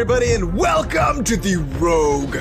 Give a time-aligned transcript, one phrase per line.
[0.00, 2.36] everybody, and welcome to the Rogue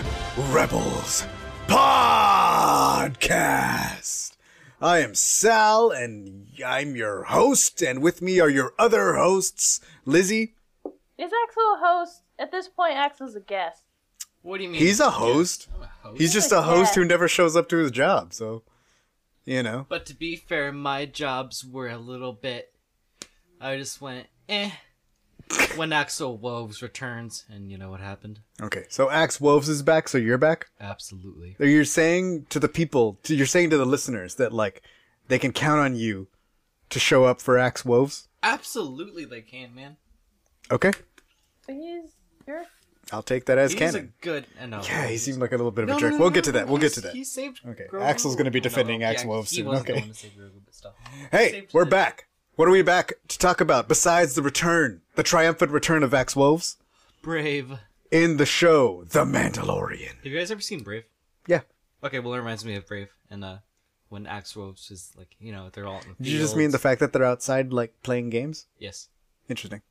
[0.51, 1.25] Rebels
[1.65, 3.17] podcast.
[4.79, 10.53] I am Sal, and I'm your host, and with me are your other hosts, Lizzie.
[11.17, 12.21] Is Axel a host?
[12.37, 13.81] At this point, Axel's a guest.
[14.43, 14.79] What do you mean?
[14.79, 15.67] He's a host.
[15.73, 16.21] I'm a host.
[16.21, 18.61] He's just a a host who never shows up to his job, so
[19.45, 19.87] you know.
[19.89, 22.71] But to be fair, my jobs were a little bit.
[23.59, 24.69] I just went eh
[25.75, 28.39] when Axel Woves returns, and you know what happened?
[28.61, 30.67] Okay, so Axe Woves is back, so you're back.
[30.79, 31.55] Absolutely.
[31.57, 34.81] So You're saying to the people, to, you're saying to the listeners that like
[35.27, 36.27] they can count on you
[36.89, 38.27] to show up for Axe Woves.
[38.43, 39.97] Absolutely, they can, man.
[40.71, 40.91] Okay,
[41.67, 42.11] he's
[42.45, 42.63] you're
[43.11, 44.13] I'll take that as He's canon.
[44.19, 44.45] a good.
[44.61, 46.11] Uh, no, Yeah, he he's- seemed like a little bit of a jerk.
[46.13, 46.67] no, we'll no, get to no, that.
[46.67, 47.13] We'll get to that.
[47.15, 47.61] He saved.
[47.65, 48.01] Okay, Grogu.
[48.03, 49.65] Axel's gonna be No, defending Axe yeah, Wolf he soon.
[49.67, 49.99] wasn't Okay.
[50.01, 50.93] going to save Grogu, but still.
[51.31, 52.27] Hey, Saved we're the- back.
[52.57, 56.35] What are we back to talk about besides the return, the triumphant return of Axe
[56.35, 56.77] Woves
[57.21, 57.77] Brave.
[58.09, 60.15] In the show The Mandalorian?
[60.15, 61.03] Have you guys ever seen Brave?
[61.45, 61.61] Yeah.
[62.03, 63.57] Okay, well, it reminds me of Brave, and uh,
[64.09, 66.71] when Axel Woves is like, you know, they're all in the Did you just mean
[66.71, 68.65] the fact that they're outside like playing games?
[68.79, 69.09] Yes.
[69.47, 69.83] Interesting.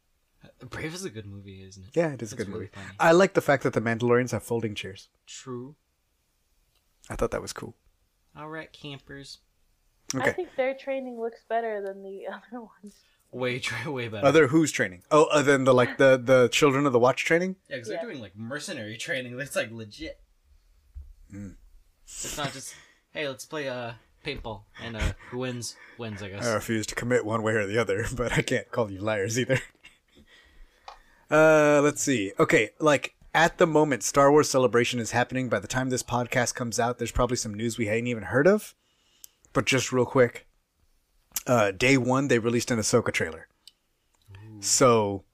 [0.68, 1.90] Brave is a good movie, isn't it?
[1.94, 2.70] Yeah, it is a good really movie.
[2.74, 2.96] funny.
[2.98, 5.06] I like the fact that the Mandalorians have folding chairs.
[5.24, 5.76] True.
[7.08, 7.76] I thought that was cool.
[8.36, 9.38] All right, campers.
[10.14, 12.94] I think their training looks better than the other ones.
[13.32, 14.24] Way, try way better.
[14.26, 15.02] Other who's training?
[15.10, 17.56] Oh, other than the like the the Children of the Watch training.
[17.68, 17.96] Yeah, because Yeah.
[17.96, 19.36] they're doing like mercenary training.
[19.36, 20.20] That's like legit.
[21.30, 21.50] Hmm.
[22.04, 22.74] It's not just
[23.12, 23.92] hey, let's play uh
[24.24, 26.22] paintball and uh who wins wins.
[26.22, 26.46] I guess.
[26.46, 29.38] I refuse to commit one way or the other, but I can't call you liars
[29.38, 29.60] either.
[31.30, 32.32] Uh, let's see.
[32.38, 35.48] Okay, like at the moment, Star Wars Celebration is happening.
[35.48, 38.46] By the time this podcast comes out, there's probably some news we hadn't even heard
[38.46, 38.74] of.
[39.56, 40.46] But just real quick,
[41.46, 43.48] uh, day one they released an Ahsoka trailer.
[44.60, 45.24] So,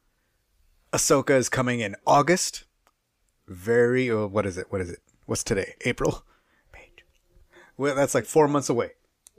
[0.93, 2.63] Ahsoka is coming in August.
[3.49, 4.09] Very.
[4.09, 4.69] Uh, what is it?
[4.71, 5.01] What is it?
[5.27, 5.75] What's today?
[5.85, 6.25] April.
[7.77, 8.93] Well, that's like four months away.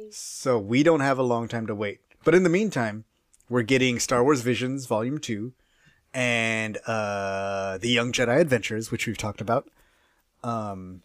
[0.09, 2.01] So we don't have a long time to wait.
[2.25, 3.05] But in the meantime,
[3.47, 5.53] we're getting Star Wars Visions Volume 2
[6.13, 9.69] and uh, The Young Jedi Adventures, which we've talked about.
[10.43, 11.03] Um,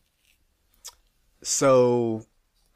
[1.42, 2.26] so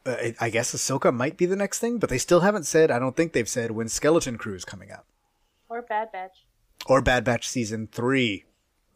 [0.06, 2.90] uh, I- I guess Ahsoka might be the next thing, but they still haven't said,
[2.90, 5.04] I don't think they've said when Skeleton Crew is coming out.
[5.68, 6.44] Or Bad Batch.
[6.86, 8.44] Or Bad Batch Season 3.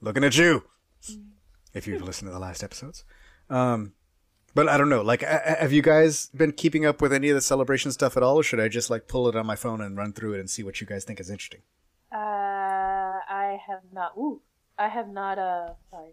[0.00, 0.64] Looking at you.
[1.72, 3.04] If you've listened to the last episodes.
[3.48, 3.92] Um,
[4.54, 5.02] but I don't know.
[5.02, 8.36] Like, have you guys been keeping up with any of the celebration stuff at all,
[8.38, 10.48] or should I just like pull it on my phone and run through it and
[10.50, 11.60] see what you guys think is interesting?
[12.10, 14.12] Uh, I have not.
[14.16, 14.40] Ooh,
[14.78, 15.38] I have not.
[15.38, 16.10] Uh, sorry.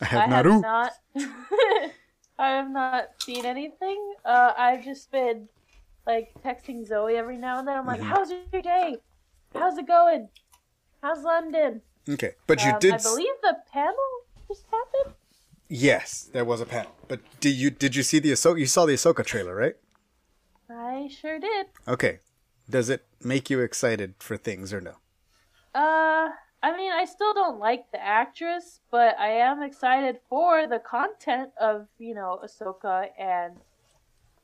[0.00, 0.44] I have I not.
[0.44, 0.60] have ooh.
[0.60, 0.92] not.
[2.40, 4.14] I have not seen anything.
[4.24, 5.48] Uh, I've just been
[6.06, 7.76] like texting Zoe every now and then.
[7.76, 8.04] I'm like, Mhm.
[8.04, 8.96] "How's your day?
[9.54, 10.30] How's it going?
[11.02, 12.94] How's London?" Okay, but you Um, did.
[12.94, 14.10] I believe the panel
[14.48, 15.14] just happened.
[15.68, 16.92] Yes, there was a panel.
[17.08, 18.58] But did you did you see the Ahsoka?
[18.58, 19.76] You saw the Ahsoka trailer, right?
[20.70, 21.66] I sure did.
[21.86, 22.20] Okay.
[22.68, 24.94] Does it make you excited for things or no?
[25.74, 26.30] Uh,
[26.62, 31.50] I mean, I still don't like the actress, but I am excited for the content
[31.60, 33.54] of you know Ahsoka and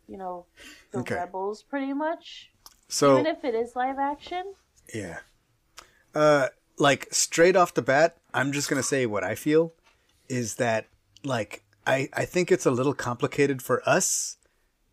[0.09, 0.47] you know
[0.93, 1.15] the Okay.
[1.17, 2.51] rebels, pretty much.
[2.89, 4.55] So Even if it is live action.
[4.95, 5.19] Yeah.
[6.15, 9.73] Uh, like straight off the bat, I'm just gonna say what I feel
[10.29, 10.87] is that
[11.25, 14.39] like I I think it's a little complicated for us.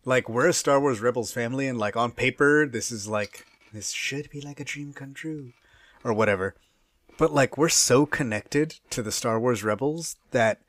[0.04, 3.92] Like we're a Star Wars Rebels family, and like on paper, this is like this
[3.92, 5.52] should be like a dream come true,
[6.04, 6.54] or whatever.
[7.16, 10.60] But like we're so connected to the Star Wars Rebels that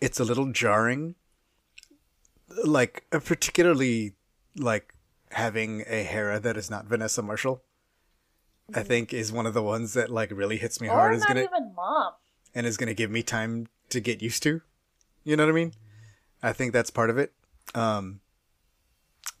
[0.00, 1.16] it's a little jarring.
[2.64, 4.14] Like uh, particularly
[4.56, 4.94] like
[5.32, 7.62] having a Hera that is not Vanessa Marshall.
[8.74, 11.12] I think is one of the ones that like really hits me hard.
[11.12, 12.12] or Is not gonna even mom.
[12.54, 14.60] and is gonna give me time to get used to.
[15.24, 15.72] You know what I mean?
[16.42, 17.32] I think that's part of it.
[17.74, 18.20] Um,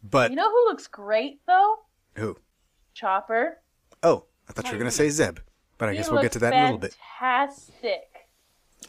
[0.02, 1.76] but You know who looks great though?
[2.14, 2.36] who?
[2.94, 3.58] Chopper.
[4.02, 5.38] Oh, I thought you were gonna say Zeb,
[5.78, 6.96] but I He guess we'll get to that in a little bit.
[7.18, 8.02] Fantastic.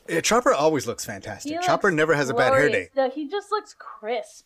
[0.08, 1.62] Yeah, Chopper always looks fantastic.
[1.62, 2.90] Chopper never has a bad hair day.
[2.96, 4.46] No, he just looks crisp.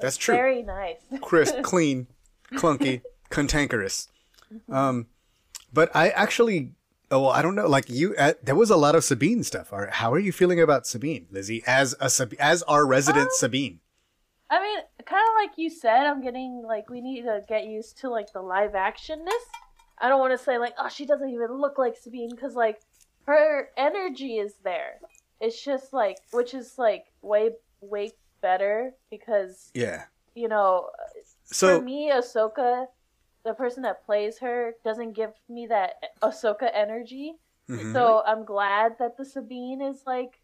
[0.00, 0.34] That's true.
[0.34, 0.96] Very nice.
[1.20, 2.06] crisp, clean,
[2.52, 4.08] clunky, cantankerous.
[4.70, 5.06] Um,
[5.72, 6.72] but I actually,
[7.10, 7.66] oh, well, I don't know.
[7.68, 9.70] Like you, uh, there was a lot of Sabine stuff.
[9.72, 13.80] Right, how are you feeling about Sabine, Lizzie, as a as our resident Um, Sabine?
[14.50, 17.98] I mean, kind of like you said, I'm getting like we need to get used
[17.98, 19.44] to like the live actionness.
[20.02, 22.80] I don't want to say like, oh, she doesn't even look like Sabine because like
[23.26, 24.94] her energy is there.
[25.40, 27.50] It's just like, which is like way
[27.80, 28.12] way
[28.42, 30.04] better because Yeah.
[30.34, 30.90] you know,
[31.44, 32.86] So for me, Ahsoka,
[33.44, 37.34] the person that plays her, doesn't give me that Ahsoka energy.
[37.68, 37.92] Mhm.
[37.92, 40.40] So I'm glad that the Sabine is like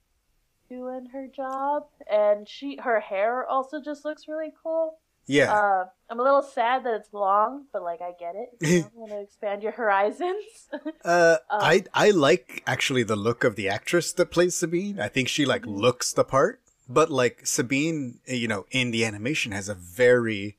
[0.68, 4.98] doing her job, and she her hair also just looks really cool.
[5.28, 5.52] Yeah.
[5.52, 8.48] Uh, I'm a little sad that it's long, but like I get it.
[8.60, 10.44] You know, want to expand your horizons.
[11.04, 14.98] Uh, Um, I I like actually the look of the actress that plays Sabine.
[14.98, 15.78] I think she like Mhm.
[15.84, 20.56] looks the part, but like Sabine, you know, in the animation has a very,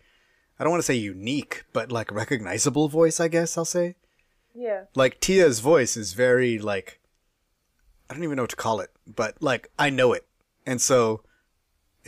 [0.58, 3.20] I don't want to say unique, but like recognizable voice.
[3.20, 3.96] I guess I'll say.
[4.56, 4.86] yeah.
[4.96, 7.00] Like Tia's voice is very like,
[8.10, 10.26] I don't even know what to call it, but like I know it,
[10.66, 11.22] and so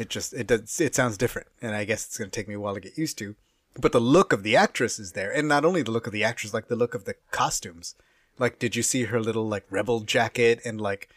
[0.01, 2.59] it just it does it sounds different, and I guess it's gonna take me a
[2.59, 3.35] while to get used to.
[3.79, 6.23] But the look of the actress is there, and not only the look of the
[6.23, 7.95] actress, like the look of the costumes.
[8.37, 11.07] Like, did you see her little like rebel jacket and like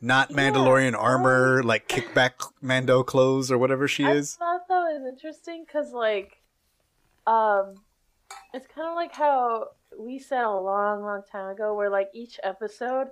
[0.00, 4.36] not Yeah, Mandalorian armor, um, like kickback Mando clothes or whatever she I is?
[4.36, 6.36] thought that was interesting because, like,
[7.26, 7.74] um,
[8.54, 12.38] it's kind of like how we said a long, long time ago, where like each
[12.44, 13.08] episode,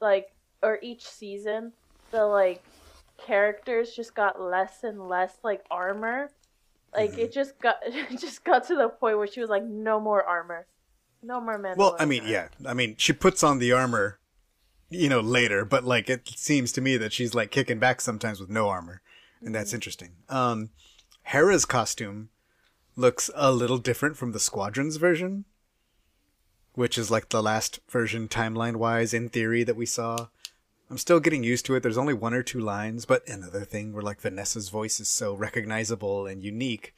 [0.00, 0.28] like,
[0.62, 1.72] or each season,
[2.10, 2.62] the like
[3.18, 6.30] characters just got less and less like armor.
[6.94, 7.18] Like Mhm.
[7.18, 10.22] it just got, it just got to the point where she was like, no more
[10.24, 10.66] armor,
[11.22, 11.76] no more men.
[11.76, 12.48] Well, I mean, yeah.
[12.66, 14.18] I mean, she puts on the armor,
[14.88, 18.40] you know, later, but like it seems to me that she's like kicking back sometimes
[18.40, 19.02] with no armor,
[19.44, 20.12] and that's interesting.
[20.30, 20.70] Um,
[21.24, 22.30] Hera's costume
[22.96, 25.44] looks a little different from the Squadron's version,
[26.74, 30.28] which is like the last version timeline wise in theory that we saw.
[30.90, 31.82] I'm still getting used to it.
[31.82, 35.34] There's only one or two lines, but another thing where like Vanessa's voice is so
[35.34, 36.94] recognizable and unique,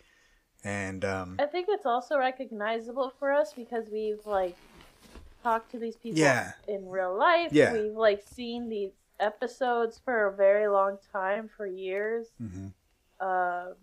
[0.63, 4.57] and um, I think it's also recognizable for us because we've like
[5.43, 6.53] talked to these people Yeah.
[6.69, 7.53] in real life.
[7.53, 7.73] Yeah.
[7.73, 12.29] We've like seen these episodes for a very long time, for years.
[12.41, 12.73] mhm.
[13.21, 13.75] Um,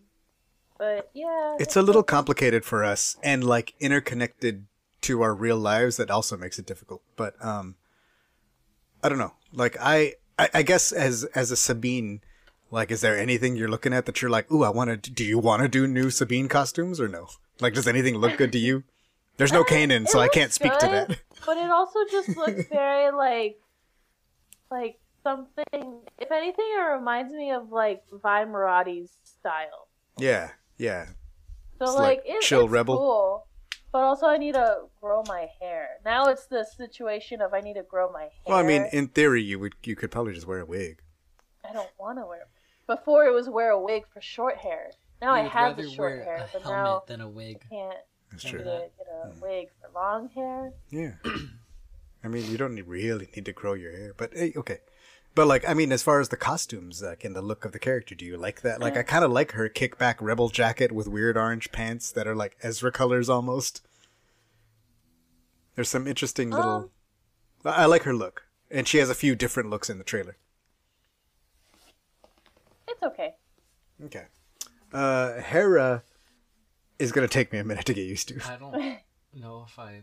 [0.80, 4.65] but yeah, it's a little complicated for us and like interconnected
[5.01, 7.75] to our real lives that also makes it difficult but um
[9.04, 12.21] i don't know like i i, I guess as as a sabine
[12.71, 15.23] like is there anything you're looking at that you're like ooh i want to do
[15.23, 17.27] you want to do new sabine costumes or no
[17.59, 18.83] like does anything look good to you
[19.38, 21.07] there's no kanan so i can't speak to that
[21.45, 23.59] but it also just looks very like
[24.69, 25.99] like something.
[26.17, 29.88] If anything, it reminds me of like Vi Moradi's style.
[30.17, 31.05] yeah yeah
[31.79, 32.97] So It's like, like it, chill it's rebel.
[32.97, 33.46] cool.
[33.97, 35.88] But also, I need to grow my hair.
[36.05, 38.29] Now it's the situation of I need to grow my hair.
[38.45, 40.99] well i mean in theory you would you could probably just wear a wig
[41.67, 42.45] I don't want to wear.
[42.85, 44.91] Before it was wear a wig for short hair.
[45.19, 47.57] Now I You'd have the short wear hair, a but helmet now than a wig.
[47.71, 47.97] I can't
[48.29, 49.39] that's get true a, get a Hmm.
[49.41, 50.73] wig for long hair.
[50.91, 51.13] Yeah.
[52.23, 54.77] I mean, you don't need, really need to grow your hair, but hey, okay.
[55.33, 57.79] But like, I mean, as far as the costumes, like, and the look of the
[57.79, 58.79] character, do you like that?
[58.79, 62.35] Like, I kind of like her kickback rebel jacket with weird orange pants that are
[62.35, 63.81] like Ezra colors almost.
[65.77, 66.71] There's some interesting little.
[66.71, 66.89] Um,
[67.63, 70.35] I I like her look, and she has a few different looks in the trailer.
[72.88, 73.35] It's okay.
[74.06, 74.25] Okay.
[74.91, 76.01] Uh, Hera
[76.97, 78.39] is gonna take me a minute to get used to.
[78.51, 78.74] I don't
[79.39, 80.01] know if I.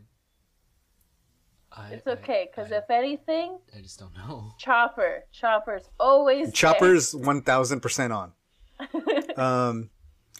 [1.72, 4.52] I It's okay, because if anything, I, I just don't know.
[4.58, 5.24] Chopper.
[5.32, 6.52] Chopper's always there.
[6.52, 8.32] Chopper's one thousand percent on.
[9.36, 9.90] Um,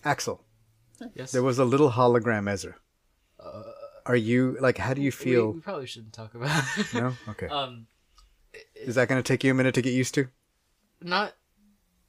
[0.04, 0.44] Axel.
[1.16, 1.32] Yes.
[1.32, 2.76] There was a little hologram Ezra.
[4.06, 4.78] Are you like?
[4.78, 5.52] How do you feel?
[5.52, 6.62] we probably shouldn't talk about.
[6.78, 6.94] it.
[6.94, 7.14] No.
[7.28, 7.46] Okay.
[7.50, 7.86] Um,
[8.76, 10.28] Is that going to take you a minute to get used to?
[11.00, 11.34] not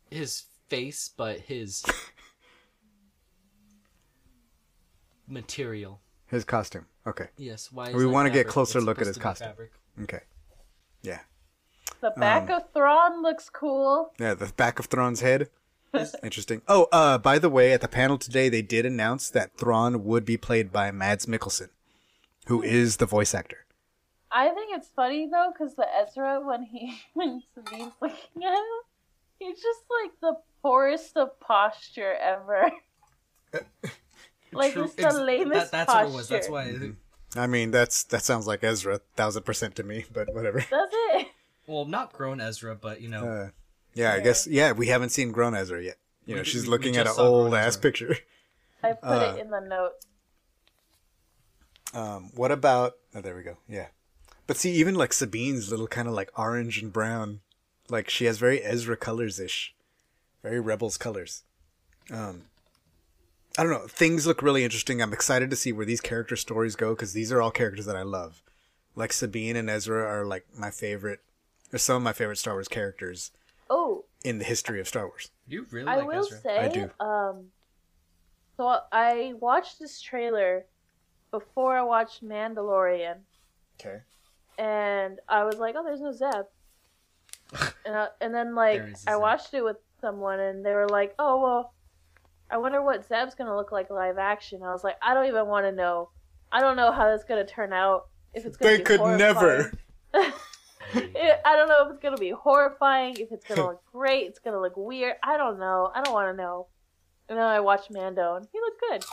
[0.09, 1.83] his face, but his
[5.27, 6.01] material.
[6.27, 6.85] His costume.
[7.07, 7.27] Okay.
[7.37, 7.71] Yes.
[7.71, 7.91] Why?
[7.91, 9.49] We want wanna to get closer look at his costume.
[9.49, 9.71] Fabric.
[10.03, 10.21] Okay.
[11.01, 11.19] Yeah.
[12.01, 14.13] The back Um, of Thrawn looks cool.
[14.19, 14.33] Yeah.
[14.33, 15.49] The back of Thrawn's head.
[16.23, 16.61] Interesting.
[16.67, 20.25] Oh, uh, by the way, at the panel today, they did announce that Thrawn would
[20.25, 21.69] be played by Mads Mikkelsen,
[22.45, 23.65] who is the voice actor.
[24.31, 28.63] I think it's funny though, because the Ezra when he when Sabine's looking at him,
[29.39, 32.71] he's just like the poorest of posture ever.
[34.51, 34.83] like True.
[34.85, 36.05] it's the Ex- lamest that, that's posture.
[36.05, 36.27] what it was.
[36.29, 36.67] That's why.
[36.67, 37.39] Mm-hmm.
[37.39, 40.59] I mean, that's that sounds like Ezra, thousand percent to me, but whatever.
[40.69, 41.27] Does it?
[41.67, 43.25] Well, not grown Ezra, but you know.
[43.27, 43.49] Uh,
[43.93, 44.45] yeah, I guess.
[44.47, 45.97] Yeah, we haven't seen grown Ezra yet.
[46.25, 48.17] You know, she's we- we looking at an just saw grown old ass picture.
[48.83, 49.93] I put Uh, it in the note.
[51.95, 52.93] Um, what about?
[53.15, 53.57] Oh, there we go.
[53.67, 53.87] Yeah,
[54.47, 57.39] but see, even like Sabine's little kind of like orange and brown,
[57.89, 59.73] like she has very Ezra colors ish,
[60.43, 61.43] very Rebels colors.
[62.11, 62.43] Um,
[63.57, 63.87] I don't know.
[63.87, 65.01] Things look really interesting.
[65.01, 67.95] I'm excited to see where these character stories go because these are all characters that
[67.95, 68.43] I love.
[68.95, 71.21] Like Sabine and Ezra are like my favorite,
[71.73, 73.31] or some of my favorite Star Wars characters
[73.69, 75.29] Oh, in the history of Star Wars.
[75.47, 76.39] You really I like will Ezra.
[76.41, 76.89] say, I do.
[76.99, 77.45] um,
[78.57, 80.65] so I watched this trailer
[81.39, 83.17] before I watched Mandalorian,
[83.79, 83.99] Okay.
[84.57, 86.45] and I was like, oh, there's no Zeb.
[87.85, 90.73] and, I, and then like There is a I watched it with someone, and they
[90.73, 91.73] were like, oh well,
[92.49, 94.61] I wonder what Zeb's gonna look like live action.
[94.63, 96.09] I was like, I don't even want to know.
[96.51, 98.07] I don't know how that's gonna turn out.
[98.33, 99.17] If it's gonna They be could horrifying.
[99.19, 99.71] never.
[100.93, 104.39] It- I don't know if it's gonna be horrifying, if it's gonna look great, it's
[104.39, 105.15] gonna look weird.
[105.23, 105.91] I don't know.
[105.93, 106.67] I don't want to know.
[107.27, 109.03] And then I watched Mando, and he looked good.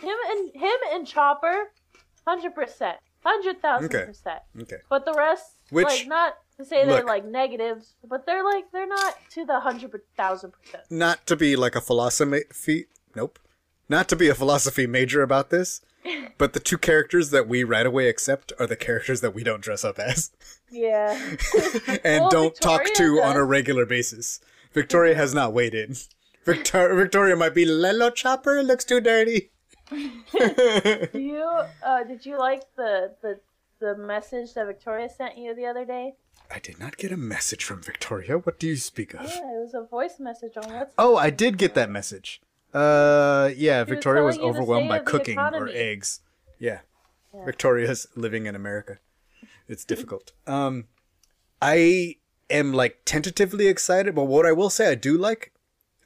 [0.00, 1.72] Him and him and Chopper,
[2.26, 4.06] hundred percent, hundred thousand Okay.
[4.06, 4.40] percent.
[4.62, 4.76] Okay.
[4.88, 7.06] But the rest, Which- like, not to say they're look.
[7.06, 10.84] like negatives, but they're like they're not to the hundred thousand percent.
[10.90, 12.86] Not to be like a philosophy.
[13.16, 13.38] Nope.
[13.88, 15.80] Not to be a philosophy major about this,
[16.38, 19.60] but the two characters that we right away accept are the characters that we don't
[19.62, 20.30] dress up as
[20.70, 21.12] Yeah.
[22.04, 24.40] and Well, don't talk Victoria to on a regular basis.
[24.72, 25.96] Victoria has not waited.
[26.44, 29.50] Victor- Victoria might be Lelo Chopper looks too dirty.
[31.12, 31.44] Do you
[31.84, 33.40] uh did you like the the
[33.80, 36.14] the message that Victoria sent you the other day?
[36.50, 38.38] I did not get a message from Victoria.
[38.38, 39.22] What do you speak of?
[39.22, 40.90] Yeah, it was a voice message on WhatsApp.
[40.98, 42.40] Oh, I did get that message.
[42.72, 46.20] Uh, yeah, was Victoria was the overwhelmed by cooking or eggs.
[46.58, 46.80] Yeah.
[47.32, 47.44] Yeah.
[47.44, 48.98] Victoria's living in America.
[49.68, 50.32] It's difficult.
[50.46, 50.84] Um,
[51.62, 52.16] I
[52.50, 55.52] am like tentatively excited, but what I will say I do like,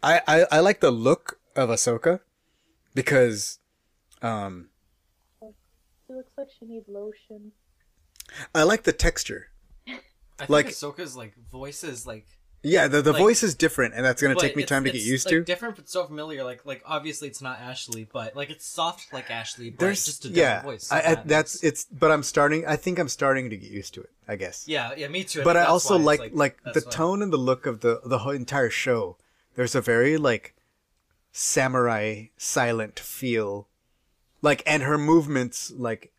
[0.02, 2.20] I I, I like the look of Ahsoka
[2.94, 3.58] because,
[4.22, 4.68] um,
[5.40, 7.52] She looks like she needs lotion.
[8.54, 9.48] I like the texture.
[9.86, 9.92] I
[10.38, 12.26] think Like- Ahsoka's like voice is like
[12.62, 15.00] Yeah, the the Like- voice is different, and that's gonna take me time to get
[15.02, 15.44] used like, to.
[15.44, 16.42] Different, but so familiar.
[16.44, 20.24] Like, like obviously it's not Ashley, but like it's soft like Ashley, but There's just
[20.24, 20.86] a different yeah, voice.
[20.88, 21.84] so I, I, that's it's.
[21.84, 22.66] But I'm starting.
[22.66, 24.10] I think I'm starting to get used to it.
[24.26, 24.66] I guess.
[24.66, 25.42] yeah, yeah, me too.
[25.44, 26.34] but I that's also why it's, like
[26.64, 29.16] like, the why- tone and the look of the the whole entire show.
[29.54, 30.54] There's a very like
[31.32, 33.68] samurai silent feel,
[34.42, 36.12] like and her movements like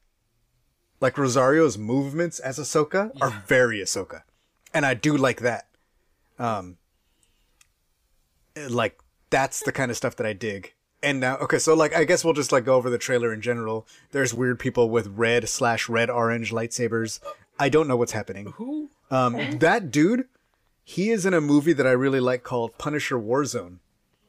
[1.02, 3.42] like Rosario's movements as Ahsoka are Yeah.
[3.48, 4.24] very Ahsoka,
[4.74, 5.68] and I do like that.
[6.38, 6.78] Um,
[8.70, 9.00] like
[9.30, 10.74] that's the kind of stuff that I dig.
[11.02, 13.42] And now, okay, so like I guess we'll just like go over the trailer in
[13.42, 13.88] general.
[14.12, 17.20] There's weird people with red slash red orange lightsabers.
[17.58, 18.48] I don't know what's happening.
[18.58, 18.90] Who?
[19.12, 20.26] Um, that dude,
[20.84, 23.78] he is in a movie that I really like called Punisher Warzone.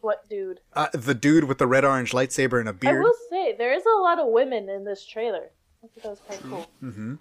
[0.00, 0.61] What dude?
[0.73, 2.97] Uh, the dude with the red orange lightsaber and a beard.
[2.99, 5.50] I will say there is a lot of women in this trailer.
[5.83, 6.66] I think that was kind of cool.
[6.83, 7.19] Mhm.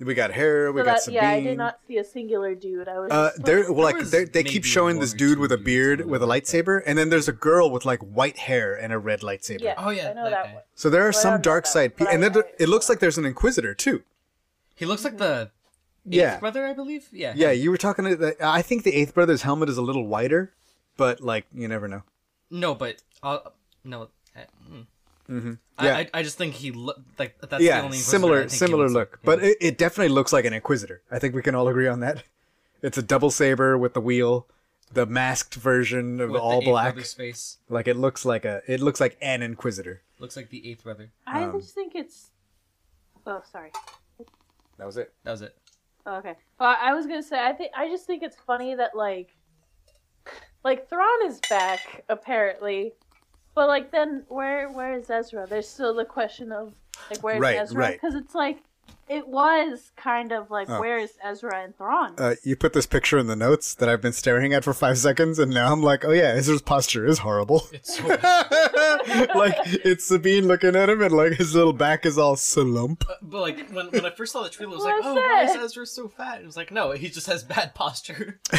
[0.00, 0.72] We got hair.
[0.72, 1.14] We so got that Sabine.
[1.22, 2.88] yeah, I did not see a singular dude.
[2.88, 5.38] I was Uh, just they're like, well, like was they they keep showing this dude
[5.38, 8.74] with a beard with a lightsaber, and then there's a girl with like white hair
[8.74, 9.60] and a red lightsaber.
[9.60, 10.62] yeah, Oh, yeah, I know that that, one.
[10.74, 12.88] So there are Well, some dark side, one, pe- but and then I- it looks
[12.88, 14.02] like there's an Inquisitor too.
[14.74, 15.52] He looks like the
[16.04, 16.32] Yeah.
[16.34, 17.08] eighth brother, I believe.
[17.12, 17.34] Yeah.
[17.36, 18.16] Yeah, you were talking to.
[18.16, 20.52] The, I think the Eighth Brother's helmet is a little wider,
[20.96, 22.02] but like you never know.
[22.52, 23.38] No, but uh,
[23.82, 24.02] no.
[24.36, 24.40] uh,
[24.70, 24.86] mm.
[25.28, 25.52] Mm-hmm.
[25.78, 25.96] I, Yeah.
[25.96, 28.88] I, I just think he look like that's the only Inquisitor I similar think similar
[28.88, 29.24] look, like.
[29.24, 31.02] but it, it definitely looks like an Inquisitor.
[31.10, 32.22] I think we can all agree on that.
[32.84, 34.48] It's a double saber with the wheel,
[34.92, 36.94] the masked version of With all eighth black.
[36.94, 40.02] brother's face Like it looks like a it looks like an Inquisitor.
[40.18, 41.12] looks like the eighth brother.
[41.24, 42.30] I Um, just think it's.
[43.24, 43.70] Oh, sorry.
[44.78, 45.12] That was it.
[45.22, 45.56] That was it.
[46.06, 46.34] Oh, okay.
[46.58, 49.28] Well, I was gonna say I think I just think it's funny that like,
[50.64, 52.92] like Thrawn is back apparently,
[53.54, 55.46] but like then where where is Ezra?
[55.46, 56.72] There's still the question of
[57.10, 57.78] like where's Right, Ezra?
[57.78, 58.00] right.
[58.00, 58.58] Because it's like
[59.08, 60.80] it was kind of like Oh.
[60.80, 62.14] where is Ezra and Thrawn?
[62.18, 64.96] Uh, you put this picture in the notes that I've been staring at for five
[64.98, 67.66] seconds, and now I'm like, oh yeah, Ezra's posture is horrible.
[67.72, 68.06] It's so.
[69.34, 73.04] like it's Sabine looking at him, and like his little back is all slump.
[73.20, 75.44] but like when, when I first saw the trailer, I was What's like, "Oh, why
[75.44, 75.56] is?
[75.56, 78.40] Ezra so fat?" It was like, "No, he just has bad posture."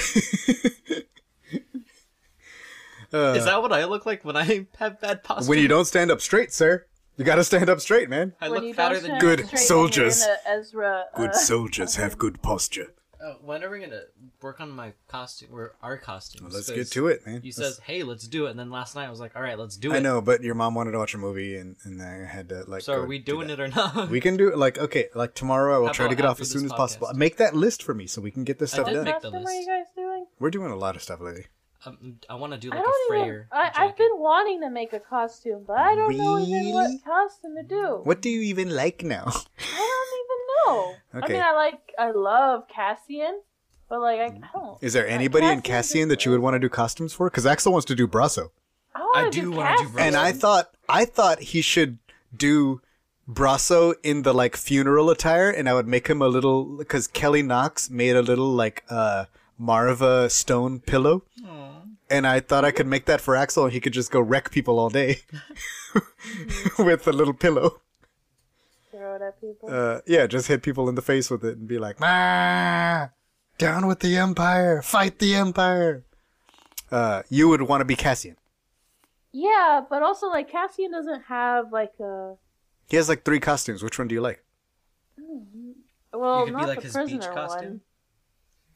[3.13, 5.49] Uh, is that what I look like when I have bad posture?
[5.49, 6.85] when you don't stand up straight, sir?
[7.17, 8.33] You got to stand up straight, man.
[8.41, 10.23] I when look you fatter than stand Good straight when you're soldiers.
[10.23, 11.05] in a Ezra.
[11.13, 12.93] uh, soldiers have good posture.
[13.25, 14.01] Oh, when are we gonna
[14.41, 16.53] work on my costume or our costumes?
[16.53, 17.35] let's get to it, man.
[17.41, 19.41] You Let's- says, "Hey, let's do it," and then last night I was like, "All
[19.41, 21.77] right, let's do it." I know, but your mom wanted to watch a movie, and,
[21.85, 22.81] and I had to like.
[22.81, 23.61] So are we doing that.
[23.61, 24.09] it or not?
[24.09, 25.73] We can do it like okay, like tomorrow.
[25.75, 27.09] I will How try to get off as soon this as possible.
[27.13, 29.05] Make that list for me so we can get this I stuff did done.
[29.05, 30.25] make What the costume are you guys doing?
[30.39, 31.45] We're doing a lot of stuff lately.
[31.85, 33.25] Um, I want to do like a don't even.
[33.25, 33.47] Freyr.
[33.51, 37.55] I, I've been wanting to make a costume, but I don't know even what costume
[37.57, 37.99] to do.
[38.03, 39.25] What do you even like now?
[39.27, 40.93] I don't even know.
[41.13, 41.33] I Okay.
[41.33, 43.41] mean, I like, I love Cassian,
[43.89, 44.81] but like, I, I don't.
[44.81, 47.29] Is there Like, anybody in Cassian just that you would want to do costumes for?
[47.29, 48.49] Because Axel wants to do Brasso,
[48.95, 49.99] I, I do do wanna do Brasso.
[49.99, 51.97] and I thought I thought he should
[52.35, 52.81] do
[53.29, 57.41] Brasso in the like funeral attire, and I would make him a little because Kelly
[57.43, 59.25] Knox made a little like uh
[59.61, 61.23] Maarva stone pillow.
[62.13, 62.17] Aw.
[62.17, 64.51] and I thought I could make that for Axel, and he could just go wreck
[64.51, 65.21] people all day
[66.79, 67.81] with a little pillow.
[68.91, 69.69] Throw it at people.
[69.71, 73.09] Uh, yeah, just hit people in the face with it and be like, "Ah,
[73.57, 76.03] down with the Empire, fight the Empire."
[76.91, 78.35] Uh, you would want to be Cassian.
[79.31, 82.35] yeah, but also like Cassian doesn't have like a
[82.87, 83.81] He has like three costumes.
[83.81, 84.43] Which one do you like?
[86.13, 87.81] well, You could be not like the his beach prisoner costume.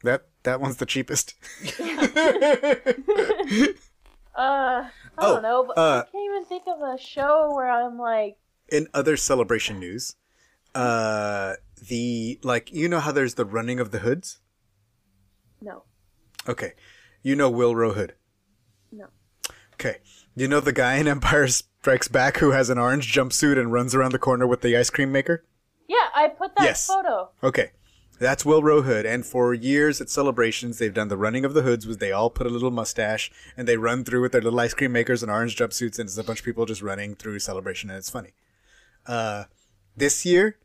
[0.03, 1.34] That that one's the cheapest.
[4.36, 7.68] Uh, I Oh, don't know, but uh, I can't even think of a show where
[7.70, 8.38] I'm like,
[8.70, 10.16] In other celebration news,
[10.75, 11.54] uh,
[11.89, 14.38] the like you know how there's the running of the hoods.
[15.60, 15.84] no,
[16.48, 16.74] Okay,
[17.24, 18.13] you know Willrow Hood.
[18.92, 19.08] no.
[19.74, 19.98] Okay,
[20.36, 23.96] you know the guy in Empire Strikes Back who has an orange jumpsuit and runs
[23.96, 25.46] around the corner with the ice cream maker.
[25.88, 26.86] Yeah, I put that Yes.
[26.86, 27.30] photo.
[27.42, 27.72] Okay.
[28.20, 31.86] That's Willrow Hood, and for years at celebrations, they've done the running of the hoods,
[31.86, 34.74] was they all put a little mustache and they run through with their little ice
[34.74, 37.90] cream makers and orange jumpsuits, and it's a bunch of people just running through celebration,
[37.90, 38.32] and it's funny.
[39.06, 39.46] Uh,
[39.96, 40.58] this year,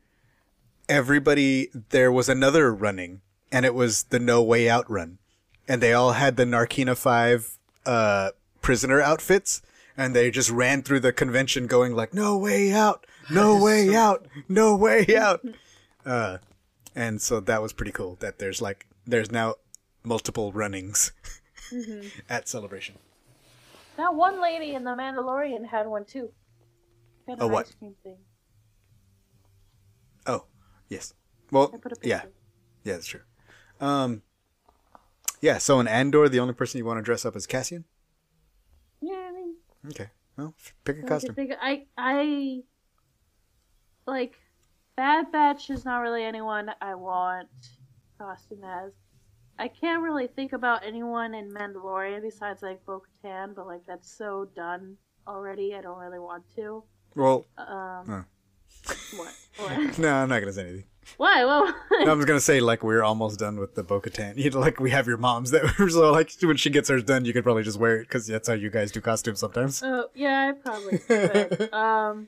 [0.89, 5.19] everybody there was another running, and it was the No Way Out run,
[5.67, 8.31] and they all had the Narkina Five uh,
[8.61, 9.61] prisoner outfits,
[9.95, 14.25] and they just ran through the convention going like "No way out, no way out,
[14.49, 15.41] no way out."
[16.05, 16.39] Uh,
[16.95, 18.15] and so that was pretty cool.
[18.19, 19.55] That there's like there's now
[20.03, 21.11] multiple runnings
[22.29, 22.95] at celebration.
[23.97, 26.31] That one lady in The Mandalorian had one too.
[27.27, 27.67] Had A what?
[27.79, 27.95] thing.
[30.25, 30.45] Oh,
[30.89, 31.13] yes.
[31.51, 32.23] Well, I put a yeah,
[32.83, 33.21] yeah, that's true.
[33.79, 34.23] Um,
[35.41, 35.57] yeah.
[35.57, 37.85] So in Andor, the only person you want to dress up as Cassian.
[39.01, 39.55] Yeah, I mean,
[39.89, 40.09] Okay.
[40.37, 41.35] Well, pick a I costume.
[41.35, 42.61] think- I, I,
[44.07, 44.33] like,
[44.95, 47.49] Bad Batch is not really anyone I want
[48.17, 48.91] costume as.
[49.57, 54.49] I can't really think about anyone in Mandalorian besides like Bo-Katan, but like that's so
[54.55, 54.97] done
[55.27, 55.73] already.
[55.75, 56.83] I don't really want to.
[57.15, 58.93] Well, Um, Huh.
[59.17, 59.33] what?
[59.57, 59.99] What?
[59.99, 60.83] no, I'm not gonna say anything.
[61.17, 61.43] Why?
[61.45, 64.37] Well, No, I'm just gonna say like we're almost done with the Bo-Katan.
[64.37, 67.25] You know, like we have your moms that so like when she gets hers done,
[67.25, 69.81] you could probably just wear it because that's how you guys do costumes sometimes.
[69.83, 71.73] oh yeah, I probably could.
[71.73, 72.27] um,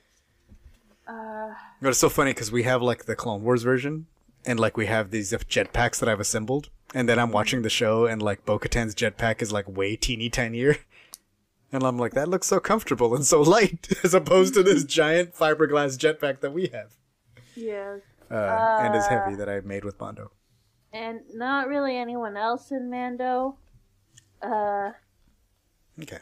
[1.08, 4.08] uh, But it's so funny because we have like the Clone Wars version,
[4.46, 8.06] and like we have these jetpacks that I've assembled, and then I'm watching the show,
[8.06, 10.78] and like Bo-Katan's jetpack is like way teeny tinier,
[11.72, 15.34] and I'm like, that looks so comfortable and so light, as opposed to this giant
[15.36, 16.94] fiberglass jetpack that we have,
[17.56, 17.98] yeah.
[18.32, 20.32] uh, and is heavy that I made with Bondo.
[20.94, 23.58] and not really anyone else in Mando.
[24.42, 24.92] Uh,
[26.02, 26.20] Okay.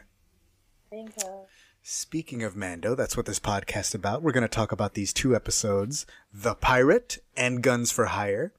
[0.88, 1.46] Think uh,
[1.86, 4.22] Speaking of Mando, that's what this podcast is about.
[4.22, 8.54] We're going to talk about these two episodes, The Pirate and Guns for Hire.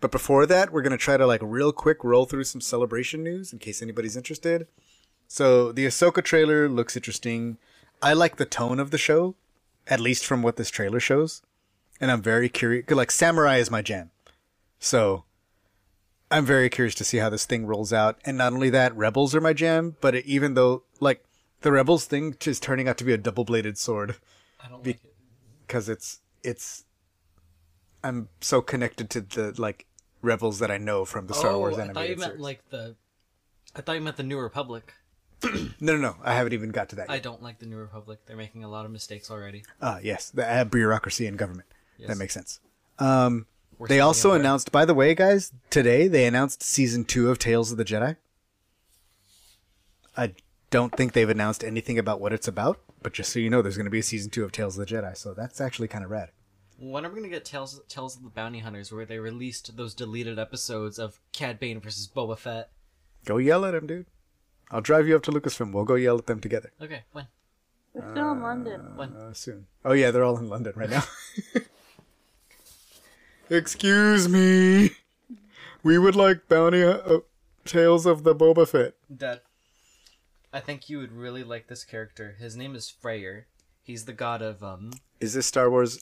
[0.00, 3.22] But before that, we're going to try to like real quick roll through some celebration
[3.22, 4.66] news in case anybody's interested.
[5.28, 7.58] So, the Ahsoka trailer looks interesting.
[8.00, 9.34] I like the tone of the show,
[9.86, 11.42] at least from what this trailer shows.
[12.00, 12.88] And I'm very curious.
[12.88, 14.10] Like, Samurai is my jam.
[14.78, 15.24] So,
[16.30, 18.18] I'm very curious to see how this thing rolls out.
[18.24, 21.22] And not only that, Rebels are my jam, but even though, like,
[21.60, 24.16] the Rebels thing is turning out to be a double bladed sword
[24.64, 25.14] I don't Be- like it.
[25.66, 26.84] because it's, it's,
[28.02, 29.86] I'm so connected to the, like,
[30.22, 32.40] Rebels that I know from the Star oh, Wars I thought you meant series.
[32.40, 32.94] like the.
[33.74, 34.92] I thought you meant the New Republic.
[35.44, 36.16] no, no, no.
[36.22, 37.14] I haven't even got to that Yet.
[37.14, 38.18] I don't like the New Republic.
[38.26, 39.64] They're making a lot of mistakes already.
[39.80, 40.28] Ah, yes.
[40.28, 41.68] The uh, bureaucracy in government.
[42.06, 42.60] That makes sense.
[42.98, 43.46] Um,
[43.88, 47.78] they also announced, by the way, guys, today they announced season two of Tales of
[47.78, 48.16] the Jedi.
[50.16, 50.34] I
[50.70, 53.76] don't think they've announced anything about what it's about, but just so you know, there's
[53.76, 56.04] going to be a season two of Tales of the Jedi, so that's actually kind
[56.04, 56.30] of rad.
[56.78, 59.92] When are we gonna get Tales Tales of the Bounty Hunters, where they released those
[59.92, 62.70] deleted episodes of Cad Bane versus Boba Fett?
[63.26, 64.06] Go yell at him, dude.
[64.70, 65.72] I'll drive you up to Lucasfilm.
[65.72, 67.26] We'll go yell at them together Okay, when?
[67.92, 68.96] we're still in London.
[68.96, 69.12] When?
[69.12, 69.66] uh, soon.
[69.84, 71.02] Oh yeah, they're all in London right now.
[73.50, 74.90] Excuse me.
[75.82, 77.18] We would like bounty uh,
[77.66, 78.94] Tales of the Boba Fett.
[79.14, 79.40] Dad,
[80.52, 82.36] I think you would really like this character.
[82.38, 83.46] His name is Freyr.
[83.82, 84.92] He's the god of um.
[85.20, 86.00] Is this Star Wars?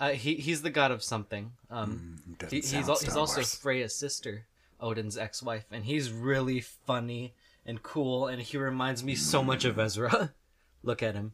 [0.00, 1.52] Uh, he he's the god of something.
[1.70, 3.42] Um, Doesn't he, he's al- he's also.
[3.42, 4.46] Freya's sister,
[4.80, 7.34] Odin's ex-wife, and he's really funny
[7.66, 10.32] and cool, and he reminds me so much of Ezra.
[10.82, 11.32] Look at him,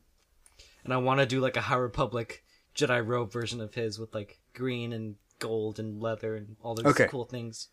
[0.85, 4.15] and I want to do like a High Republic Jedi robe version of his with
[4.15, 7.07] like green and gold and leather and all those Okay.
[7.09, 7.69] cool things.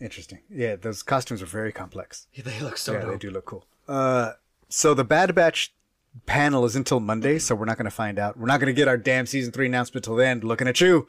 [0.00, 0.38] Interesting.
[0.48, 2.26] Yeah, those costumes are very complex.
[2.36, 3.10] They look so yeah, dope.
[3.10, 3.66] they do look cool.
[3.88, 4.32] Uh,
[4.68, 5.72] so the Bad Batch
[6.26, 8.36] panel is until Monday, so we're not going to find out.
[8.36, 10.40] We're not going to get our damn season three announcement till then.
[10.40, 11.08] Looking at you,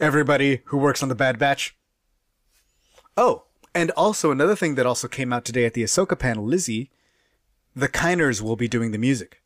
[0.00, 1.76] everybody who works on the Bad Batch.
[3.16, 3.44] Oh,
[3.74, 6.90] and also another thing that also came out today at the Ahsoka panel, Lizzie,
[7.74, 9.42] the Kiners will be doing the music.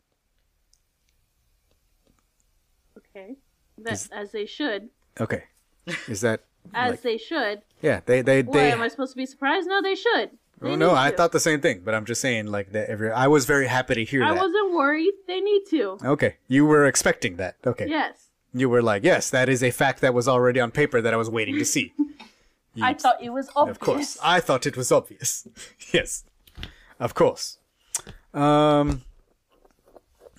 [2.96, 3.36] Okay.
[3.78, 4.90] That, Is- as they should.
[5.20, 5.44] Okay.
[6.08, 6.44] Is that
[6.74, 7.62] As like- they should.
[7.80, 8.00] yeah?
[8.06, 8.70] They they What, they.
[8.72, 9.66] am I supposed to be surprised?
[9.68, 10.30] No, they should.
[10.62, 11.16] They Oh, no, I to.
[11.16, 12.88] thought the same thing, but I'm just saying like that.
[12.88, 14.30] Every I was very happy to hear that.
[14.30, 14.40] I that.
[14.40, 15.12] wasn't worried.
[15.26, 15.98] They need to.
[16.04, 17.56] Okay, you were expecting that.
[17.66, 18.28] Okay, Yes.
[18.54, 21.16] you were like, yes, that is a fact that was already on paper that I
[21.16, 21.92] was waiting to see.
[22.74, 23.76] You- I thought it was obvious.
[23.76, 24.18] Of course.
[24.22, 25.46] I thought it was obvious.
[25.92, 26.24] yes.
[26.98, 27.58] Of course.
[28.32, 29.02] Um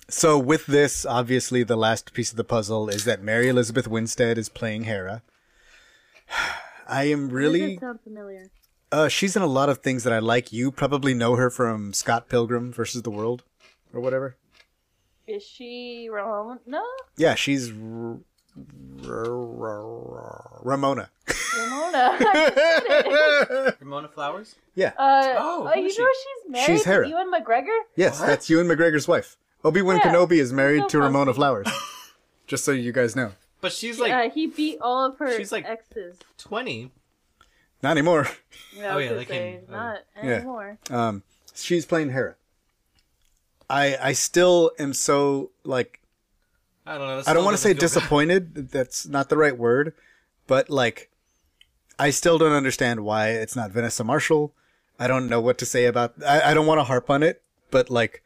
[0.08, 4.36] so with this, obviously the last piece of the puzzle is that Mary Elizabeth Winstead
[4.36, 5.22] is playing Hera.
[6.88, 8.50] I am Does really it sound familiar?
[8.94, 10.52] Uh she's in a lot of things that I like.
[10.52, 13.42] You probably know her from Scott Pilgrim versus the World
[13.92, 14.36] or whatever.
[15.26, 16.60] Is she Ramona?
[16.66, 16.84] No,
[17.16, 18.18] Yeah, she's R-
[19.06, 21.10] R- R- Ramona.
[21.58, 22.18] Ramona.
[23.80, 24.56] Ramona Flowers.
[24.74, 24.92] yeah.
[24.98, 26.18] uh, Oh, who you is know she?
[26.20, 27.08] she's married She's to Hera.
[27.08, 27.78] Ewan McGregor.
[27.96, 28.26] Yes, What?
[28.26, 29.36] that's Ewan McGregor's wife.
[29.64, 30.12] Obi Wan Yeah.
[30.12, 31.32] Kenobi is married So to Ramona.
[31.32, 31.66] Flowers.
[32.46, 33.32] Just so you guys know.
[33.62, 36.18] But she's like uh, he beat all of her she's like- exes.
[36.36, 36.90] twenty.
[37.84, 38.28] Not anymore.
[38.76, 39.78] Yeah, Oh, yeah, gonna they say, can- oh.
[39.78, 40.30] not Yeah.
[40.32, 40.78] anymore.
[40.90, 41.22] Um,
[41.54, 42.34] she's playing Hera.
[43.70, 46.00] I I still am so like
[46.86, 47.22] I don't know.
[47.26, 47.80] I don't want to say doesn't bad.
[48.00, 48.70] disappointed.
[48.72, 49.94] That's not the right word,
[50.46, 51.08] but like
[51.98, 54.52] I still don't understand why it's not Vanessa Marshall.
[54.98, 56.14] I don't know what to say about.
[56.26, 58.22] I, I don't want to harp on it, but like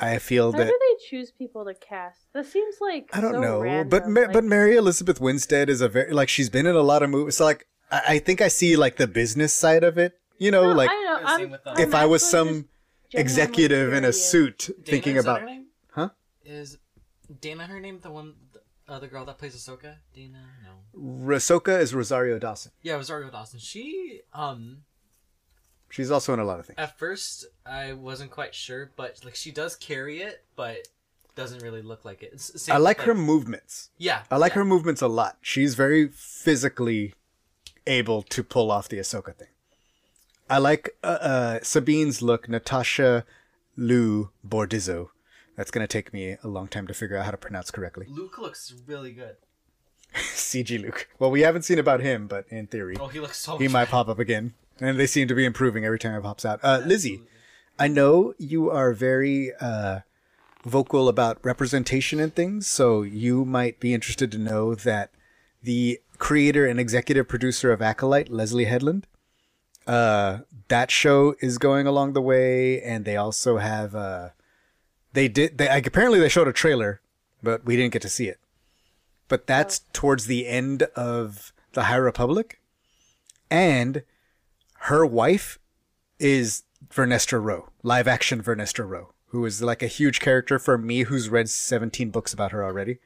[0.00, 2.32] I feel How that do they choose people to cast?
[2.32, 3.88] That seems like I don't so know, random.
[3.90, 6.82] but Ma- like, but Mary Elizabeth Winstead is a very like she's been in a
[6.82, 7.36] lot of movies.
[7.36, 10.18] So like I, I think I see like the business side of it.
[10.38, 11.20] You know, no, like I know.
[11.20, 11.78] Yeah, I'm, same with that.
[11.78, 12.66] I'm if I was actually some just
[13.10, 14.30] genuinely executive in a curious.
[14.30, 15.66] suit Dana, thinking is that about her name?
[15.90, 16.08] Huh?
[16.44, 16.78] Is
[17.40, 18.00] Dana her name?
[18.02, 19.96] The one, the other girl that plays Ahsoka?
[20.12, 20.44] Dana?
[20.64, 21.34] No.
[21.34, 22.72] Ahsoka is Rosario Dawson.
[22.82, 23.60] Yeah, Rosario Dawson.
[23.60, 24.78] She, um,
[25.90, 26.76] She's also in a lot of things.
[26.76, 30.88] at first I wasn't quite sure, but like she does carry it, but
[31.36, 32.30] doesn't really look like it.
[32.32, 33.90] It's the same I like with, her movements.
[33.96, 34.56] Yeah, I like yeah.
[34.56, 35.38] her movements a lot.
[35.40, 37.14] She's very physically
[37.86, 39.48] able to pull off the Ahsoka thing.
[40.48, 43.24] I like uh, uh, Sabine's look, Natasha
[43.76, 45.08] Liu Bordizzo.
[45.56, 48.06] That's gonna take me a long time to figure out how to pronounce correctly.
[48.08, 49.36] Luke looks really good.
[50.14, 51.08] CG Luke.
[51.18, 53.56] Well, we haven't seen about him, but in theory, Oh, he looks so.
[53.58, 54.54] he might pop up again.
[54.80, 56.58] And they seem to be improving every time it pops out.
[56.62, 57.20] Uh, Lizzie,
[57.78, 60.00] I know you are very uh,
[60.64, 65.10] vocal about representation and things, so you might be interested to know that
[65.62, 69.06] the creator and executive producer of Acolyte, Leslie Headland,
[69.86, 74.30] uh, that show is going along the way, and they also have uh,
[75.12, 77.02] they did they like, apparently they showed a trailer,
[77.42, 78.40] but we didn't get to see it.
[79.28, 82.58] But that's towards the end of the High Republic,
[83.50, 84.02] and
[84.88, 85.58] her wife
[86.18, 91.02] is Vernestra Rowe, live action Vernestra Rowe, who is like a huge character for me
[91.02, 92.98] who's read 17 books about her already.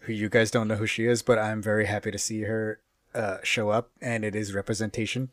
[0.00, 2.80] Who you guys don't know who she is, but I'm very happy to see her
[3.14, 5.30] uh, show up, and it is representation.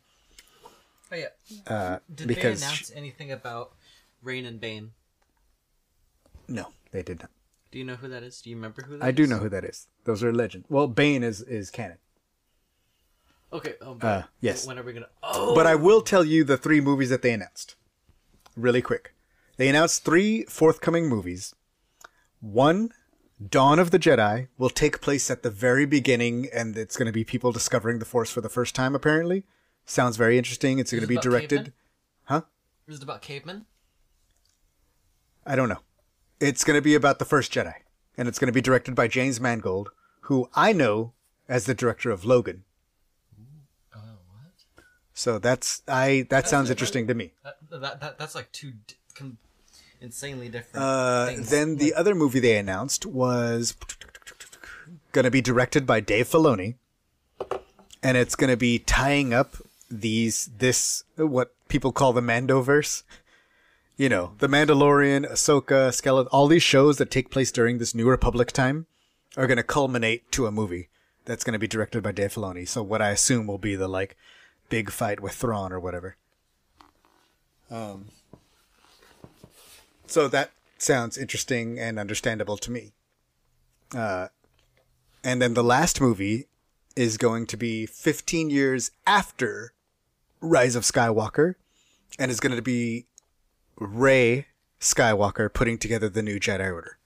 [1.12, 1.28] Oh yeah.
[1.66, 3.72] Uh, Did because they announce anything about
[4.22, 4.92] Rain and Bane?
[6.48, 7.30] no, they did not.
[7.72, 8.40] Do you know who that is?
[8.40, 9.86] Do you remember who that I do know who that is.
[10.04, 10.64] Those are legend.
[10.68, 11.98] Well, Bane is is canon,
[13.52, 13.74] Okay.
[13.80, 14.66] Oh, Uh, yes.
[14.66, 15.08] When are we gonna?
[15.22, 15.54] Oh.
[15.54, 17.76] but I will tell you the three movies that they announced,
[18.56, 19.14] really quick.
[19.56, 21.54] They announced three forthcoming movies.
[22.40, 22.90] One,
[23.44, 27.12] Dawn of the Jedi, will take place at the very beginning, and it's going to
[27.12, 28.94] be people discovering the Force for the first time.
[28.94, 29.44] Apparently,
[29.84, 30.78] sounds very interesting.
[30.78, 31.56] It's going to be directed.
[31.56, 31.72] cavemen?
[32.24, 32.42] Huh?
[32.88, 33.66] Is it about cavemen?
[35.44, 35.80] I don't know.
[36.40, 37.74] It's going to be about the first Jedi,
[38.16, 39.90] and it's going to be directed by James Mangold,
[40.22, 41.12] who I know
[41.46, 42.64] as the director of Logan.
[43.94, 43.98] Oh,
[44.30, 44.82] what?
[45.12, 46.26] So that's I.
[46.30, 47.32] That sounds interesting to me.
[47.44, 49.38] That, that, that that's like two d- com-
[50.00, 50.84] insanely different.
[50.84, 53.74] Uh, then the other movie they announced was
[55.12, 56.74] going to be directed by Dave Filoni,
[58.02, 59.56] and it's going to be tying up
[59.90, 63.02] these this what people call the Mandoverse.
[63.96, 68.08] You know, the Mandalorian, Ahsoka, Skeleton, all these shows that take place during this New
[68.08, 68.86] Republic time
[69.38, 70.88] are going to culminate to a movie
[71.24, 72.68] that's going to be directed by Dave Filoni.
[72.68, 74.16] So what I assume will be the like
[74.68, 76.16] big fight with Thrawn or whatever.
[77.70, 78.06] Um,
[80.06, 82.92] so that sounds interesting and understandable to me.
[83.94, 84.28] Uh,
[85.22, 86.46] and then the last movie
[86.94, 89.72] is going to be 15 years after
[90.40, 91.54] Rise of Skywalker,
[92.18, 93.06] and is going to be
[93.76, 94.46] Rey
[94.80, 96.98] Skywalker putting together the new Jedi Order.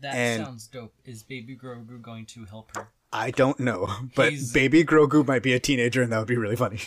[0.00, 0.92] that and- sounds dope.
[1.04, 2.88] Is Baby Grogu going to help her?
[3.12, 6.36] I don't know, but He's- Baby Grogu might be a teenager, and that would be
[6.36, 6.80] really funny.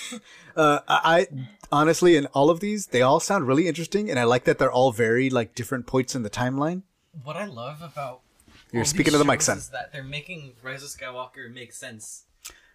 [0.56, 1.26] uh, I,
[1.72, 4.72] honestly, in all of these, they all sound really interesting, and I like that they're
[4.72, 6.82] all very like different points in the timeline.
[7.24, 8.20] What I love about
[8.72, 9.58] You're speaking to the mic, son.
[9.58, 12.24] Is that they're making Rise of Skywalker make sense?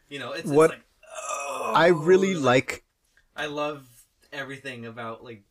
[0.10, 0.84] You know, it's, What- it's like
[1.18, 2.84] oh, I really like.
[3.36, 3.86] I love
[4.34, 5.44] everything about like.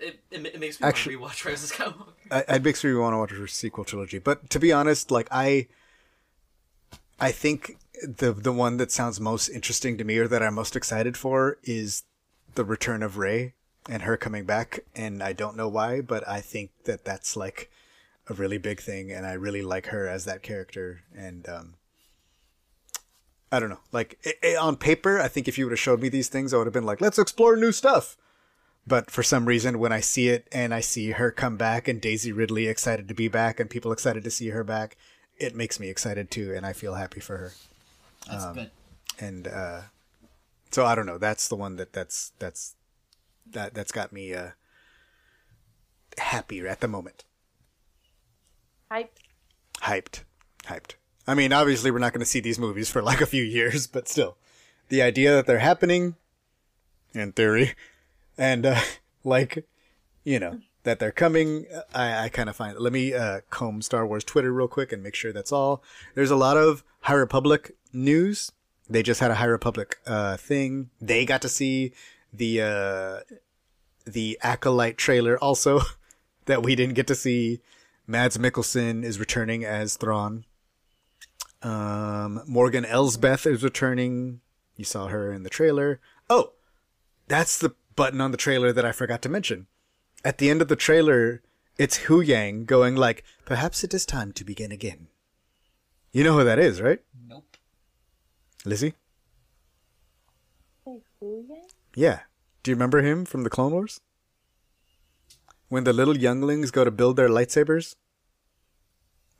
[0.00, 2.12] It, it, it makes me Actually- want to rewatch Rise of Skywalker.
[2.48, 4.18] I, it makes me want to watch her sequel trilogy.
[4.18, 5.68] But to be honest, like I,
[7.22, 10.74] I think the the one that sounds most interesting to me, or that I'm most
[10.74, 12.02] excited for, is
[12.56, 13.54] the return of Rey
[13.88, 14.80] and her coming back.
[14.96, 17.70] And I don't know why, but I think that that's like
[18.28, 21.02] a really big thing, and I really like her as that character.
[21.16, 21.74] And um,
[23.52, 26.00] I don't know, like i i on paper, I think if you would have showed
[26.00, 28.16] me these things, I would have been like, let's explore new stuff.
[28.84, 32.00] But for some reason, when I see it and I see her come back and
[32.00, 34.96] Daisy Ridley excited to be back and people excited to see her back,
[35.38, 37.52] it makes me excited too, and I feel happy for her.
[38.28, 38.70] That's Um, good.
[39.18, 39.80] And uh,
[40.70, 41.18] so I don't know.
[41.18, 42.74] That's the one that that's that's
[43.50, 44.50] that that's got me uh,
[46.18, 47.24] happier at the moment.
[48.90, 49.08] Hyped.
[49.82, 50.20] Hyped,
[50.64, 50.94] hyped.
[51.26, 53.86] I mean, obviously, we're not going to see these movies for like a few years,
[53.86, 54.36] but still,
[54.88, 56.16] the idea that they're happening,
[57.14, 57.74] in theory,
[58.36, 58.80] and uh,
[59.24, 59.64] like,
[60.24, 62.78] you know, that they're coming, I, I kind of find.
[62.78, 65.82] Let me uh, comb Star Wars Twitter real quick and make sure that's all.
[66.14, 68.52] There's a lot of High Republic news.
[68.88, 70.90] They just had a High Republic uh, thing.
[71.00, 71.92] They got to see
[72.32, 73.34] the uh,
[74.04, 75.80] the acolyte trailer also
[76.46, 77.60] that we didn't get to see.
[78.06, 80.44] Mads Mikkelsen is returning as Thrawn.
[81.62, 84.40] Um, Morgan Elsbeth is returning.
[84.76, 86.00] You saw her in the trailer.
[86.28, 86.52] Oh,
[87.28, 89.68] that's the button on the trailer that I forgot to mention.
[90.24, 91.42] At the end of the trailer,
[91.78, 95.08] it's Huyang going like, "Perhaps it is time to begin again."
[96.12, 97.00] You know who that is, right?
[97.26, 97.56] Nope.
[98.64, 98.94] Lizzie?
[100.84, 101.66] Say who again?
[101.96, 102.20] Yeah.
[102.62, 104.00] Do you remember him from the Clone Wars?
[105.68, 107.96] When the little younglings go to build their lightsabers?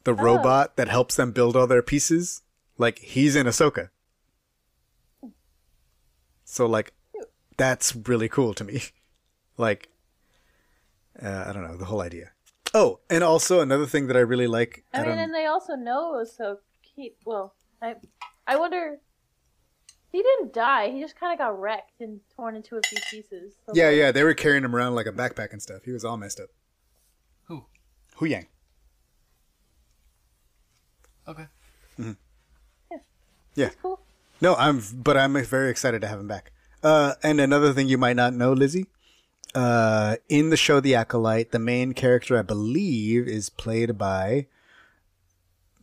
[0.04, 0.14] The oh.
[0.14, 2.42] robot that helps them build all their pieces?
[2.78, 3.90] Like, he's in Ahsoka.
[6.44, 6.94] So, like,
[7.56, 8.82] that's really cool to me.
[9.58, 9.90] Like,
[11.20, 12.30] uh, I don't know, the whole idea.
[12.74, 14.84] Oh, and also another thing that I really like.
[14.94, 17.96] I mean, and they also know so he well, I
[18.46, 18.98] I wonder.
[20.10, 20.90] He didn't die.
[20.90, 23.54] He just kind of got wrecked and torn into a few pieces.
[23.64, 25.84] So yeah, yeah, they were carrying him around like a backpack and stuff.
[25.86, 26.50] He was all messed up.
[27.44, 27.64] Who?
[28.18, 28.46] Huyang.
[31.26, 31.46] Okay.
[31.98, 32.12] Mm-hmm.
[33.54, 33.70] Yeah.
[33.80, 34.00] Cool.
[34.40, 36.52] No, I'm, but I'm very excited to have him back.
[36.82, 38.86] Uh, and another thing you might not know, Lizzie,
[39.54, 44.46] uh, in the show The Acolyte, the main character, I believe, is played by.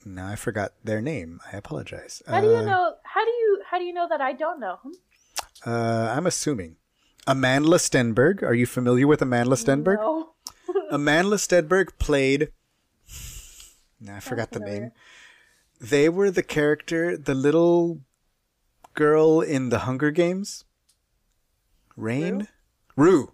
[0.06, 1.40] Now I forgot their name.
[1.52, 2.22] I apologize.
[2.28, 2.96] How do you Uh, know?
[3.04, 4.94] How do you how do you know that I don't know him?
[5.66, 6.78] Uh, I'm assuming.
[7.28, 8.42] Amanda Stenberg.
[8.42, 9.98] Are you familiar with Amanda Stenberg?
[9.98, 10.32] No.
[10.92, 12.50] Amandla Stenberg played.
[14.00, 14.92] Nah, I forgot the name.
[15.80, 18.00] They were the character, the little
[18.96, 20.64] girl in the Hunger Games.
[21.96, 22.48] Rain?
[22.96, 23.34] Rue.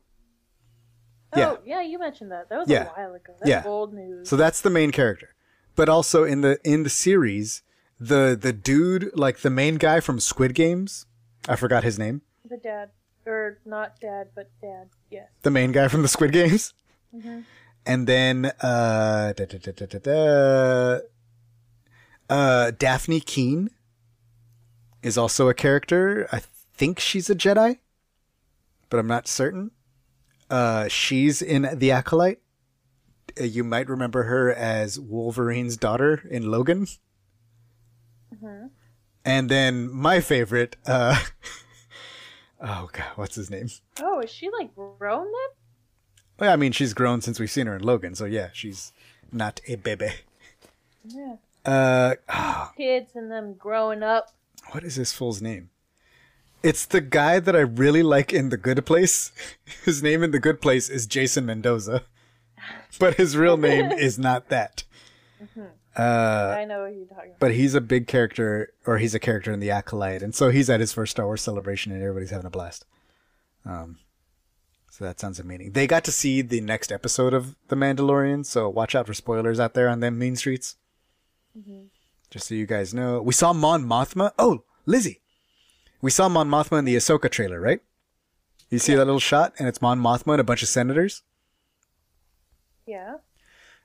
[1.36, 1.50] Yeah.
[1.52, 2.50] Oh, yeah, you mentioned that.
[2.50, 2.84] That was Yeah.
[2.84, 3.34] a while ago.
[3.40, 3.64] That's Yeah.
[3.66, 4.30] old news.
[4.30, 5.30] So that's the main character.
[5.76, 7.62] But also in the in the series,
[8.00, 11.06] the the dude, like the main guy from Squid Games,
[11.48, 12.22] I forgot his name.
[12.48, 12.92] the dad,
[13.26, 14.90] or not dad, but dad.
[15.10, 15.30] Yes.
[15.42, 16.74] the main guy from the Squid Games.
[17.88, 21.00] And then uh, da, da, da, da, da, da,
[22.30, 23.70] uh, Dafne Keen
[25.04, 26.28] is also a character.
[26.32, 26.42] I
[26.74, 27.80] think she's a Jedi,
[28.90, 29.72] but I'm not certain.
[30.50, 32.40] Uh, she's in The Acolyte.
[33.40, 36.88] Uh, You might remember her as Wolverine's daughter in Logan.
[38.34, 38.70] Mhm.
[39.24, 41.20] And then my favorite, uh,
[42.62, 43.70] oh god, what's his name?
[44.00, 45.50] Oh, is she like grown then?
[46.40, 48.92] Well, I mean, she's grown since we've seen her in Logan, so yeah, she's
[49.32, 50.10] not a baby.
[51.08, 51.38] Yeah.
[51.66, 54.30] Uh, ah, Kids and them growing up.
[54.72, 55.70] what is this fool's name?
[56.66, 59.32] It's the guy that I really like in The Good Place.
[59.86, 62.06] His name in The Good Place is Jason Mendoza,
[63.00, 64.84] but his real name is not that.
[65.96, 67.40] Uh, I know what you're talking about.
[67.40, 70.68] but he's a big character, or he's a character in The Acolyte, and so he's
[70.68, 72.84] at his first Star Wars celebration, and everybody's having a blast.
[73.64, 74.00] Um,
[74.90, 75.74] so that sounds amazing.
[75.74, 79.60] They got to see the next episode of The Mandalorian, so watch out for spoilers
[79.60, 80.78] out there on them mean streets.
[82.32, 84.32] Just so you guys know, we saw Mon Mothma.
[84.40, 85.22] Oh, Lizzie,
[86.06, 87.82] we saw Mon Mothma in the Ahsoka trailer, right?
[88.70, 91.24] You see that little shot, and it's Mon Mothma and a bunch of senators.
[92.86, 93.16] Yeah.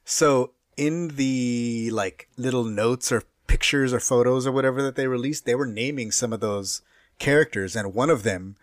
[0.04, 5.46] So in the like little notes or pictures or photos or whatever that they released,
[5.46, 6.82] they were naming some of those
[7.18, 8.56] characters, and one of them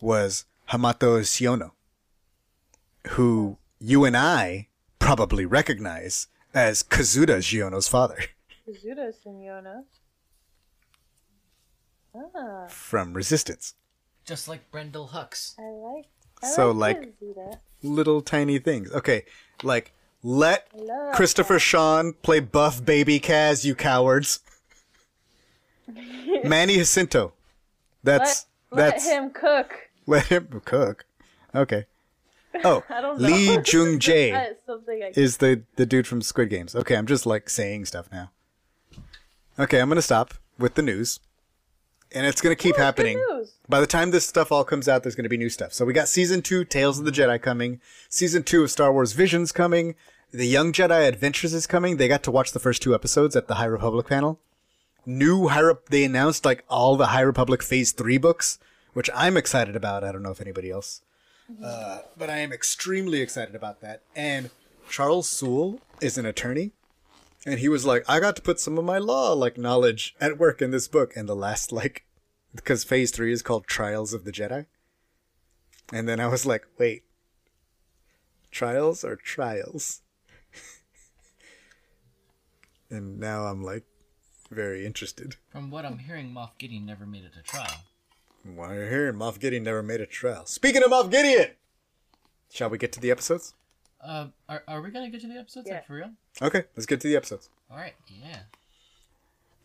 [0.00, 1.72] was Hamato Xiono,
[3.14, 4.68] who you and I
[5.00, 8.18] probably recognize as Kazuda Xiono's father
[8.68, 9.82] Kazuda Simeona.
[12.14, 13.74] Ah, from Resistance.
[14.24, 15.54] Just like Brendol Hux.
[15.58, 15.62] I
[15.96, 16.06] like.
[16.42, 18.92] I So, like, like- Little tiny things.
[18.92, 19.24] Okay,
[19.62, 19.92] like
[20.22, 24.40] let I love Christopher Sean play buff baby Kaz, you cowards.
[26.44, 27.32] Manny Jacinto.
[28.02, 29.72] That's let, that's let him cook.
[30.06, 31.04] let him cook.
[31.54, 31.86] Okay.
[32.64, 33.28] Oh, I don't know.
[33.28, 36.74] Lee Jung Jae That's something I is the the dude from Squid Games.
[36.74, 38.32] Okay, I'm just like saying stuff now.
[39.56, 41.20] Okay, I'm gonna stop with the news,
[42.12, 43.46] and it's gonna keep Ooh, happening.
[43.68, 45.72] By the time this stuff all comes out, there's gonna be new stuff.
[45.72, 47.80] So we got season two, Tales of the Jedi coming.
[48.08, 49.94] Season two of Star Wars Visions coming.
[50.32, 51.96] The Young Jedi Adventures is coming.
[51.96, 54.40] They got to watch the first two episodes at the High Republic panel.
[55.04, 58.58] New High Rep- they announced like all the High Republic Phase three books,
[58.92, 60.04] which I'm excited about.
[60.04, 61.02] I don't know if anybody else
[61.62, 64.02] uh, but I am extremely excited about that.
[64.14, 64.50] And
[64.88, 66.72] Charles Soule is an attorney,
[67.46, 70.38] and he was like, "I got to put some of my law like knowledge at
[70.38, 72.04] work in this book." And the last like,
[72.54, 74.66] because Phase Three is called Trials of the Jedi,
[75.92, 77.04] and then I was like, "Wait,
[78.50, 80.02] trials or trials?"
[82.90, 83.84] and now I'm like,
[84.50, 85.36] very interested.
[85.50, 87.84] From what I'm hearing, Moff Gideon never made it to trial.
[88.42, 89.12] Why are you here?
[89.12, 90.46] Moff Gideon never made a trial.
[90.46, 91.52] Speaking of Moff Gideon,
[92.50, 93.54] shall we get to the episodes?
[94.02, 95.66] Uh, are, are we gonna get to the episodes?
[95.68, 95.74] Yeah.
[95.74, 96.10] Like, for real?
[96.40, 97.50] Okay, let's get to the episodes.
[97.70, 98.40] Alright, yeah.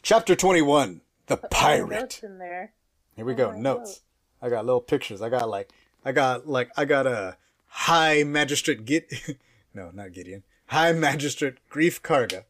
[0.01, 1.89] Chapter 21 The Put Pirate.
[1.89, 2.73] Notes in there.
[3.15, 3.49] Here we go.
[3.49, 4.01] Oh, my Notes.
[4.41, 5.21] I got little pictures.
[5.21, 5.71] I got like,
[6.03, 9.05] I got like, I got a High Magistrate Gid.
[9.73, 10.43] no, not Gideon.
[10.67, 12.43] High Magistrate Greef Karga.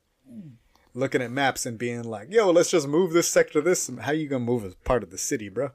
[0.93, 3.89] Looking at maps and being like, yo, let's just move this sector this.
[4.01, 5.71] How you gonna move as part of the city, bro?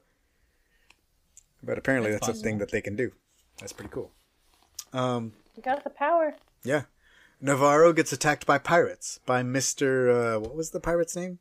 [1.62, 3.12] But apparently That's that's a thing that they can do.
[3.58, 4.10] That's pretty cool.
[4.92, 6.34] Um, You got the power.
[6.64, 6.82] yeah.
[7.42, 9.18] Nevarro gets attacked by pirates.
[9.24, 10.36] By Mr.
[10.36, 11.38] Uh, what was the pirate's name?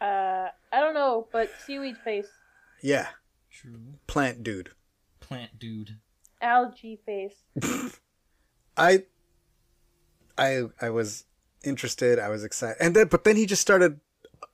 [0.00, 2.28] Uh, I don't know, but seaweed face,
[2.82, 3.08] Yeah.
[3.50, 3.78] True.
[4.06, 4.70] Plant dude.
[5.20, 5.98] Plant dude.
[6.40, 7.34] algae face.
[8.76, 9.04] I
[10.38, 11.24] I I was
[11.62, 12.18] interested.
[12.18, 14.00] I was excited, and then but then he just started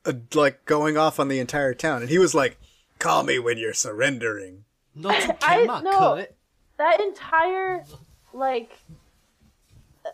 [0.04, 2.58] uh, like going off on the entire town, and he was like,
[2.98, 5.90] "Call me when you're surrendering." No, you I- cannot no.
[5.98, 6.36] cut.
[6.78, 7.84] That entire,
[8.32, 8.78] like,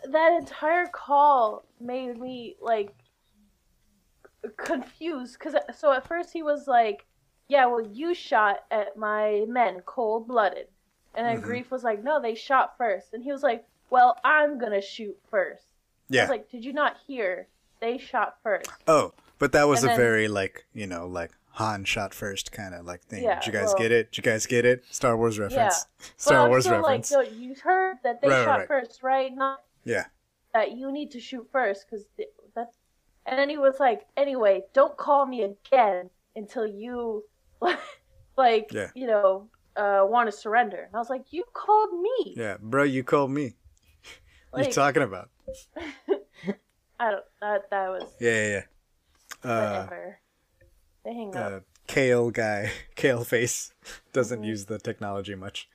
[0.05, 2.93] that entire call made me like
[4.57, 7.05] confused because so at first he was like,
[7.47, 10.67] "Yeah, well, you shot at my men, cold blooded,"
[11.15, 11.45] and then Mhm.
[11.45, 13.13] Greef was like, "No, they shot first.
[13.13, 15.65] and he was like, "Well, I'm gonna shoot first.
[16.09, 16.27] Yeah.
[16.29, 17.47] like, "Did you not hear?
[17.79, 18.69] They shot first.
[18.87, 22.51] oh, but that was And a then- very like you know like Han shot first
[22.51, 23.23] kind of like thing.
[23.23, 24.11] Yeah, Did you guys well- get it?
[24.11, 24.83] Did you guys get it?
[24.89, 25.85] Star Wars reference.
[25.97, 27.11] but Star Wars still reference.
[27.11, 28.67] like, you heard that they Right, shot right.
[28.67, 29.31] first, right?
[29.35, 30.05] Not yeah.
[30.53, 32.05] that you need to shoot first because
[32.55, 32.75] that's
[33.25, 37.23] and then he was like anyway don't call me again until you
[38.37, 38.89] like Yeah.
[38.95, 42.83] you know uh want to surrender and i was like you called me Yeah, bro,
[42.83, 43.55] you called me.
[44.51, 45.29] what like you talking about?
[46.99, 48.61] i don't that that was Yeah, yeah,
[49.43, 49.49] yeah.
[49.51, 50.19] Uh, whatever
[51.03, 53.73] they hang uh, up kale guy, kale face,
[54.13, 55.67] doesn't use the technology much.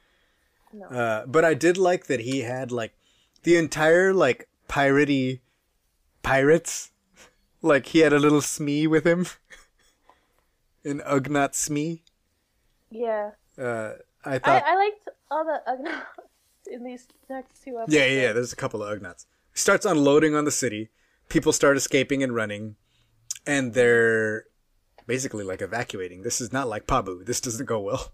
[0.72, 2.94] no Uh, but I did like that he had like
[3.42, 5.40] the entire like piratey
[6.22, 6.90] pirates.
[7.60, 9.26] Like he had a little Smee with him.
[10.84, 12.04] An Ugnaught Smee.
[12.88, 17.92] yeah Uh, I I, thought I liked all the Ugnaughts in these next two episodes
[17.92, 19.26] Yeah, yeah, yeah, there's a couple of Ugnaughts.
[19.52, 20.90] He starts unloading on the city.
[21.28, 22.76] People start escaping and running.
[23.44, 24.44] And they're
[25.08, 26.22] basically like evacuating.
[26.22, 27.26] This is not like Pabu.
[27.26, 28.12] This doesn't go well.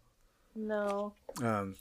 [0.56, 1.74] no Um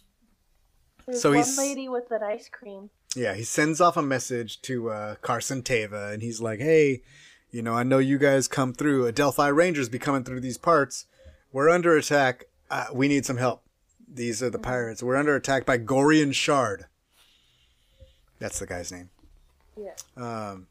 [1.06, 4.62] there's So one he's- lady with an ice cream Yeah, he sends off a message
[4.64, 7.04] to uh, Carson Teva, and he's like, "Hey,
[7.52, 9.06] you know, I know you guys come through.
[9.08, 11.06] Adelphi Rangers be coming through these parts.
[11.52, 12.46] We're under attack.
[12.72, 13.62] Uh, we need some help.
[14.12, 15.04] These are the pirates.
[15.04, 16.86] We're under attack by Gorian Shard.
[18.40, 19.10] That's the guy's name.
[19.78, 20.68] yeah Um,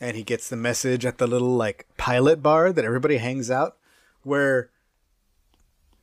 [0.00, 3.76] and he gets the message at the little like pilot bar that everybody hangs out.
[4.22, 4.70] Where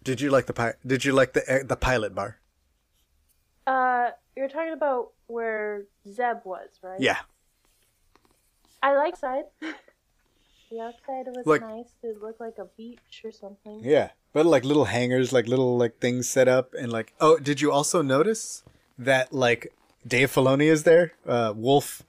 [0.04, 2.38] did you like the pi- Did you like the eh, the pilot bar?
[3.68, 7.18] uh you're talking about where zeb was right Yeah.
[8.82, 9.44] I like side.
[10.72, 11.92] the outside was Like- nice.
[12.02, 13.82] It looked like a beach or something.
[13.84, 17.62] Yeah, but like little hangars, like little like things set up, and like oh, did
[17.62, 18.64] you also notice
[18.98, 19.72] that like
[20.08, 21.14] Dave Filoni is there?
[21.28, 22.02] Uh, Wolf,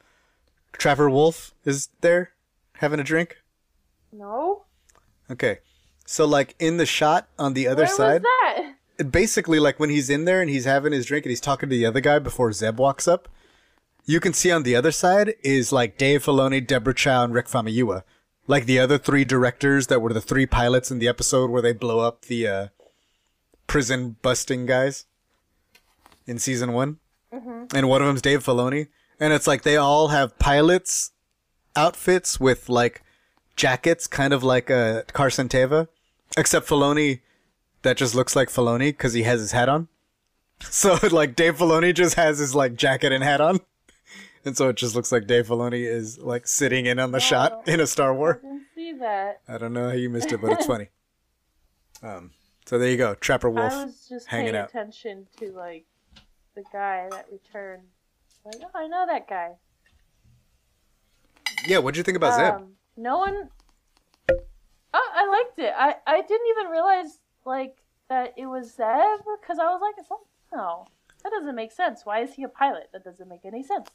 [0.72, 2.30] Trapper Wolf is there,
[2.76, 3.36] having a drink.
[4.12, 4.64] No?
[5.30, 5.58] Okay,
[6.06, 9.10] so like in the shot on the other Where side, was that?
[9.10, 11.74] basically like when he's in there and he's having his drink and he's talking to
[11.76, 13.28] the other guy before Zeb walks up,
[14.04, 17.46] you can see on the other side is like Dave Filoni, Deborah Chow, and Rick
[17.46, 18.02] Famuyiwa,
[18.46, 21.72] like the other three directors that were the three pilots in the episode where they
[21.72, 22.66] blow up the uh,
[23.66, 25.06] prison busting guys
[26.26, 26.98] in season one,
[27.74, 28.88] and one of them's Dave Filoni,
[29.20, 31.12] and it's like they all have pilots
[31.76, 33.02] outfits with like
[33.56, 35.88] jackets, kind of like a Carson Teva,
[36.36, 37.20] except Filoni
[37.82, 39.88] that just looks like Filoni because he has his hat on.
[40.64, 43.60] So like Dave Filoni just has his like jacket and hat on.
[44.44, 47.68] And so it just looks like Dave Filoni is like sitting in on the shot
[47.68, 48.36] in a Star I Wars.
[48.42, 49.40] didn't see that.
[49.46, 50.88] I don't know how you missed it, but it's funny.
[52.02, 52.32] Um,
[52.66, 53.72] so there you go, Trapper Wolf.
[53.72, 54.70] I was just hanging paying out.
[54.70, 55.84] attention to like
[56.56, 57.82] the guy that returned.
[58.44, 59.50] Like, oh, I know that guy.
[61.66, 62.54] Yeah, what'd you think about Zeb?
[62.62, 63.48] Um, no one.
[64.94, 65.72] Oh, I liked it.
[65.76, 67.76] I I didn't even realize like
[68.08, 70.20] that it was Zeb because I was like, it's not,
[70.52, 70.86] no,
[71.22, 72.02] that doesn't make sense.
[72.04, 72.90] Why is he a pilot?
[72.92, 73.88] That doesn't make any sense.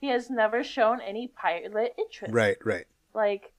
[0.00, 2.34] He has never shown any pilot interest.
[2.34, 2.86] Right, right.
[3.14, 3.52] Like,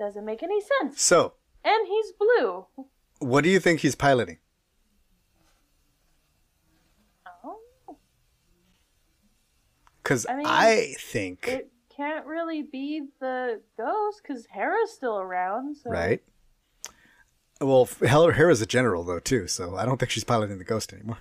[0.00, 1.00] doesn't make any sense.
[1.00, 2.66] So, And he's blue.
[3.20, 4.38] what do you think he's piloting?
[7.44, 7.60] Oh,
[10.10, 15.76] Because I I, think, it can't really be the ghost because Hera's still around.
[15.76, 15.88] So.
[15.88, 16.20] right?
[17.60, 21.18] Well, Hera's a general though too, so I don't think she's piloting the Ghost anymore.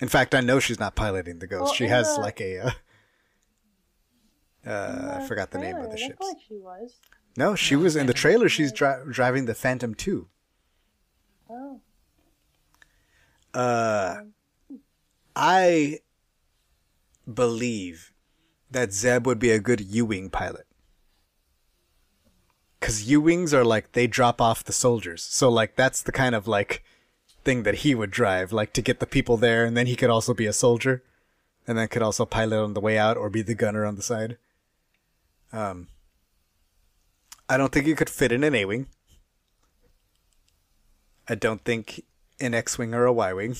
[0.00, 1.62] In fact, I know she's not piloting the Ghost.
[1.62, 2.58] Well, she has the- like a.
[2.58, 2.70] Uh,
[4.66, 6.16] uh, I forgot the name of the ship.
[6.20, 6.96] like she was.
[7.36, 8.48] No, she was in the trailer.
[8.48, 10.26] She's dri- driving the Phantom Two.
[11.48, 11.80] Oh.
[13.54, 14.22] Uh,
[15.36, 16.00] I
[17.34, 18.12] believe
[18.70, 20.66] that Zeb would be a good U-wing pilot.
[22.80, 26.48] Cause U-wings are like they drop off the soldiers, so like that's the kind of
[26.48, 26.82] like
[27.44, 30.08] thing that he would drive, like to get the people there, and then he could
[30.08, 31.02] also be a soldier,
[31.66, 34.02] and then could also pilot on the way out or be the gunner on the
[34.02, 34.38] side.
[35.52, 35.88] Um,
[37.48, 38.86] I don't think he could fit in an A-wing.
[41.28, 42.04] I don't think
[42.40, 43.56] an X-wing or a Y-wing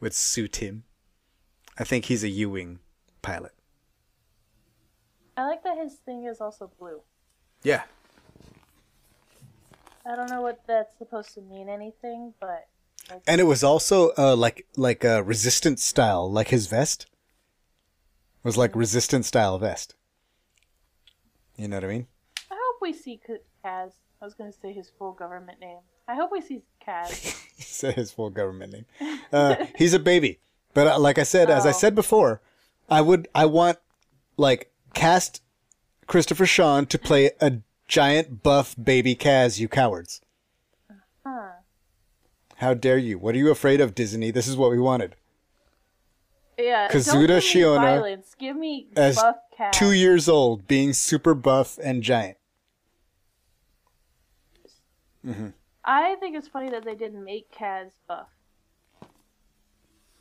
[0.00, 0.84] would suit him.
[1.78, 2.78] I think he's a U-wing
[3.22, 3.52] pilot.
[5.36, 7.00] I like that his thing is also blue.
[7.62, 7.82] Yeah,
[10.04, 12.66] I don't know what that's supposed to mean anything, but
[13.10, 17.06] like, and it was also uh, like like a resistance style, like his vest
[18.42, 19.94] was like resistance style vest.
[21.56, 22.06] You know what I mean?
[22.50, 23.20] I hope we see
[23.64, 23.92] Kaz.
[24.20, 25.78] I was gonna say his full government name.
[26.08, 27.36] I hope we see Kaz.
[27.62, 28.86] Say his full government name.
[29.32, 30.40] Uh, he's a baby,
[30.74, 31.72] but uh, like I said, as I Oh.
[31.72, 32.40] said before,
[32.92, 33.78] I would I want
[34.36, 35.40] like cast
[36.06, 37.54] Christopher Sean to play a
[37.88, 39.58] giant buff baby Kaz.
[39.58, 40.20] You cowards!
[41.24, 41.52] huh.
[42.56, 43.18] How dare you?
[43.18, 44.30] What are you afraid of, Disney?
[44.30, 45.16] This is what we wanted.
[46.58, 46.88] Yeah.
[46.88, 48.36] Kazuda don't give me Xiono Violence.
[48.38, 49.72] Give me as buff Kaz.
[49.72, 52.36] Two years old, being super buff and giant.
[55.26, 55.48] Mm-hmm.
[55.82, 58.28] I think it's funny that they didn't make Kaz buff.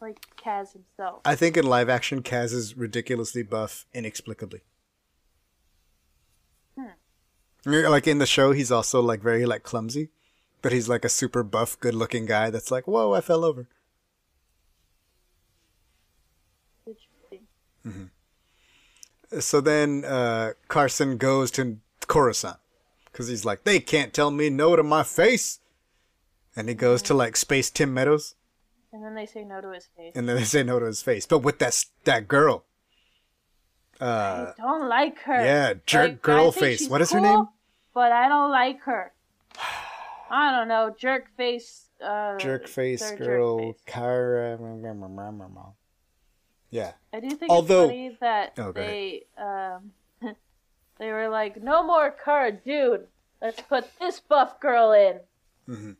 [0.01, 1.21] Like Kaz himself.
[1.23, 4.61] I think in live action, Kaz is ridiculously buff inexplicably.
[6.75, 7.71] Hmm.
[7.71, 10.09] Yeah, Like in the show, he's also like very like clumsy,
[10.63, 13.67] but he's like a super buff, good-looking guy that's like, "Whoa, I fell over."
[16.87, 17.47] Interesting.
[17.85, 19.39] Mm-hmm.
[19.39, 21.77] So then uh, Carson goes to
[22.07, 22.57] Coruscant
[23.05, 25.59] because he's like, "They can't tell me no to my face,"
[26.55, 27.19] and he goes to hmm.
[27.19, 28.33] like Space Tim Meadows,
[28.93, 30.13] And then they say no to his face.
[30.15, 32.65] and then they say no to his face, but with that that girl.
[33.99, 35.45] Uh, I don't like her.
[35.45, 36.89] yeah, jerk Like, girl face.
[36.89, 37.47] What is her name?
[37.93, 39.13] But I don't like her.
[40.29, 41.87] I don't know, jerk face.
[42.03, 43.83] Uh, jerk face girl, Jerk face.
[43.85, 44.57] Cara.
[46.71, 46.93] Yeah.
[47.13, 49.91] I do think Although- it's funny that Oh, they um
[50.97, 53.07] they were like, no more Cara, dude.
[53.41, 55.19] Let's put this buff girl in.
[55.67, 55.95] Mhm.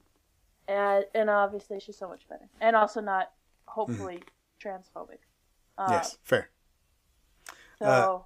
[0.72, 3.32] And and obviously she's so much better, and also not
[3.66, 4.24] hopefully
[4.64, 5.20] transphobic.
[5.78, 5.92] Uh, Mm-hmm.
[5.94, 6.50] yes, fair.
[7.80, 8.26] So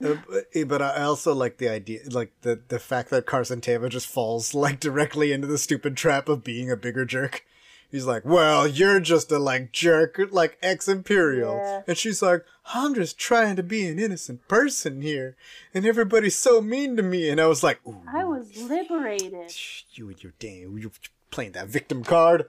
[0.00, 3.88] Uh, but, but I also like the idea, like the the fact that Carson Teva
[3.88, 7.44] just falls like directly into the stupid trap of being a bigger jerk.
[7.90, 11.82] He's like, "Well, you're just a like jerk, like ex imperial," Yeah.
[11.86, 15.36] and she's like, "I'm just trying to be an innocent person here,
[15.74, 19.52] and everybody's so mean to me." And I was like, Ooh, I was liberated.
[19.94, 20.92] You and your damn, you
[21.30, 22.48] playing that victim card."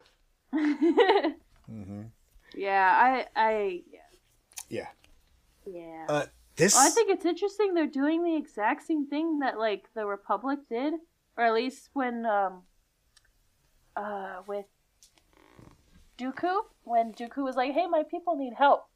[0.54, 2.02] Mm-hmm.
[2.56, 4.00] Yeah, I I yeah.
[4.70, 4.88] Yeah.
[5.66, 6.06] Yeah.
[6.10, 6.26] Uh,
[6.56, 6.74] this.
[6.74, 10.60] Well, I think it's interesting they're doing the exact same thing that like the Republic
[10.70, 10.96] did,
[11.38, 12.64] or at least when um
[13.96, 14.66] uh with
[16.18, 18.90] Dooku, when Dooku was like, "Hey, my people need help,"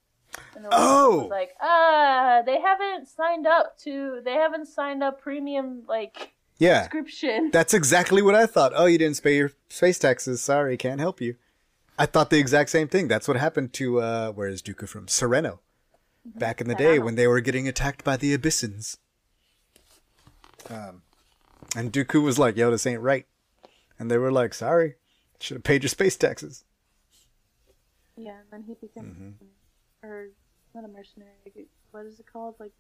[0.56, 1.22] And the Oh!
[1.22, 6.84] was like, ah, they haven't signed up to, they haven't signed up premium like Yeah.
[6.84, 7.50] subscription.
[7.52, 8.72] That's exactly what I thought.
[8.76, 10.42] Oh, you didn't pay your space taxes.
[10.42, 11.36] Sorry, can't help you.
[11.98, 13.08] I thought the exact same thing.
[13.08, 15.08] That's what happened to uh where is Dooku from?
[15.08, 15.60] Serenno.
[16.26, 18.98] Back in the day when they were getting attacked by the Abyssins.
[20.70, 21.02] Um
[21.76, 23.26] and Dooku was like, yo, this ain't right.
[24.00, 24.96] And they were like, sorry.
[25.40, 26.64] Should have paid your space taxes.
[28.16, 29.04] Yeah, and then he became,
[30.04, 30.08] Mm-hmm.
[30.08, 30.28] or
[30.76, 31.68] not a mercenary.
[31.92, 32.56] What is it called?
[32.60, 32.72] Like,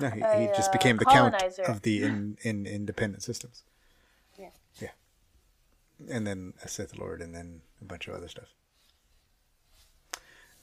[0.00, 1.34] No, he, A, he just uh, became the count
[1.66, 3.62] of the in, in independent systems.
[4.38, 4.48] Yeah.
[4.80, 4.88] Yeah.
[6.10, 8.54] And then a Sith Lord and then a bunch of other stuff.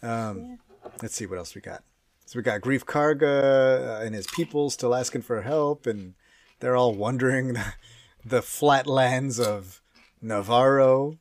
[0.02, 0.56] Um, Yeah.
[1.02, 1.84] Let's see what else we got.
[2.26, 6.14] So we got Greef Karga uh, and his people still asking for help, and
[6.60, 7.74] they're all wandering the,
[8.24, 9.82] the flatlands of
[10.24, 11.18] Nevarro.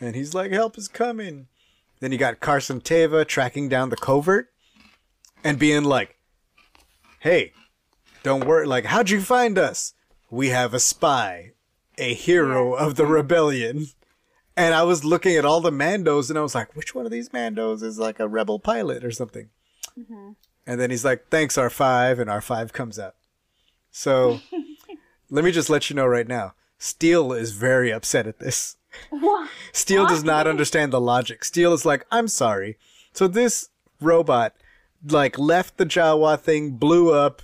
[0.00, 1.48] And he's like, "Help is coming."
[2.00, 4.50] Then you got Carson Teva tracking down the covert
[5.42, 6.15] and being like,
[7.26, 7.52] "Hey,
[8.22, 8.66] don't worry.
[8.66, 9.94] Like, how'd you find us?
[10.30, 11.52] We have a spy,
[11.98, 13.88] a hero of the rebellion."
[14.56, 17.12] And I was looking at all the Mandos, and I was like, which one of
[17.12, 19.50] these Mandos is like a rebel pilot or something?
[19.98, 20.30] Mm-hmm.
[20.66, 23.16] And then he's like, thanks, R5, and R5 comes up.
[23.90, 24.40] So
[25.30, 28.76] let me just let you know right now Steele is very upset at this.
[29.10, 29.50] what?
[29.72, 31.44] Steele does not understand the logic.
[31.44, 32.78] Steele is like, I'm sorry.
[33.12, 33.68] So this
[34.00, 34.54] robot,
[35.08, 37.42] like, left the Jawa thing, blew up,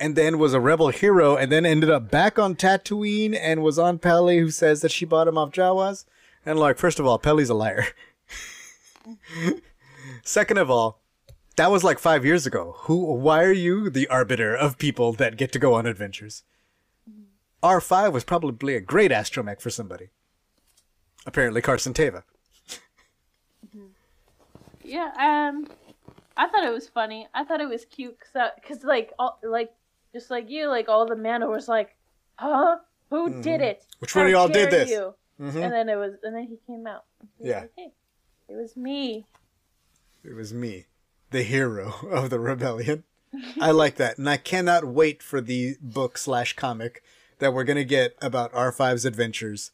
[0.00, 3.78] and then was a rebel hero, and then ended up back on Tatooine and was
[3.78, 6.04] on Peli, who says that she bought him off Jawas.
[6.44, 7.86] And like, first of all, Peli's a liar.
[10.22, 11.00] Second of all,
[11.56, 12.76] that was like five years ago.
[12.80, 13.14] Who?
[13.14, 16.42] Why are you the arbiter of people that get to go on adventures?
[17.62, 20.10] R five was probably a great astromech for somebody.
[21.24, 22.24] Apparently, Carson Teva.
[24.82, 25.66] Yeah, um,
[26.36, 27.28] I thought it was funny.
[27.34, 29.72] I thought it was cute because, cause like, all, like,
[30.12, 31.94] just like you, like all the Mando was like,
[32.38, 32.76] "Huh?
[33.10, 33.80] Who did it?
[33.80, 33.96] Mm-hmm.
[34.00, 35.62] Which one of y'all did this?" you?" Mhm.
[35.64, 37.04] And then it was, and then he came out.
[37.38, 37.60] He Yeah.
[37.62, 37.92] like, hey,
[38.48, 39.26] it was me.
[40.24, 40.86] It was me,
[41.30, 43.04] the hero of the rebellion.
[43.60, 47.02] I like that, and I cannot wait for the book slash comic
[47.40, 49.72] that we're gonna get about R 5s adventures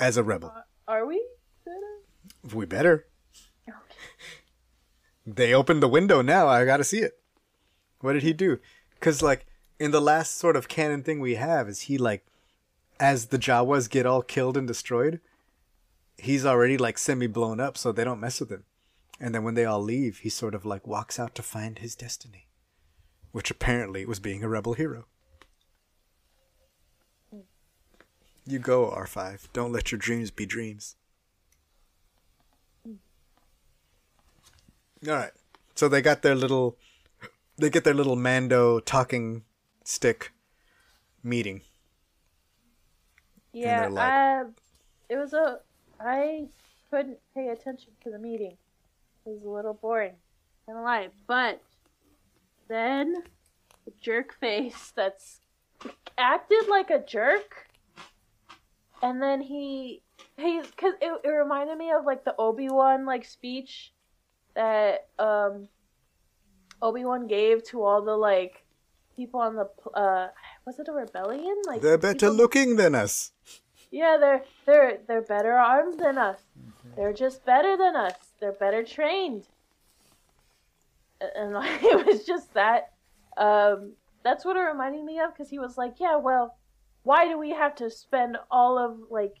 [0.00, 0.52] as a rebel.
[0.88, 1.24] Are we?
[1.64, 3.06] gonna- We better.
[5.34, 6.48] They opened the window now.
[6.48, 7.20] I gotta see it.
[8.00, 8.58] What did he do?
[8.94, 9.46] Because like
[9.78, 12.26] in the last sort of canon thing we have is he like,
[12.98, 15.20] as the Jawas get all killed and destroyed,
[16.18, 18.64] he's already like semi blown up, so they don't mess with him.
[19.18, 21.94] And then when they all leave, he sort of like walks out to find his
[21.94, 22.46] destiny,
[23.32, 25.06] which apparently was being a rebel hero.
[28.46, 29.48] You go, R5.
[29.52, 30.96] Don't let your dreams be dreams.
[35.08, 35.32] All right.
[35.74, 36.76] So they got their little,
[37.56, 39.44] they get their little Mando talking
[39.84, 40.32] stick
[41.22, 41.62] meeting.
[43.52, 44.44] Yeah, like- uh,
[45.08, 45.60] it was a.
[45.98, 46.46] I
[46.90, 48.56] couldn't pay attention to the meeting.
[49.26, 50.14] It was a little boring,
[50.66, 51.08] kind of lie.
[51.26, 51.60] But
[52.68, 53.22] then
[53.84, 55.40] the jerk face that's
[56.16, 57.66] acted like a jerk,
[59.02, 60.02] and then he
[60.38, 63.92] he because it, it reminded me of like the Obi Wan like speech
[64.60, 65.68] that um
[66.82, 68.54] Obi Wan gave to all the like
[69.16, 70.28] people on the uh
[70.66, 73.32] was it a rebellion like They're better people- looking than us.
[73.90, 76.40] yeah, they're they're they're better armed than us.
[76.96, 78.14] They're just better than us.
[78.40, 79.44] They're better trained.
[81.36, 82.92] And like, it was just that.
[83.36, 83.92] Um,
[84.22, 86.56] that's what it reminded me of because he was like, "Yeah, well,
[87.04, 89.34] why do we have to spend all of like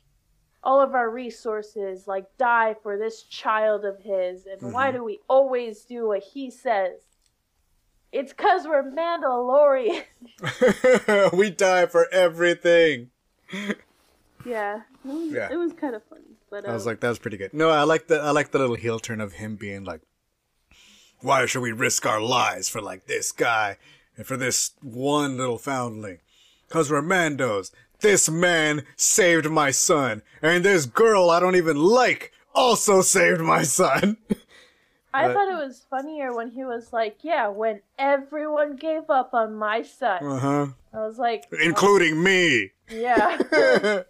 [0.62, 5.20] all of our resources, like die for this child of his, and why do we
[5.28, 7.00] always do what he says?"
[8.12, 10.02] It's because we're Mandalorian.
[11.36, 13.10] we die for everything.
[14.44, 15.48] yeah, it was, Yeah.
[15.52, 16.22] it was kind of funny.
[16.50, 17.54] But I was um, like, that was pretty good.
[17.54, 20.00] No, I like the I like the little heel turn of him being like,
[21.20, 23.76] "Why should we risk our lives for like this guy
[24.16, 26.18] and for this one little foundling?
[26.68, 27.70] Cause we're Mandos.
[28.00, 33.62] This man saved my son, and this girl I don't even like also saved my
[33.62, 34.16] son."
[35.12, 39.54] I thought it was funnier when he was like, "Yeah, when everyone gave up on
[39.56, 40.66] my son." uh huh.
[40.92, 42.70] I was like, Including me.
[42.88, 43.38] "Yeah."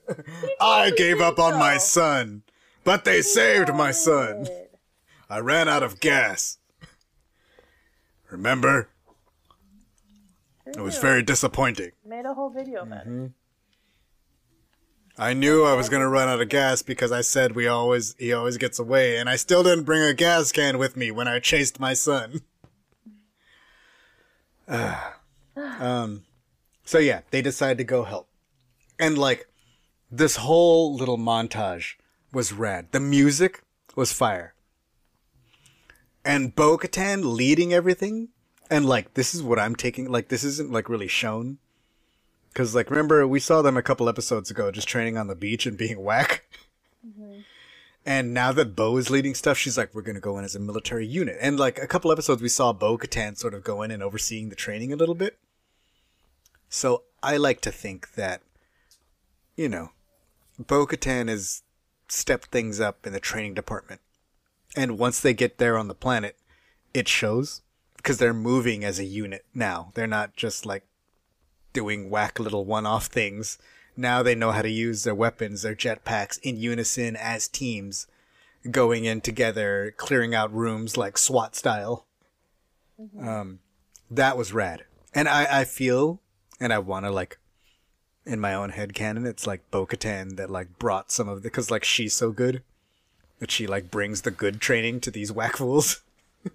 [0.60, 2.42] I gave up on my son,
[2.84, 4.46] but they saved my son.
[5.28, 6.58] I ran out of gas.
[8.30, 8.88] Remember?
[10.66, 11.90] It was very disappointing.
[12.06, 13.24] Made a whole video about Mm-hmm.
[13.24, 13.32] it.
[15.20, 18.32] I knew I was gonna run out of gas because I said we always he
[18.32, 21.38] always gets away, and I still didn't bring a gas can with me when I
[21.40, 22.40] chased my son.
[25.56, 26.24] Um,
[26.84, 28.28] so yeah, they decide to go help,
[28.98, 29.48] and like
[30.10, 31.96] this whole little montage
[32.32, 32.86] was rad.
[32.92, 33.62] The music
[33.96, 34.54] was fire,
[36.24, 38.28] and Bo Katan leading everything,
[38.70, 40.10] and like this is what I'm taking.
[40.10, 41.58] Like this isn't like really shown
[42.52, 45.66] because, like, remember we saw them a couple episodes ago, just training on the beach
[45.66, 46.44] and being whack.
[47.06, 47.40] Mm-hmm.
[48.04, 50.60] And now that Bo is leading stuff, she's like, "We're gonna go in as a
[50.60, 53.90] military unit." And like a couple episodes, we saw Bo Katan sort of go in
[53.90, 55.38] and overseeing the training a little bit.
[56.68, 58.42] So I like to think that,
[59.56, 59.90] you know,
[60.58, 61.62] Bo Katan has
[62.08, 64.00] stepped things up in the training department,
[64.74, 66.36] and once they get there on the planet,
[66.94, 67.62] it shows
[67.96, 69.92] because they're moving as a unit now.
[69.94, 70.84] They're not just like
[71.72, 73.58] doing whack little one-off things.
[73.96, 78.06] Now they know how to use their weapons, their jetpacks in unison as teams,
[78.70, 82.06] going in together, clearing out rooms like SWAT style.
[83.20, 83.60] Um,
[84.10, 86.20] that was rad, and I I feel
[86.58, 87.38] and I want to like.
[88.26, 91.48] In my own head canon, it's like Bo Katan that like brought some of the
[91.48, 92.62] because like she's so good
[93.38, 96.02] that she like brings the good training to these whack fools.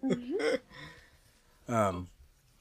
[1.68, 2.08] um,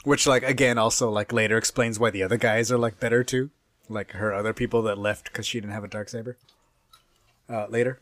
[0.05, 3.51] which like again also like later explains why the other guys are like better too,
[3.89, 6.37] like her other people that left because she didn't have a dark saber.
[7.49, 8.01] Uh, later.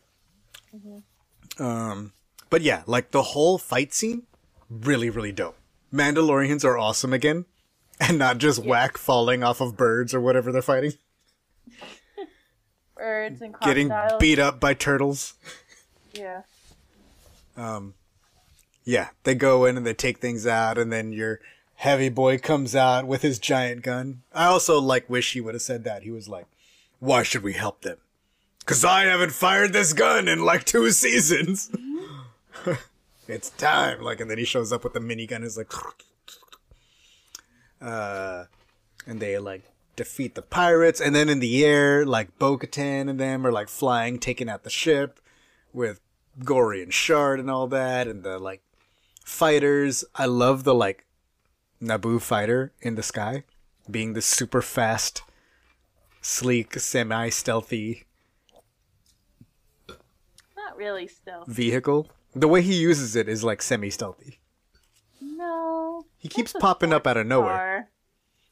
[1.58, 2.12] Um,
[2.48, 4.22] but yeah, like the whole fight scene,
[4.70, 5.56] really really dope.
[5.92, 7.44] Mandalorians are awesome again,
[8.00, 10.92] and not just whack falling off of birds or whatever they're fighting,
[12.96, 14.20] Birds and getting crocodiles.
[14.20, 15.34] beat up by turtles.
[16.12, 16.42] Yeah.
[17.56, 17.94] Um,
[18.84, 21.40] yeah, they go in and they take things out, and then your
[21.82, 24.22] heavy boy comes out with his giant gun.
[24.32, 26.04] I also like wish he would have said that.
[26.04, 26.46] He was like,
[27.00, 27.98] "Why should we help them?
[28.66, 31.74] Cause I haven't fired this gun in like two seasons.
[33.28, 35.42] it's time." Like, and then he shows up with the minigun.
[35.42, 35.72] Is like,
[37.80, 38.44] uh,
[39.04, 39.64] and they like
[39.96, 44.20] defeat the pirates, and then in the air, like Bo-Katan and them are like flying,
[44.20, 45.18] taking out the ship
[45.72, 46.00] with
[46.38, 48.62] Gorian Shard and all that, and the like
[49.24, 50.04] fighters.
[50.14, 51.06] I love the like
[51.82, 53.42] Naboo fighter in the sky,
[53.90, 55.22] being the super fast,
[56.20, 58.04] sleek, semi stealthy
[60.56, 61.44] Not really still.
[61.46, 62.08] vehicle.
[62.34, 64.38] The way he uses it is like semi stealthy.
[65.20, 66.06] No.
[66.18, 67.56] He keeps popping up out of nowhere.
[67.56, 67.88] car.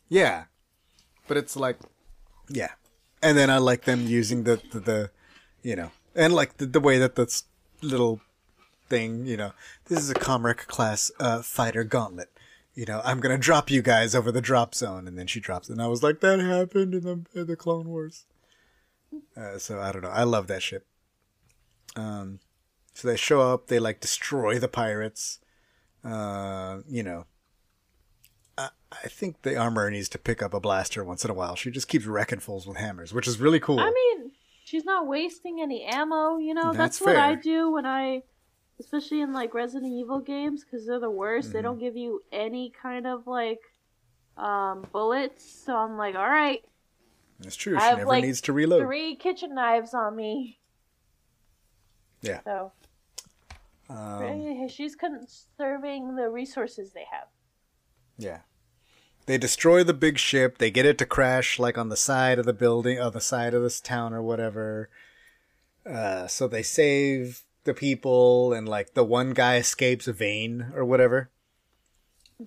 [0.08, 0.44] Yeah,
[1.28, 1.78] but it's like,
[2.48, 2.72] yeah.
[3.22, 5.10] And then I like them using the the, the
[5.62, 7.44] you know, and like the, the way that this
[7.80, 8.20] little
[8.88, 9.52] thing, you know,
[9.86, 12.30] this is a Kom'rk class uh, fighter gauntlet.
[12.80, 15.68] You know, I'm gonna drop you guys over the drop zone, and then she drops
[15.68, 18.24] it, and I was like, that happened in the in the Clone Wars.
[19.36, 20.08] Uh, so I don't know.
[20.08, 20.86] I love that ship.
[21.94, 22.38] Um,
[22.94, 25.40] so they show up, they like destroy the pirates.
[26.02, 27.26] Uh, you know,
[28.56, 31.56] I think the armor needs to pick up a blaster once in a while.
[31.56, 33.78] She just keeps wrecking fools with hammers, which is really cool.
[33.78, 34.32] I mean,
[34.64, 36.38] she's not wasting any ammo.
[36.38, 38.22] You know, That's that's, what I do when I,
[38.80, 41.48] especially in like Resident Evil games, because they're the worst.
[41.48, 41.56] Mm-hmm.
[41.56, 43.60] They don't give you any kind of like
[44.36, 45.44] um, bullets.
[45.64, 46.64] So I'm like, all right,
[47.38, 47.76] That's true.
[47.76, 48.82] I She have, never like, needs to reload.
[48.82, 50.58] three kitchen knives on me.
[52.22, 52.40] Yeah.
[52.44, 52.72] So
[53.88, 57.28] Um, she's conserving the resources they have.
[58.18, 58.40] yeah.
[59.26, 60.58] They destroy the big ship.
[60.58, 63.54] They get it to crash like on the side of the building, on the side
[63.54, 64.88] of this town or whatever.
[65.86, 71.30] Uh, so they save the people, and like the one guy escapes Vane or whatever.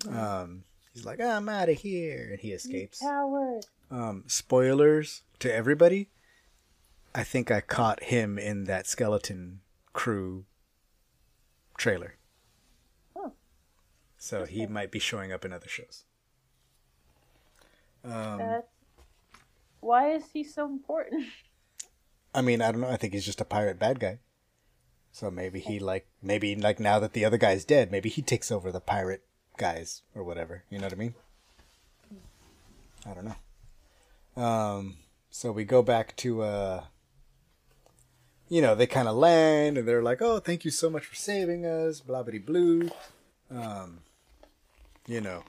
[0.10, 3.00] Um, he's like, "I'm out of here," and he escapes.
[3.00, 3.66] Coward.
[3.92, 6.10] um, spoilers to everybody.
[7.16, 9.62] I think I caught him in that skeleton
[9.94, 10.46] crew
[11.78, 12.16] trailer.
[13.16, 13.34] Oh.
[14.18, 16.06] So he might be showing up in other shows.
[18.04, 18.64] Um, That's-
[19.80, 21.26] why is he so important?
[22.36, 22.90] I mean, I don't know.
[22.90, 24.20] I think he's just a pirate bad guy.
[25.14, 28.52] So maybe he like maybe like now that the other guy's dead, maybe he takes
[28.52, 29.24] over the pirate
[29.58, 30.64] guys or whatever.
[30.72, 31.14] You know what I mean?
[33.06, 34.44] I don't know.
[34.44, 34.98] Um,
[35.30, 36.84] so we go back to uh,
[38.50, 41.16] you know, they kind of land and they're like, "Oh, thank you so much for
[41.16, 42.90] saving us." Blah blah blue.
[43.52, 44.00] Um,
[45.06, 45.44] you know.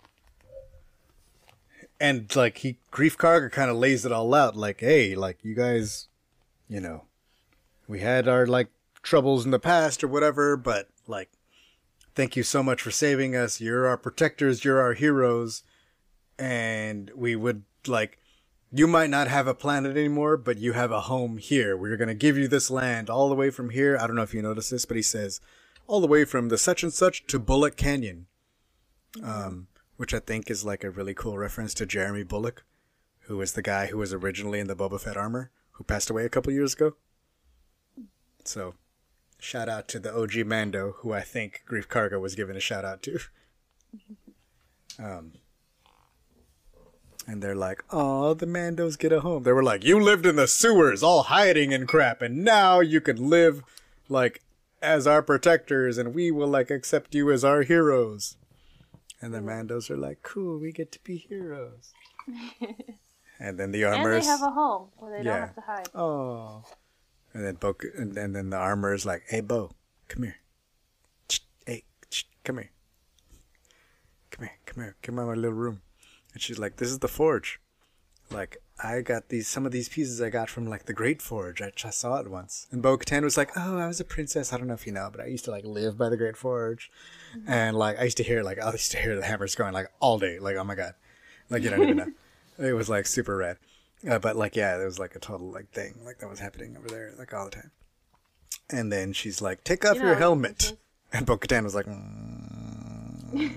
[1.99, 6.09] And like he Greef kind of lays it all out, like, "Hey, like you guys,
[6.69, 7.05] you know,
[7.89, 8.69] we had our like
[9.05, 11.31] troubles in the past or whatever, but like,
[12.15, 13.61] thank you so much for saving us.
[13.61, 14.65] You're our protectors.
[14.65, 15.63] You're our heroes,
[16.39, 18.19] and we would like
[18.73, 21.77] you might not have a planet anymore, but you have a home here.
[21.77, 23.97] We're going to give you this land all the way from here.
[23.97, 25.41] I don't know if you noticed this, but he says
[25.87, 28.27] all the way from the such and such to Bulloch Canyon.
[29.23, 32.65] Um, which I think is like a really cool reference to Jeremy Bulloch,
[33.21, 36.25] who was the guy who was originally in the Boba Fett armor, who passed away
[36.25, 36.95] a couple years ago.
[38.45, 38.75] So,
[39.45, 42.85] shout out to the OG Mando, who I think Greef Karga was given a shout
[42.85, 43.19] out to.
[44.99, 45.33] Um,
[47.27, 50.37] and they're like, "Oh, the Mandos get a home." They were like, "You lived in
[50.37, 53.63] the sewers, all hiding and crap, and now you can live
[54.09, 54.41] like
[54.83, 58.37] as our protectors, and we will like accept you as our heroes."
[59.21, 61.93] And the Mandos are like, "Cool, we get to be heroes."
[63.41, 65.33] and then the And they have a home where they Yeah.
[65.33, 65.89] don't have to hide.
[65.95, 66.65] oh,
[67.35, 69.73] and then Bo, and, and then the armor is like, "Hey, Bo,
[70.09, 70.37] come here.
[71.67, 71.85] Hey,
[72.45, 72.71] come here.
[74.31, 75.83] Come here, come here, come of my little room."
[76.33, 77.61] And she's like, "This is the forge.
[78.31, 81.61] Like, I got these some of these pieces I got from like the Great Forge.
[81.61, 84.53] I just saw it once." And Bo Katan was like, "Oh, I was a princess.
[84.53, 86.37] I don't know if you know, but I used to like live by the Great
[86.37, 86.91] Forge,
[87.37, 87.51] mm-hmm.
[87.51, 89.91] and like I used to hear like I used to hear the hammers going like
[89.99, 90.39] all day.
[90.39, 90.95] Like, oh my god,
[91.51, 92.13] like you don't even know.
[92.57, 93.59] It was like super rad."
[94.09, 96.77] Uh, but like yeah, there was like a total like thing like that was happening
[96.77, 97.71] over there like all the time.
[98.71, 100.77] And then she's like, "Take off You your helmet,"
[101.13, 103.53] and Bo-Katan was like, mm.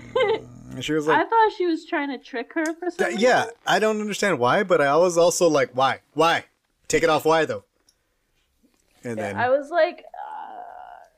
[0.72, 3.08] and she was like, I thought she was trying to trick her for something.
[3.08, 3.46] "Th- "Yeah.
[3.66, 6.44] I don't understand why, but I was also like, why, why?
[6.88, 7.64] Take it off, why though?"
[9.04, 10.04] And then I was like,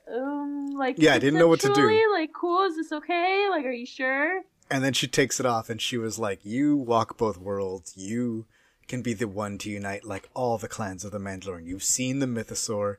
[0.08, 2.12] uh, um, like Yeah, I didn't know what to do.
[2.12, 3.46] Like, cool, is this okay?
[3.50, 4.42] Like, are you sure?
[4.70, 7.96] And then she takes it off and she was like, You walk both worlds.
[7.96, 8.46] You
[8.90, 11.64] can be the one to unite like all the clans of the Mandalorian.
[11.64, 12.96] You've seen the Mythosaur.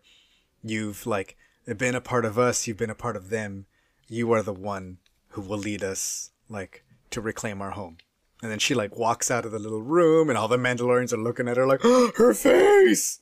[0.63, 1.35] You've like
[1.77, 2.65] been a part of us.
[2.65, 3.65] You've been a part of them.
[4.07, 4.99] You are the one
[5.31, 7.97] who will lead us like to reclaim our home.
[8.41, 11.17] And then she like walks out of the little room and all the Mandalorians are
[11.17, 13.19] looking at her like, oh, her face.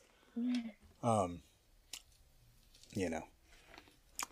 [1.02, 1.40] Um,
[2.94, 3.24] you know.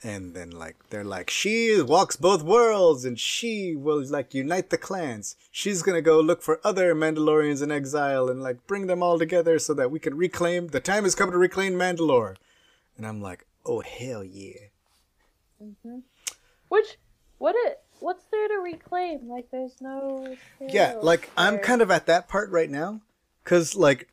[0.03, 4.79] And then like they're like, she walks both worlds and she will like unite the
[4.79, 5.35] clans.
[5.51, 9.59] She's gonna go look for other Mandalorians in exile and like bring them all together
[9.59, 12.37] so that we can reclaim the time has come to reclaim Mandalore.
[12.97, 14.69] And I'm like, oh hell yeah.
[15.63, 15.99] Mm-hmm.
[16.69, 16.99] Which,
[17.39, 19.29] what it, what's there to reclaim?
[19.29, 20.37] Like, there's no.
[20.61, 23.01] Yeah, like I'm kind of at that part right now,
[23.45, 24.09] cause like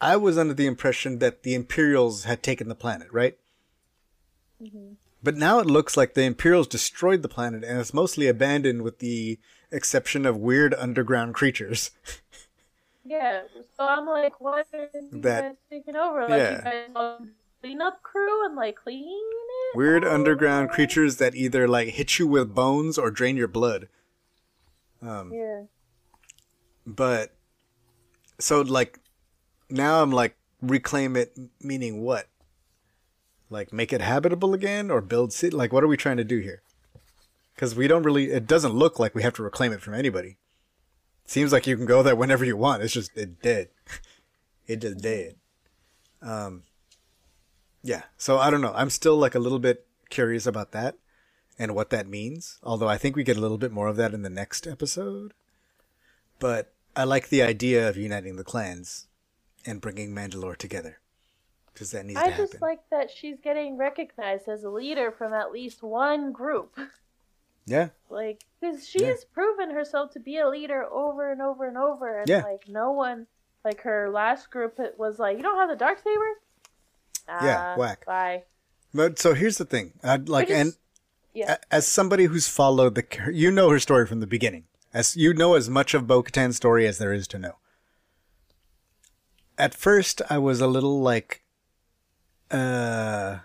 [0.00, 3.36] I was under the impression that the Imperials had taken the planet, right?
[4.62, 4.94] Mm-hmm.
[5.22, 9.00] But now it looks like the Imperials destroyed the planet and it's mostly abandoned, with
[9.00, 9.38] the
[9.70, 11.90] exception of weird underground creatures.
[13.02, 13.42] Yeah,
[13.76, 16.20] so I'm like, what are you That- guys taking over?
[16.28, 16.58] Like, yeah.
[16.58, 17.28] you guys
[17.60, 19.08] cleanup crew and like cleaning
[19.72, 19.76] it?
[19.76, 23.88] weird all underground creatures that either like hit you with bones or drain your blood.
[25.02, 25.62] Um, yeah.
[26.86, 27.34] But
[28.38, 29.00] so like
[29.70, 32.28] now I'm like reclaim it, meaning what?
[33.50, 35.54] Like make it habitable again or build city?
[35.54, 36.62] Like what are we trying to do here?
[37.54, 38.30] Because we don't really.
[38.30, 40.38] It doesn't look like we have to reclaim it from anybody.
[41.26, 42.82] Seems like you can go there whenever you want.
[42.82, 43.68] It's just it dead.
[44.66, 45.36] it just dead.
[46.22, 46.62] Um.
[47.82, 48.04] Yeah.
[48.16, 48.72] So I don't know.
[48.74, 50.96] I'm still like a little bit curious about that
[51.58, 52.58] and what that means.
[52.62, 55.34] Although I think we get a little bit more of that in the next episode.
[56.38, 59.06] But I like the idea of uniting the clans
[59.66, 60.99] and bringing Mandalore together.
[61.80, 62.46] Because that needs I to happen.
[62.46, 66.78] just like that she's getting recognized as a leader from at least one group.
[67.64, 67.88] yeah.
[68.10, 69.14] Like, because she's Yeah.
[69.32, 72.42] proven herself to be a leader over and over and over, and Yeah.
[72.42, 73.28] like no one,
[73.64, 76.40] like her last group, it was like, you don't have the dark saber.
[77.26, 78.04] Yeah, Ah, whack.
[78.04, 78.42] Bye.
[78.92, 79.94] But so here's the thing.
[80.02, 80.76] I'd like, But it's- and
[81.32, 81.52] Yeah.
[81.70, 84.66] a- as somebody who's followed the, you know her story from the beginning.
[84.92, 87.56] As you know as much of Bo-Katan's story as there is to know.
[89.56, 91.39] At first, I was a little like,
[92.50, 93.38] uh,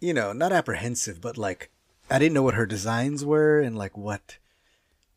[0.00, 1.70] you know, not apprehensive, but like,
[2.10, 4.38] I didn't know what her designs were and like what,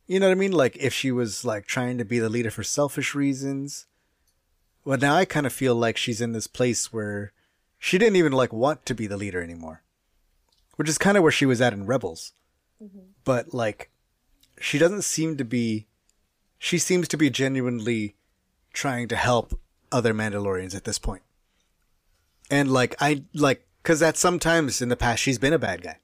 [0.06, 0.52] you know what I mean?
[0.52, 3.86] Like if she was like trying to be the leader for selfish reasons.
[4.84, 7.32] Well, now I kind of feel like she's in this place where
[7.78, 9.82] she didn't even like want to be the leader anymore
[10.76, 12.32] which is kind of where she was at in rebels
[13.24, 13.90] but like
[14.60, 15.86] she doesn't seem to be
[16.58, 18.16] she seems to be genuinely
[18.72, 19.58] trying to help
[19.92, 21.22] other mandalorians at this point
[22.50, 25.98] and like i like because that sometimes in the past she's been a bad guy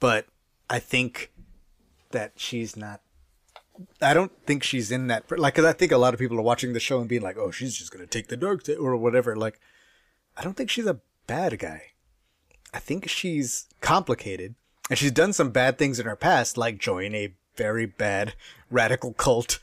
[0.00, 0.26] but
[0.68, 1.32] i think
[2.10, 3.00] that she's not
[4.00, 6.42] I don't think she's in that like because I think a lot of people are
[6.42, 8.96] watching the show and being like, "Oh, she's just gonna take the dark side or
[8.96, 9.60] whatever." Like,
[10.36, 11.92] I don't think she's a bad guy.
[12.72, 14.54] I think she's complicated,
[14.88, 18.34] and she's done some bad things in her past, like join a very bad
[18.70, 19.58] radical cult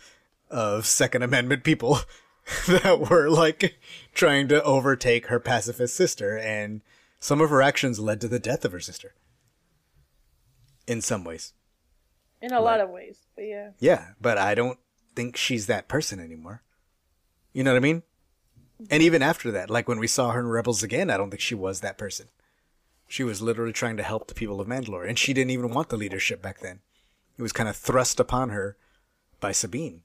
[0.49, 1.99] of Second Amendment people
[2.67, 3.77] that were like
[4.13, 6.81] trying to overtake her pacifist sister, and
[7.19, 9.13] some of her actions led to the death of her sister.
[10.85, 11.53] In some ways.
[12.41, 13.69] In a lot of ways, but yeah.
[13.79, 14.77] Yeah, but I don't
[15.15, 16.61] think she's that person anymore.
[17.53, 18.03] You know what I mean?
[18.89, 21.41] And even after that, like when we saw her in Rebels again, I don't think
[21.41, 22.27] she was that person.
[23.07, 25.89] She was literally trying to help the people of Mandalore, and she didn't even want
[25.89, 26.79] the leadership back then.
[27.37, 28.75] It was kind of thrust upon her
[29.39, 30.01] by Sabine.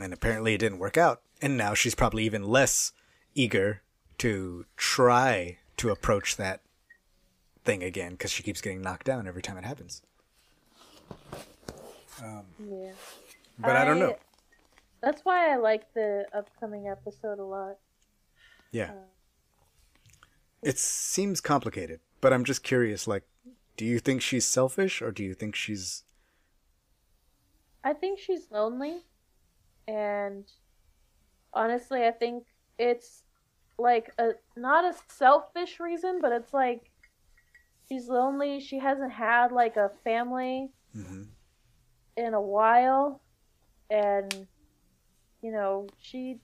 [0.00, 1.22] And apparently it didn't work out.
[1.40, 2.92] And now she's probably even less
[3.34, 3.82] eager
[4.18, 6.60] to try to approach that
[7.64, 10.02] thing again because she keeps getting knocked down every time it happens.
[12.22, 12.92] Um, yeah.
[13.58, 14.16] But I, don't know.
[15.00, 17.76] That's why I like the upcoming episode a lot.
[18.72, 18.90] Yeah.
[18.90, 20.24] Uh,
[20.62, 23.22] it seems complicated, but I'm just curious like
[23.76, 26.02] do you think she's selfish or do you think she's
[27.84, 29.04] I think she's lonely,
[29.88, 30.44] and
[31.52, 32.44] honestly, I think
[32.78, 33.24] it's
[33.78, 36.90] like a not a selfish reason, but it's like
[37.88, 38.60] she's lonely.
[38.60, 41.30] She hasn't had like a family Mhm.
[42.16, 43.22] in a while,
[43.90, 44.46] and
[45.40, 46.40] you know she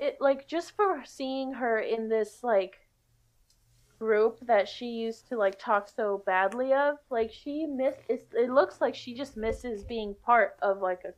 [0.00, 2.81] it like just for seeing her in this like
[4.02, 8.50] group that she used to like talk so badly of like she miss it, it
[8.50, 11.12] looks like she just misses being part of like a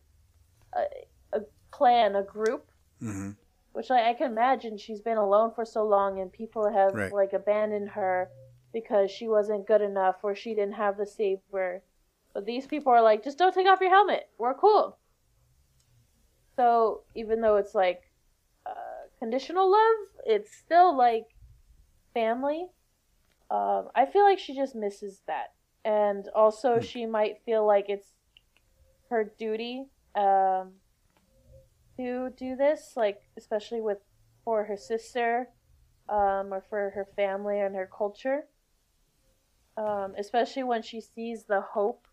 [0.80, 2.64] a, a clan a group
[3.01, 3.37] Mhm.
[3.72, 7.12] which like, I can imagine she's been alone for so long and people have Right.
[7.12, 8.28] like abandoned her
[8.72, 11.82] because she wasn't good enough or she didn't have the saber.
[12.32, 14.24] But these people are like, just don't take off your helmet.
[14.39, 14.99] We're cool.
[16.57, 18.03] So even though it's like
[18.66, 21.34] uh, conditional love, it's still like
[22.14, 22.68] family.
[23.50, 25.52] Um, I feel like she just misses that,
[25.84, 28.08] and also she might feel like it's
[29.10, 30.72] her duty um,
[31.98, 33.98] to do this, like especially with
[34.44, 35.48] for her sister,
[36.08, 38.46] um, or for her family and her culture.
[39.76, 42.06] Um, especially when she sees the hope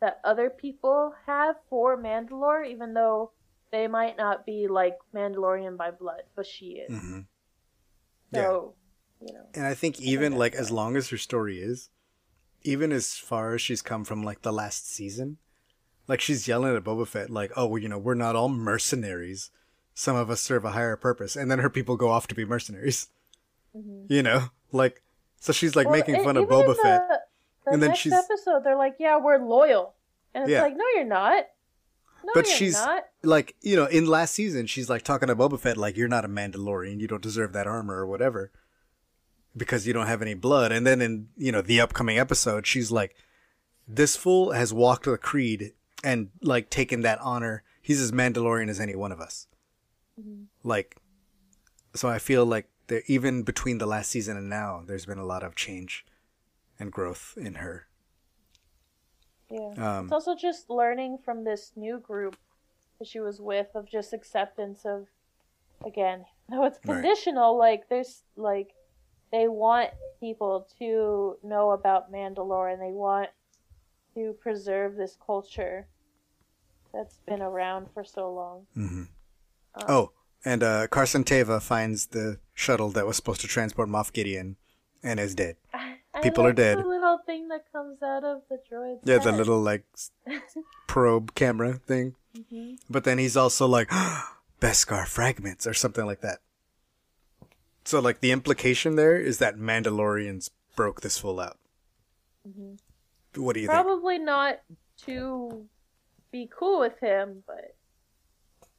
[0.00, 3.32] that other people have for Mandalore, even though
[3.72, 6.92] they might not be like Mandalorian by blood, but she is.
[6.92, 7.26] Mhm.
[8.34, 8.74] So,
[9.26, 11.90] you know, And I think even like as long as her story is,
[12.62, 15.38] even as far as she's come from like the last season,
[16.08, 19.50] like she's yelling at Boba Fett like, "Oh, well, you know, we're not all mercenaries.
[19.94, 22.44] Some of us serve a higher purpose." And then her people go off to be
[22.44, 23.08] mercenaries.
[23.76, 24.12] Mm-hmm.
[24.12, 25.02] You know, like
[25.40, 27.02] so she's like Well, making fun of Boba Fett.
[27.08, 29.94] The, and then she's- episode, they're like, "Yeah, we're loyal,"
[30.34, 30.62] and it's Yeah.
[30.62, 31.44] like, "No, you're not.
[32.24, 35.58] No, But she's not." like, you know, in last season, she's like talking to Boba
[35.60, 36.98] Fett like, "You're not a Mandalorian.
[37.00, 38.50] You don't deserve that armor or whatever."
[39.56, 40.70] Because you don't have any blood.
[40.72, 43.16] And then in, you know, the upcoming episode, she's like,
[43.88, 45.72] this fool has walked the creed
[46.04, 47.62] and like taken that honor.
[47.80, 49.46] He's as Mandalorian as any one of us.
[50.62, 50.96] Like,
[51.94, 55.24] so I feel like there, even between the last season and now, there's been a
[55.26, 56.04] lot of change
[56.78, 57.86] and growth in her.
[59.50, 59.72] Yeah.
[59.78, 62.36] Um, it's also just learning from this new group
[62.98, 65.06] that she was with of just acceptance of,
[65.84, 66.94] again, though it's Right.
[67.02, 67.56] conditional.
[67.56, 68.70] Like there's like,
[69.32, 73.28] they want people to know about Mandalore and they want
[74.14, 75.86] to preserve this culture
[76.92, 78.66] that's been around for so long.
[78.76, 79.02] Mm-hmm.
[79.88, 80.12] Oh,
[80.44, 84.56] and uh, Carson Teva finds the shuttle that was supposed to transport Moff Gideon
[85.02, 85.56] and is dead.
[85.74, 86.78] I People are like dead.
[86.78, 89.84] The little thing that comes out of the droid's Yeah, the little like
[90.86, 92.14] probe camera thing.
[92.88, 93.90] But then he's also like
[94.60, 96.38] Beskar fragments or something like that.
[97.86, 101.56] So like the implication there is that Mandalorians broke this fool out.
[102.46, 103.42] Mm-hmm.
[103.42, 103.80] What do you think?
[103.80, 104.60] Probably not
[105.04, 105.66] to
[106.32, 107.76] be cool with him, but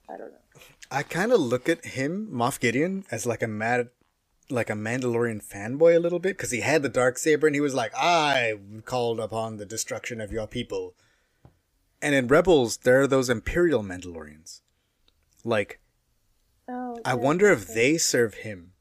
[0.10, 0.62] I don't know.
[0.91, 3.89] I kind of look at him, Moff Gideon, as like a mad,
[4.49, 7.62] like a Mandalorian fanboy a little bit because he had the dark saber and he
[7.62, 10.95] was like, "I called upon the destruction of your people."
[12.01, 14.62] And in Rebels, there are those Imperial Mandalorians.
[15.45, 15.80] Like,
[16.70, 18.74] Oh, I wonder if they serve him,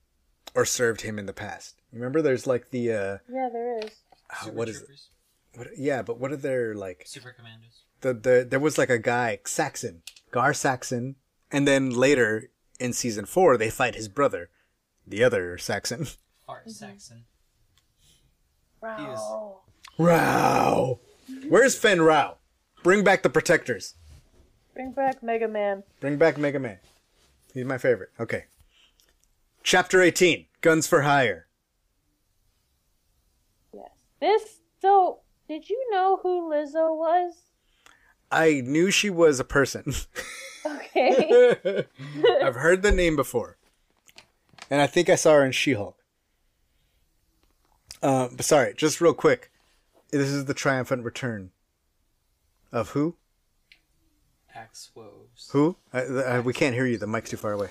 [0.56, 1.76] or served him in the past.
[1.92, 3.90] Remember, there's like the uh, Yeah, there is.
[4.30, 4.86] uh, Super what is it?
[4.86, 5.08] troopers,
[5.54, 7.04] What, yeah, but what are their like?
[7.06, 7.82] Super commandos.
[8.00, 10.02] the the there was like a guy Saxon,
[10.32, 11.16] Gar Saxon,
[11.52, 12.50] and then later
[12.80, 14.48] in season four they fight his brother,
[15.06, 16.06] the other Saxon.
[16.48, 17.24] Art Saxon.
[18.80, 19.60] Wow.
[19.98, 20.98] Rau,
[21.48, 22.36] where's Fenn Rau?
[22.82, 23.94] Bring back the protectors.
[24.74, 25.82] Bring back Mega Man.
[26.00, 26.78] Bring back Mega Man.
[27.54, 28.10] He's my favorite.
[28.20, 28.44] Okay.
[29.66, 31.48] Chapter eighteen: Guns for Hire.
[33.74, 33.90] Yes.
[34.20, 34.60] This.
[34.80, 37.34] So, did you know who Lizzo was?
[38.30, 39.92] I knew she was a person.
[40.64, 41.54] Okay.
[42.42, 43.56] I've heard the name before,
[44.70, 45.96] and I think I saw her in She-Hulk.
[48.02, 49.50] Um, but sorry, just real quick.
[50.10, 51.50] This is the triumphant return
[52.70, 53.16] of who?
[54.54, 55.50] Axe Woves.
[55.50, 55.76] Who?
[55.92, 56.98] I, I, we can't hear you.
[56.98, 57.68] The mic's too far away.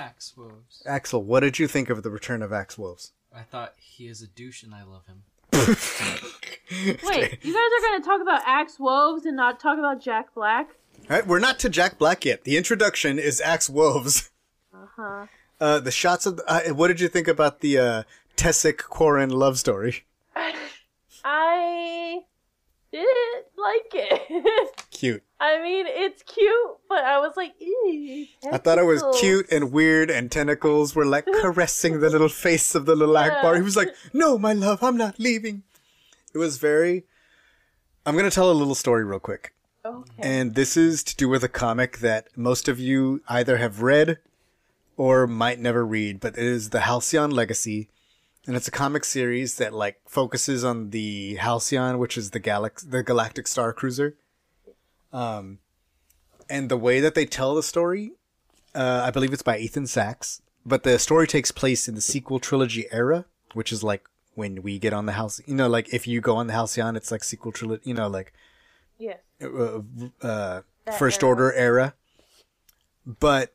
[0.00, 0.82] Axe Woves.
[0.86, 3.12] Axel, what did you think of the return of Axe Woves?
[3.34, 5.24] I thought he is a douche and I love him.
[5.52, 10.70] Wait, you guys are gonna talk about Axe Woves and not talk about Jack Black?
[11.10, 12.44] All right, we're not to Jack Black yet.
[12.44, 14.30] The introduction is Axe Woves.
[14.72, 15.26] Uh huh.
[15.60, 16.36] Uh, the shots of.
[16.36, 18.02] The, uh, what did you think about the uh,
[18.36, 20.04] Tessic Quarren love story?
[21.24, 22.20] I
[22.90, 24.74] didn't like it.
[24.90, 25.22] Cute.
[25.42, 27.54] I mean, it's cute, but I was like.
[28.52, 32.74] I thought it was cute and weird, and tentacles were like caressing the little face
[32.74, 33.56] of the little Ackbar.
[33.56, 35.62] He was like, "No, my love, I'm not leaving."
[36.34, 37.04] It was very.
[38.04, 40.12] I'm gonna tell a little story real quick, Okay.
[40.18, 44.18] and this is to do with a comic that most of you either have read
[44.96, 47.88] or might never read, but it is the Halcyon Legacy,
[48.46, 52.90] and it's a comic series that like focuses on the Halcyon, which is the galax
[52.90, 54.16] the Galactic Star Cruiser.
[55.12, 55.58] Um,
[56.48, 58.12] and the way that they tell the story,
[58.74, 62.38] uh, I believe it's by Ethan Sacks, but the story takes place in the sequel
[62.38, 65.40] trilogy era, which is like when we get on the house.
[65.46, 67.82] You know, like if you go on the Halcyon, it's like sequel trilogy.
[67.84, 68.32] You know, like
[68.98, 69.18] yes.
[69.42, 69.80] uh,
[70.22, 70.62] uh,
[70.98, 71.28] first era.
[71.28, 71.94] order era.
[73.06, 73.54] But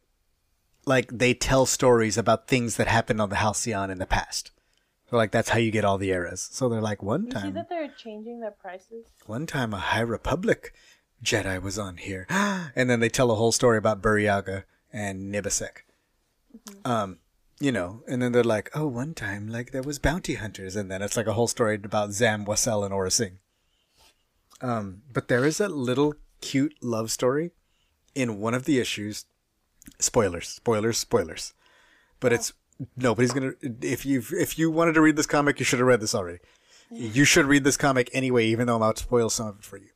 [0.85, 4.51] like they tell stories about things that happened on the Halcyon in the past.
[5.09, 6.47] So like that's how you get all the eras.
[6.51, 9.05] So they're like one You see time, that they're changing their prices?
[9.25, 10.73] one time a High Republic
[11.25, 14.63] Jedi was on here, and then they tell a whole story about Buryaga
[14.93, 15.83] and Nibisek.
[16.85, 17.19] Um,
[17.59, 20.89] you know, and then they're like, oh, one time like there was bounty hunters, and
[20.89, 23.39] then it's like a whole story about Zam Wesell and Aurra Sing.
[24.61, 27.51] Um, but there is a little cute love story
[28.13, 29.25] in one of the issues.
[29.99, 31.53] Spoilers, spoilers, spoilers.
[32.19, 32.53] But it's
[32.95, 33.53] nobody's gonna.
[33.81, 36.39] If you if you wanted to read this comic, you should have read this already.
[36.91, 39.63] You should read this comic anyway, even though I'm about to spoil some of it
[39.63, 39.89] for you.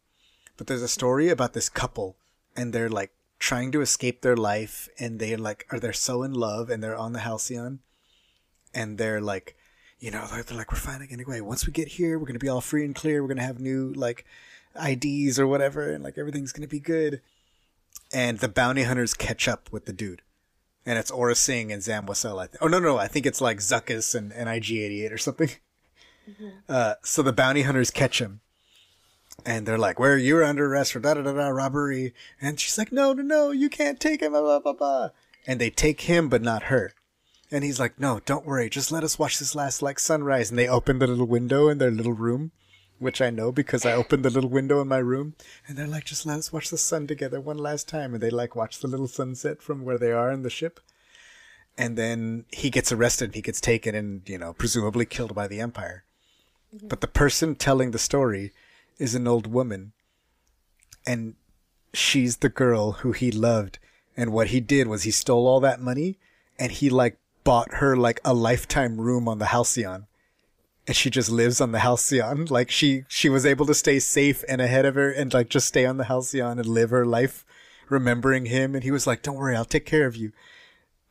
[0.60, 2.18] But there's a story about this couple,
[2.54, 6.34] and they're like trying to escape their life, and they're like, are they're so in
[6.34, 7.80] love, and they're on the Halcyon,
[8.74, 9.56] and they're like,
[10.00, 11.40] you know, they're, they're like, we're finally gonna go away.
[11.40, 13.22] Once we get here, we're gonna be all free and clear.
[13.22, 14.26] We're gonna have new like
[14.76, 17.22] IDs or whatever, and like everything's gonna be good.
[18.12, 20.24] And the bounty hunters catch up with the dude,
[20.86, 22.38] and it's Aurra Sing and Zam Wesell.
[22.38, 22.62] I think.
[22.62, 25.50] Oh no, no, I think it's like Zuckuss and, and IG88 or something.
[26.68, 28.42] Uh, so the bounty hunters catch him,
[29.46, 32.78] and they're like, "Where you're under arrest for da da da da robbery," and she's
[32.78, 35.10] like, "No, no, no, you can't take him." Blah blah blah blah.
[35.48, 36.94] And they take him, but not her.
[37.52, 40.60] And he's like, "No, don't worry, just let us watch this last like sunrise." And
[40.60, 42.52] they open the little window in their little room,
[43.00, 45.36] which I know because I opened the little window in my room.
[45.68, 48.30] And they're like, "Just let us watch the sun together one last time." And they
[48.30, 50.80] like watch the little sunset from where they are in the ship.
[51.78, 53.36] And then he gets arrested.
[53.36, 56.04] He gets taken and you know presumably killed by the Empire.
[56.76, 56.88] Mm-hmm.
[56.88, 58.54] But the person telling the story
[59.00, 59.94] is an old woman.
[61.08, 61.36] And
[61.94, 63.80] she's the girl who he loved.
[64.16, 66.20] And what he did was he stole all that money
[66.60, 70.06] and he like bought her like a lifetime room on the Halcyon.
[70.86, 72.46] And she just lives on the Halcyon.
[72.46, 75.68] Like she, she was able to stay safe and ahead of her and like just
[75.68, 77.46] stay on the Halcyon and live her life
[77.88, 78.76] remembering him.
[78.76, 80.32] And he was like, don't worry, I'll take care of you.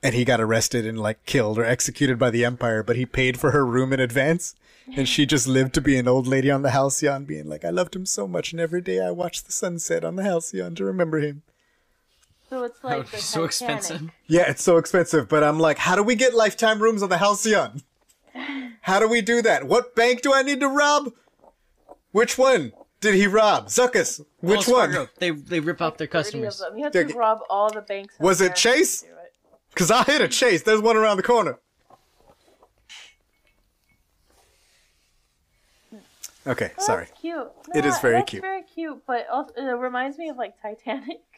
[0.03, 3.39] And he got arrested and like killed or executed by the Empire, but he paid
[3.39, 4.55] for her room in advance.
[4.97, 7.71] And she just lived to be an old lady on the Halcyon being like, I
[7.71, 8.53] loved him so much.
[8.53, 11.43] And every day I watch the sunset on the Halcyon to remember him.
[12.49, 14.11] So it's oh, like would the be so expensive.
[14.27, 17.19] Yeah, it's so expensive, but I'm like, how do we get lifetime rooms on the
[17.19, 17.83] Halcyon?
[18.83, 19.65] How do we do that?
[19.65, 21.13] What bank do I need to rob?
[22.13, 23.67] Which one did he rob?
[23.67, 24.25] Zuckuss.
[24.41, 24.93] Which Wells one?
[24.93, 26.63] Fargo, They they rip off their customers.
[26.75, 28.15] You have to rob all the banks.
[28.19, 29.05] Was it Chase?
[29.79, 30.63] Because I hit a chase.
[30.63, 31.61] There's one around the corner.
[36.49, 37.05] Okay, Oh, sorry.
[37.07, 37.49] That's cute.
[37.75, 38.43] It is very cute.
[38.43, 41.21] very cute, but also it reminds me of like Titanic.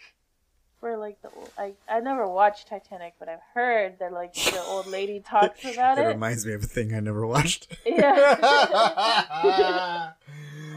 [0.80, 4.86] Where like the I I never watched Titanic, but I've heard that like the old
[4.86, 6.06] lady talks about It it.
[6.06, 7.76] reminds me of a thing I never watched.
[7.84, 10.12] Yeah.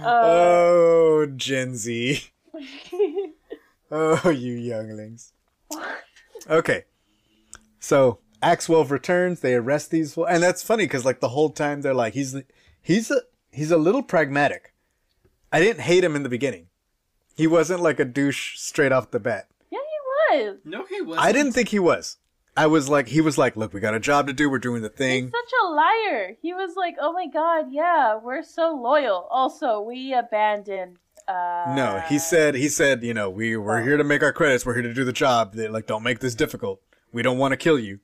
[0.03, 2.21] Uh, oh, Gen Z.
[3.91, 5.31] Oh, you younglings.
[6.49, 6.83] Okay.
[7.79, 11.81] So, Axe Wolf returns, they arrest these and that's funny cuz like the whole time
[11.81, 12.35] they're like he's
[12.81, 13.21] he's a
[13.53, 14.73] he's a little pragmatic.
[15.51, 16.67] I didn't hate him in the beginning.
[17.35, 19.47] He wasn't like a douche straight off the bat.
[19.71, 19.79] yeah,
[20.31, 20.57] he was.
[20.65, 21.25] No, he wasn't.
[21.25, 22.17] I didn't think he was.
[22.55, 24.47] I was like he was like, "Look, we got a job to do.
[24.49, 26.35] We're doing the He's thing." such a liar.
[26.41, 29.27] He was like, "Oh my god, yeah, we're so loyal.
[29.31, 30.97] Also, we abandoned
[31.27, 34.65] Uh, No, he said he said, you know, we we're here to make our credits.
[34.65, 35.53] We're here to do the job.
[35.55, 36.81] They like don't make this difficult.
[37.11, 37.99] We don't want to kill you.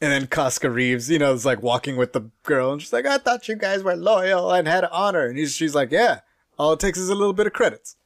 [0.00, 3.06] And then Koska Reeves, you know, is like walking with the girl, and she's like,
[3.06, 6.20] "I thought you guys were loyal and had honor." And he's, she's like, "Yeah,
[6.58, 7.96] all it takes is a little bit of credits."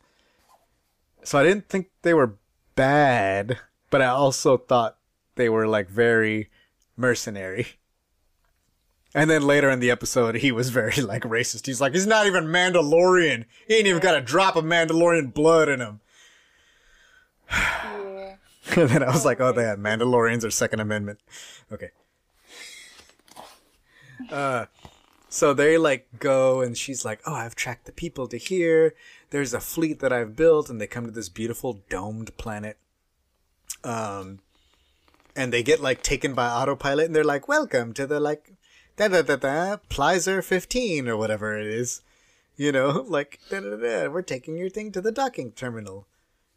[1.24, 2.36] So I didn't think they were
[2.76, 3.59] bad,
[3.91, 4.99] but I also thought
[5.34, 6.49] they were like very
[6.97, 7.66] mercenary.
[9.14, 11.66] And then later in the episode, he was very like racist.
[11.66, 13.47] He's like, he's not even Mandalorian.
[13.66, 16.01] He ain't even got a drop of Mandalorian blood in him.
[18.76, 21.18] And then I was like, oh, yeah, Mandalorians are Second Amendment.
[21.72, 21.90] Okay.
[24.30, 24.66] Uh,
[25.28, 28.94] so they like go, and she's like, oh, I've tracked the people to here.
[29.30, 32.78] There's a fleet that I've built, and they come to this beautiful domed planet.
[33.84, 34.40] Um,
[35.34, 38.52] and they get like taken by autopilot, and they're like, welcome to the like,
[38.96, 42.02] da da da da, Plazir 15 or whatever it is.
[42.56, 46.06] You know, like, da da da, we're taking your thing to the docking terminal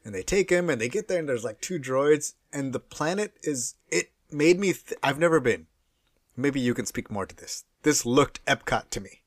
[0.06, 2.80] and they take him and they get there and there's like two droids and the
[2.80, 5.68] planet is it made me th- i've never been
[6.36, 9.22] maybe you can speak more to this this looked epcot to me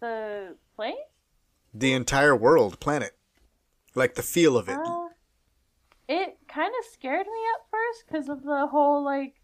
[0.00, 0.94] The place?
[1.74, 3.16] the entire world planet
[3.94, 5.08] like the feel of it Uh,
[6.08, 9.34] it kind of scared me at first because of the whole like.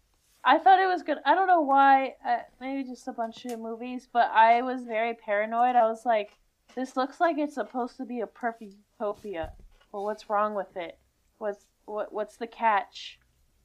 [0.43, 1.17] I thought it was good.
[1.25, 2.15] I don't know why.
[2.25, 5.75] Uh, maybe just a bunch of movies, but I was very paranoid.
[5.75, 6.37] I was like,
[6.73, 9.53] "This looks like it's supposed to be a perfect utopia.
[9.91, 10.97] Well, what's wrong with it?
[11.37, 12.11] What's what?
[12.13, 13.19] What's the catch?"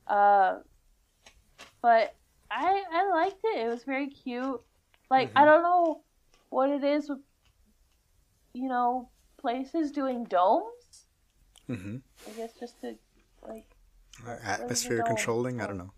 [0.06, 0.58] Uh,
[1.80, 2.14] but
[2.50, 3.66] I I liked it.
[3.66, 4.60] It was very cute.
[5.10, 6.02] Like I don't know
[6.50, 7.18] what it is with
[8.52, 11.06] you know places doing domes.
[11.68, 11.96] mm-hmm.
[12.28, 12.96] I guess just to
[13.46, 13.66] like
[14.44, 15.92] atmosphere controlling i don't know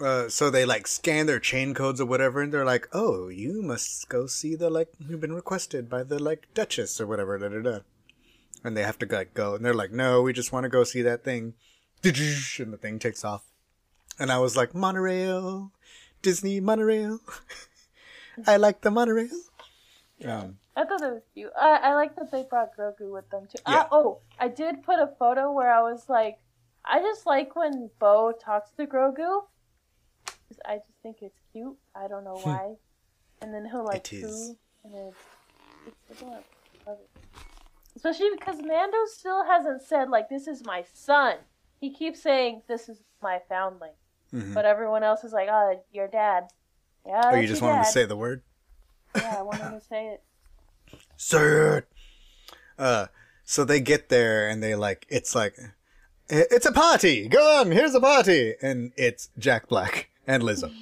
[0.00, 3.62] uh, so they like scan their chain codes or whatever and they're like oh you
[3.62, 7.48] must go see the like you've been requested by the like duchess or whatever da,
[7.48, 7.78] da, da.
[8.64, 10.84] and they have to like go and they're like no we just want to go
[10.84, 11.54] see that thing
[12.04, 13.44] and the thing takes off
[14.18, 15.72] and i was like monorail
[16.22, 17.20] disney monorail
[18.46, 19.28] i like the monorail
[20.24, 21.50] um I thought it was cute.
[21.60, 23.60] I, I like that they brought Grogu with them too.
[23.66, 23.80] Yeah.
[23.80, 26.38] Uh, oh, I did put a photo where I was like,
[26.84, 29.42] I just like when Bo talks to Grogu.
[30.66, 31.76] I just think it's cute.
[31.94, 32.74] I don't know why.
[33.42, 35.16] and then he'll like It coo, and it's,
[35.86, 36.44] it's adorable.
[36.86, 37.10] Love it.
[37.96, 41.36] Especially because Mando still hasn't said like this is my son.
[41.80, 43.92] He keeps saying this is my foundling,
[44.32, 44.54] mhm.
[44.54, 46.44] but everyone else is like, oh, your dad.
[47.06, 47.22] Yeah.
[47.24, 48.42] oh you just want him to say the word
[49.16, 50.22] Yeah, I want him to say it.
[51.16, 51.38] Say
[51.78, 51.88] it.
[52.78, 53.06] Uh,
[53.44, 55.56] so they get there and they like, it's like,
[56.30, 57.28] it's a party.
[57.28, 60.72] Go on, here's a party, and it's Jack Black and Lizzo,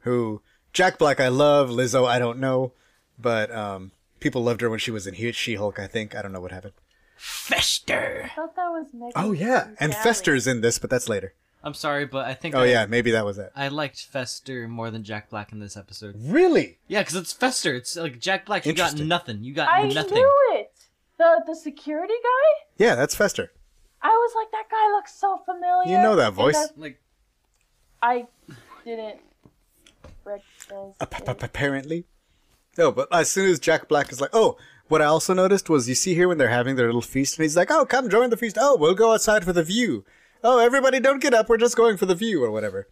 [0.00, 0.42] who
[0.72, 2.72] Jack Black I love, Lizzo I don't know,
[3.18, 5.78] but um, people loved her when she was in She-Hulk.
[5.78, 6.74] I think I don't know what happened.
[7.16, 8.22] Fester.
[8.24, 9.12] I thought that was Megan.
[9.16, 10.02] Oh yeah, Thee and Stallion.
[10.02, 11.34] Fester's in this, but that's later.
[11.62, 13.50] I'm sorry, but I think Oh I, yeah, maybe that was it.
[13.56, 16.14] I liked Fester more than Jack Black in this episode.
[16.18, 16.78] Really?
[16.88, 17.74] Yeah, because it's Fester.
[17.74, 18.66] It's like Jack Black.
[18.66, 19.42] You got nothing.
[19.44, 20.14] You got I nothing.
[20.14, 20.72] knew it.
[21.16, 22.64] The the security guy.
[22.76, 23.52] Yeah, that's Fester.
[24.02, 25.96] I was like, that guy looks so familiar.
[25.96, 26.54] You know that voice.
[26.54, 27.00] that's- Like
[28.02, 28.26] I
[28.84, 29.20] didn't
[30.24, 30.94] recognize.
[31.00, 31.28] Ap- it.
[31.28, 32.04] ap- Apparently.
[32.76, 34.56] No, but as soon as Jack Black is like, oh,
[34.88, 37.44] what I also noticed was you see here when they're having their little feast, and
[37.44, 38.58] he's like, oh, come join the feast.
[38.60, 40.04] Oh, we'll go outside for the view.
[40.42, 41.48] Oh, everybody don't get up.
[41.48, 42.88] We're just going for the view or whatever.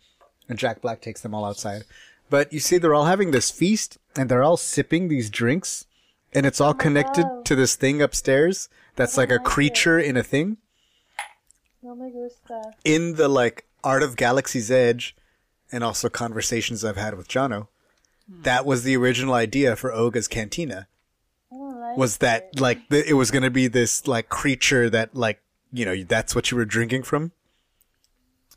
[0.48, 1.84] And Jack Black takes them all outside.
[2.30, 5.84] But you see, they're all having this feast, and they're all sipping these drinks,
[6.32, 7.44] and it's all oh connected God.
[7.46, 9.44] to this thing upstairs that's oh like a like it.
[9.44, 10.56] creature in a thing.
[11.82, 12.72] No me gusta.
[12.84, 15.14] In the like Art of Galaxy's Edge,
[15.72, 17.68] and also conversations I've had with Jono,
[18.28, 20.86] that was the original idea for Oga's Cantina.
[21.50, 22.60] Like was that it.
[22.60, 25.42] like th- it was gonna be this like creature that like
[25.72, 27.32] you know that's what you were drinking from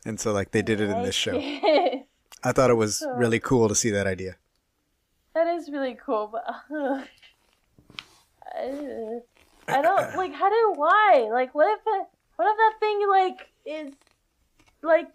[0.06, 2.06] and so like they did it in this show it.
[2.44, 4.36] i thought it was really cool to see that idea
[5.36, 7.02] that is really cool, but uh,
[8.56, 9.18] I,
[9.68, 10.32] I don't like.
[10.32, 11.28] How do why?
[11.30, 12.06] Like, what if it?
[12.36, 13.92] What if that thing like is
[14.82, 15.08] like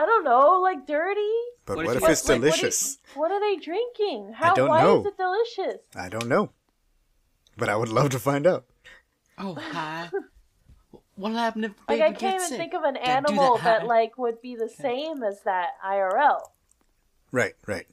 [0.00, 1.20] I don't know, like dirty?
[1.66, 4.32] but What what, if if, it's Like, what delicious What are they drinking?
[4.34, 4.54] How?
[4.54, 5.00] don't why know.
[5.00, 5.80] is it delicious?
[5.96, 6.50] i don't know
[7.56, 8.64] but i would love to find out
[9.40, 10.08] Oh, hi.
[11.16, 12.58] what happened if Like I can't gets even sick?
[12.58, 16.40] think of an Gotta animal that that, like would be the same as that IRL.
[17.32, 17.86] right right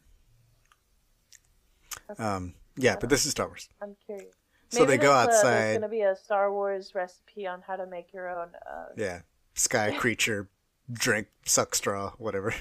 [2.19, 4.33] um yeah but this is star wars I'm curious.
[4.69, 5.51] So they go there's a- outside.
[5.53, 8.49] there's gonna be a Star Wars recipe on how to make your own.
[8.69, 9.21] Uh, yeah
[9.53, 10.49] sky creature
[10.91, 12.53] drink suck straw whatever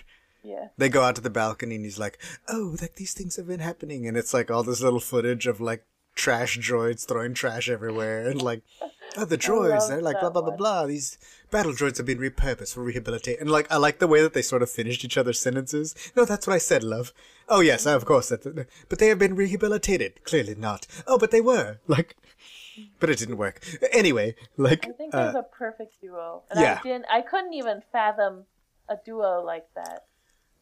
[0.42, 0.68] Yeah.
[0.76, 2.18] They go out to the balcony and he's like,
[2.48, 5.59] "Oh, like these things have been happening," and it's like all this little footage of
[5.59, 8.62] like trash droids throwing trash everywhere and like,
[9.16, 10.86] "Oh, the droids, they're like blah blah blah blah.
[10.86, 11.16] These
[11.51, 14.42] battle droids have been repurposed for rehabilitate." And like, I like the way that they
[14.42, 15.94] sort of finished each other's sentences.
[16.14, 17.14] No, that's what I said, love.
[17.48, 18.28] Oh yes, of course.
[18.28, 20.22] That, but they have been rehabilitated.
[20.24, 20.86] Clearly not.
[21.06, 22.16] Oh, but they were like.
[23.01, 23.64] But it didn't work.
[23.92, 26.78] Anyway, like, I think uh, there's a perfect duo, and yeah.
[26.80, 27.06] I didn't.
[27.10, 28.44] I couldn't even fathom
[28.88, 30.06] a duo like that.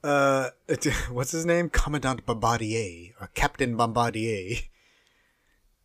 [0.05, 1.69] uh, it- what's his name?
[1.71, 4.57] Commandant Bombardier or Captain Bombardier.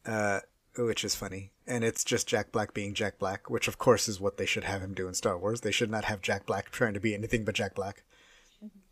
[0.05, 0.39] Uh,
[0.77, 4.21] which is funny, and it's just Jack Black being Jack Black, which of course is
[4.21, 5.61] what they should have him do in Star Wars.
[5.61, 8.03] They should not have Jack Black trying to be anything but Jack Black.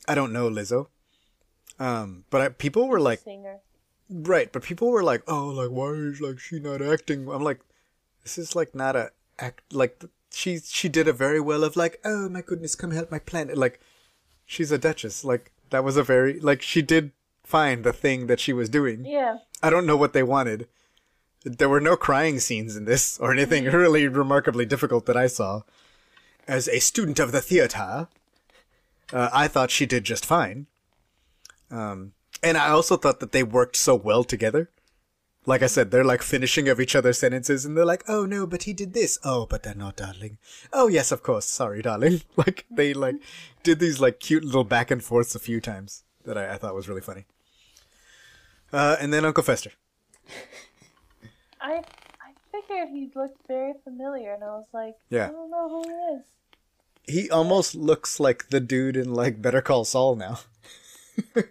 [0.08, 0.88] I don't know Lizzo,
[1.80, 3.60] um, but I, people were like, Singer.
[4.10, 7.28] Right, but people were like, oh, like why is like she not acting?
[7.30, 7.60] I'm like,
[8.24, 12.00] this is like not a act like she she did a very well of like,
[12.04, 13.58] oh my goodness, come help my planet.
[13.58, 13.80] Like,
[14.46, 15.24] she's a duchess.
[15.24, 17.12] Like that was a very like she did
[17.44, 19.06] find the thing that she was doing.
[19.06, 19.38] Yeah.
[19.62, 20.68] I don't know what they wanted.
[21.44, 25.62] There were no crying scenes in this or anything really remarkably difficult that I saw.
[26.48, 28.08] As a student of the theater,
[29.14, 30.68] uh, I thought she did just fine.
[31.72, 32.14] Um,
[32.46, 34.70] and I also thought that they worked so well together.
[35.48, 38.48] Like I said, they're like finishing of each other's sentences and they're like, oh no,
[38.48, 39.20] but he did this.
[39.24, 40.38] Oh, but they're not, darling.
[40.72, 41.46] Oh, yes, of course.
[41.46, 42.22] Sorry, darling.
[42.38, 43.16] Like, they like
[43.64, 46.74] did these like cute little back and forths a few times that I, I thought
[46.76, 47.26] was really funny.
[48.74, 49.72] Uh, and then Uncle Fester.
[51.62, 51.82] I
[52.22, 55.28] I figured he looked very familiar, and I was like, Yeah.
[55.28, 56.24] I don't know who he is.
[57.08, 60.40] He almost looks like the dude in like Better Call Saul now.
[61.36, 61.46] I have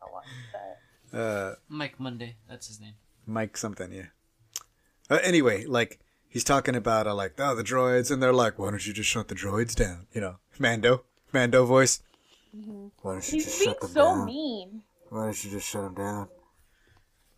[0.00, 0.78] not watched that.
[1.12, 2.94] Uh, Mike Monday, that's his name.
[3.26, 4.06] Mike something, yeah.
[5.10, 8.70] Uh, anyway, like he's talking about uh, like oh the droids, and they're like, why
[8.70, 10.06] don't you just shut the droids down?
[10.12, 12.02] You know, Mando, Mando voice.
[12.52, 14.26] Why don't you He's just shut them so down?
[14.26, 14.82] mean.
[15.08, 16.28] Why don't you just shut them down?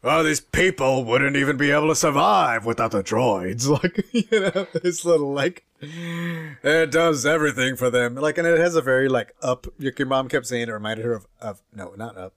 [0.06, 3.66] Oh, these people wouldn't even be able to survive without the droids.
[3.82, 8.14] Like, you know, this little, like, it does everything for them.
[8.16, 11.06] Like, and it has a very, like, up, your, your mom kept saying it reminded
[11.06, 12.34] her of, of, no, not up.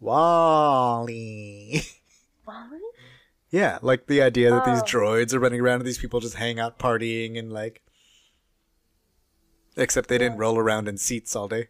[0.00, 1.82] WALL-E.
[2.46, 2.80] WALL-E?
[3.50, 4.84] yeah, like the idea that these Oh.
[4.84, 7.82] droids are running around and these people just hang out partying and, like,
[9.76, 11.68] except they didn't roll around in seats all day.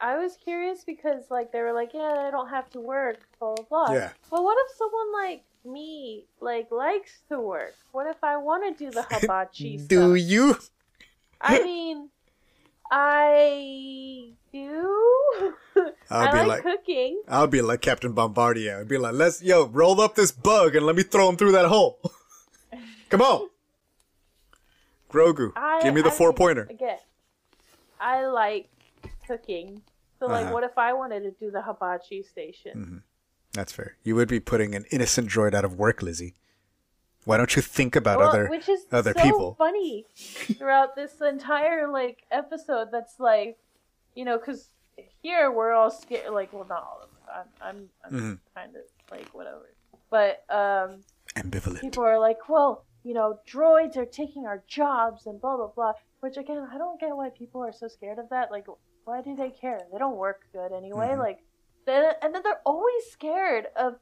[0.00, 3.54] I was curious because like they were like, yeah, I don't have to work, blah
[3.54, 3.94] blah blah.
[3.94, 4.10] Yeah.
[4.30, 7.74] But what if someone like me like likes to work?
[7.92, 10.28] What if I want to do the hibachi Do stuff?
[10.30, 10.56] you?
[11.40, 12.10] I mean,
[12.90, 15.54] I do.
[16.10, 17.22] I'll I be like, like- cooking.
[17.28, 18.80] I'll be like Captain Bombardier.
[18.80, 21.52] I'd be like, let's, yo, roll up this bug and let me throw him through
[21.52, 22.00] that hole.
[23.10, 23.48] Come on.
[25.10, 26.66] Grogu, I, give me the I four mean, pointer.
[26.68, 26.98] Again,
[28.00, 28.68] I like
[29.26, 29.82] cooking.
[30.18, 30.54] So like, Uh-huh.
[30.54, 33.02] what if I wanted to do the hibachi station?
[33.52, 33.96] That's fair.
[34.02, 36.34] You would be putting an innocent droid out of work, Lizzie.
[37.26, 39.54] Why don't you think about Well, other which is other so people?
[39.58, 42.88] funny throughout this entire like episode.
[42.92, 43.58] That's like,
[44.14, 44.70] you know, because
[45.22, 46.32] here we're all scared.
[46.32, 47.48] Like, well, not all of us.
[47.60, 48.38] I'm, I'm, I'm Mhm.
[48.54, 49.68] kind of like whatever.
[50.08, 51.00] But um,
[51.34, 51.80] Ambivalent.
[51.80, 55.94] people are like, well, you know, droids are taking our jobs and blah blah blah.
[56.20, 58.52] Which again, I don't get why people are so scared of that.
[58.52, 58.66] Like,
[59.04, 59.80] why do they care?
[59.92, 61.08] They don't work good anyway.
[61.08, 61.18] Mhm.
[61.18, 61.40] Like,
[61.88, 63.96] and then they're always scared of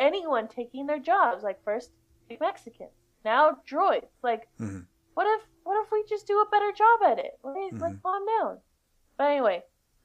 [0.00, 1.42] anyone taking their jobs.
[1.44, 1.90] Like first
[2.28, 2.90] the Mexicans,
[3.24, 4.08] now droids.
[4.22, 4.86] Like, Mhm.
[5.14, 7.38] what if what if we just do a better job at it?
[7.42, 8.02] Like, like Mhm.
[8.02, 8.58] calm down.
[9.16, 9.62] But anyway,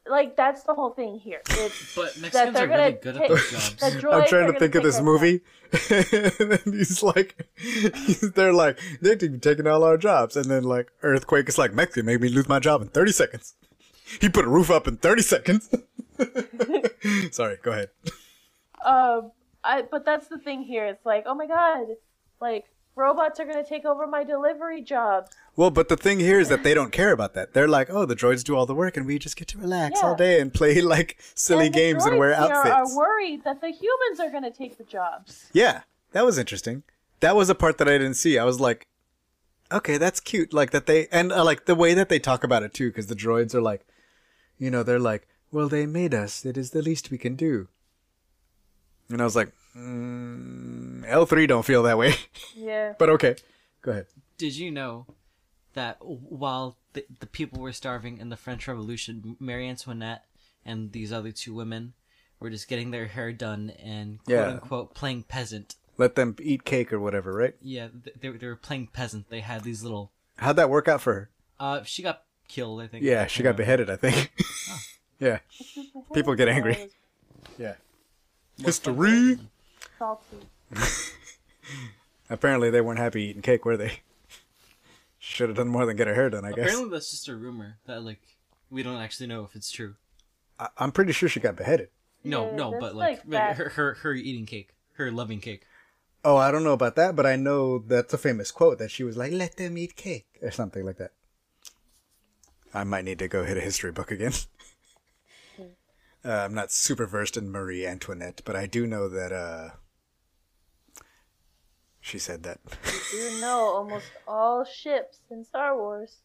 [0.08, 1.42] like that's the whole thing here.
[1.50, 3.76] It's But Mexicans they're really gonna good take- at their jobs.
[4.02, 5.42] the I'm trying to think of this movie,
[5.72, 10.92] and then he's like, he's, they're like, they're taking all our jobs, and then like
[11.04, 13.56] earthquake is like, Mexican made me lose my job in 30 seconds.
[14.22, 15.70] He put a roof up in 30 seconds.
[17.32, 17.90] Sorry, go ahead.
[18.84, 19.32] Um,
[19.64, 20.86] I but that's the thing here.
[20.86, 21.88] It's like, oh my god,
[22.42, 25.32] like robots are gonna take over my delivery jobs.
[25.56, 27.54] Well, but the thing here is that they don't care about that.
[27.54, 30.00] They're like, oh, the droids do all the work, and we just get to relax
[30.02, 30.08] Yeah.
[30.08, 32.70] all day and play like silly And games and wear outfits.
[32.94, 35.50] Are worried that the humans are gonna take the jobs.
[35.54, 36.84] Yeah, that was interesting.
[37.22, 38.38] That was a part that I didn't see.
[38.38, 38.88] I was like,
[39.72, 40.54] okay, that's cute.
[40.54, 43.08] Like that they and uh, like the way that they talk about it too, because
[43.08, 43.86] the droids are like,
[44.58, 46.46] you know, they're like, well, they made us.
[46.46, 47.68] It is the least we can do.
[49.10, 52.14] And I was like, mm, L three don't feel that way,
[52.56, 52.94] Yeah.
[52.98, 53.36] but okay,
[53.82, 54.08] go ahead.
[54.38, 55.06] Did you know
[55.74, 60.26] that while the, the people were starving in the French Revolution, Marie Antoinette
[60.66, 61.94] and these other two women
[62.40, 64.48] were just getting their hair done and quote Yeah.
[64.48, 65.76] unquote playing peasant.
[65.98, 67.56] Let them eat cake or whatever, right?
[67.62, 67.90] Yeah,
[68.22, 69.30] they, they were playing peasant.
[69.30, 70.12] They had these little.
[70.38, 71.30] How'd that work out for her?
[71.60, 73.04] Uh, she got killed, I think.
[73.04, 74.32] Yeah, she got beheaded, I think.
[75.20, 75.40] Yeah.
[76.14, 76.78] People get angry.
[76.78, 76.92] I was
[77.58, 77.74] Yeah.
[78.64, 79.38] History.
[80.00, 80.38] Salty.
[82.30, 84.00] Apparently, they weren't happy eating cake, were they?
[85.20, 86.66] Should have done more than get her hair done, I guess.
[86.68, 88.20] Apparently, that's just a rumor that like
[88.70, 89.96] we don't actually know if it's true.
[90.58, 91.90] I- I'm pretty sure she got beheaded.
[92.24, 95.40] No, Yeah, no, that's but like, like that- her, her her eating cake, her loving
[95.40, 95.64] cake.
[96.24, 99.04] Oh, I don't know about that, but I know that's a famous quote that she
[99.04, 101.12] was like, "Let them eat cake" or something like that.
[102.74, 104.34] I might need to go hit a history book again.
[105.60, 105.66] uh,
[106.30, 109.70] I'm not super versed in Marie Antoinette, but I do know that uh,
[112.02, 112.60] she said that.
[113.14, 116.18] You know almost all ships in Star Wars.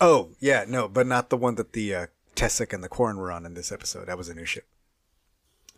[0.00, 3.32] oh, yeah, no, but not the one that the uh, Tessic and the Corn were
[3.32, 4.06] on in this episode.
[4.08, 4.66] That was a new ship.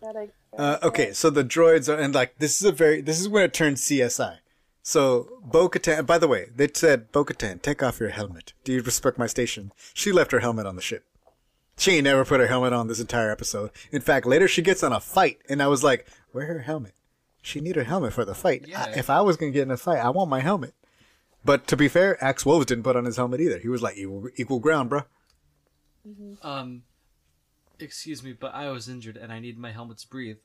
[0.00, 3.28] Gotta, Uh, okay, so the droids are, and like this is a very, this is
[3.28, 4.38] when it turns CSI.
[4.82, 6.06] So Bo-Katan.
[6.06, 8.52] By the way, they said Bo-Katan, take off your helmet.
[8.64, 9.72] Do you respect my station?
[9.92, 11.04] She left her helmet on the ship.
[11.76, 13.70] She ain't never put her helmet on this entire episode.
[13.92, 16.94] In fact, later she gets on a fight, and I was like, "Where her helmet?
[17.42, 18.72] She need her helmet for the fight.
[18.74, 20.74] I- if I was gonna get in a fight, I want my helmet."
[21.44, 23.58] But to be fair, Axe Woves didn't put on his helmet either.
[23.58, 25.02] He was like equal, equal ground, bro.
[26.42, 26.82] Um,
[27.78, 30.38] excuse me, but I was injured and I need my helmet to breathe.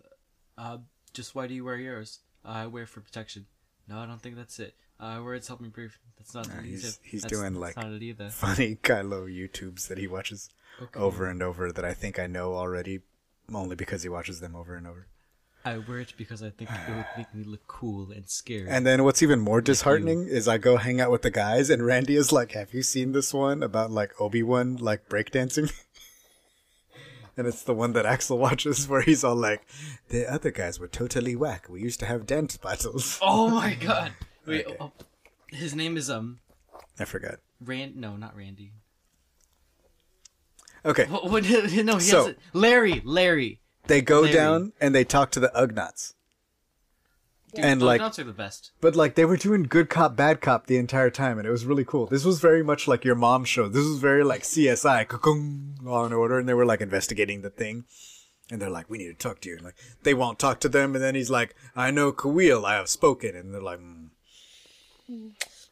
[0.57, 0.79] Uh,
[1.13, 2.19] just why do you wear yours?
[2.45, 3.45] I wear it for protection.
[3.87, 4.75] No, I don't think that's it.
[4.99, 5.91] I wear it to help me breathe.
[6.17, 8.29] That's not Nah, he's- he's That's- doing, that's like, not it either.
[8.29, 10.49] Funny Kylo YouTubes that he watches.
[10.81, 10.99] Okay.
[10.99, 13.01] over and over that I think I know already,
[13.53, 15.05] only because he watches them over and over.
[15.65, 18.67] I wear it because I think it would make me look cool and scary.
[18.69, 21.85] And then what's even more disheartening is I go hang out with the guys, and
[21.85, 25.71] Randy is like, "Have you seen this one about like Obi Wan like breakdancing?"
[27.37, 29.65] and it's the one that Axel watches where he's all like,
[30.09, 31.67] "The other guys were totally whack.
[31.69, 34.11] We used to have dance battles." oh my god!
[34.45, 34.75] Wait, Okay.
[34.81, 34.91] oh,
[35.49, 36.39] his name is um
[36.99, 37.35] I forgot.
[37.61, 37.95] Rand.
[37.95, 38.73] No, not Randy.
[40.85, 41.29] Okay, What?
[41.31, 41.61] what no,
[41.95, 42.39] he So- has it.
[42.51, 43.01] Larry.
[43.05, 43.61] Larry.
[43.87, 44.33] They go Larry.
[44.33, 46.13] down and they talk to the Ugnaughts.
[47.55, 48.71] And like are the best.
[48.81, 51.65] But like they were doing good cop, bad cop the entire time, and it was
[51.65, 52.07] really cool.
[52.07, 53.67] This was very much like your mom show.
[53.67, 57.49] This was very like CSI, ka-kung, Law and Order, and they were like investigating the
[57.49, 57.85] thing.
[58.51, 60.69] And they're like, "We need to talk to you." And, like they won't talk to
[60.69, 64.09] them, and then he's like, "I know Kuiil, I have spoken," and they're like, mm.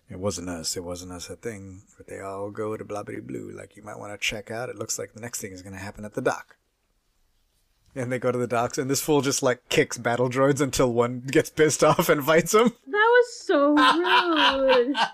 [0.09, 0.77] "It wasn't us.
[0.77, 1.29] It wasn't us.
[1.29, 3.51] A thing." But they all go to blah blah blue.
[3.51, 4.69] Like you might want to check out.
[4.69, 6.57] It looks like the next thing is going to happen at the dock.
[7.93, 10.93] And they go to the docks, and this fool just like kicks battle droids until
[10.93, 12.71] one gets pissed off and fights him.
[12.87, 14.95] That was so rude.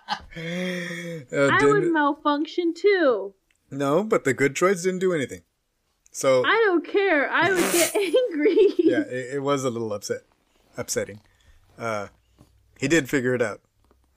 [1.33, 3.33] Uh, I would malfunction too.
[3.71, 5.41] no, but the good droids didn't do anything.
[6.11, 7.29] So I don't care.
[7.31, 7.95] I would get
[8.31, 8.57] angry.
[8.77, 10.21] yeah, it, it was a little upset,
[10.77, 11.21] upsetting.
[11.79, 12.07] Uh,
[12.79, 13.61] he did figure it out,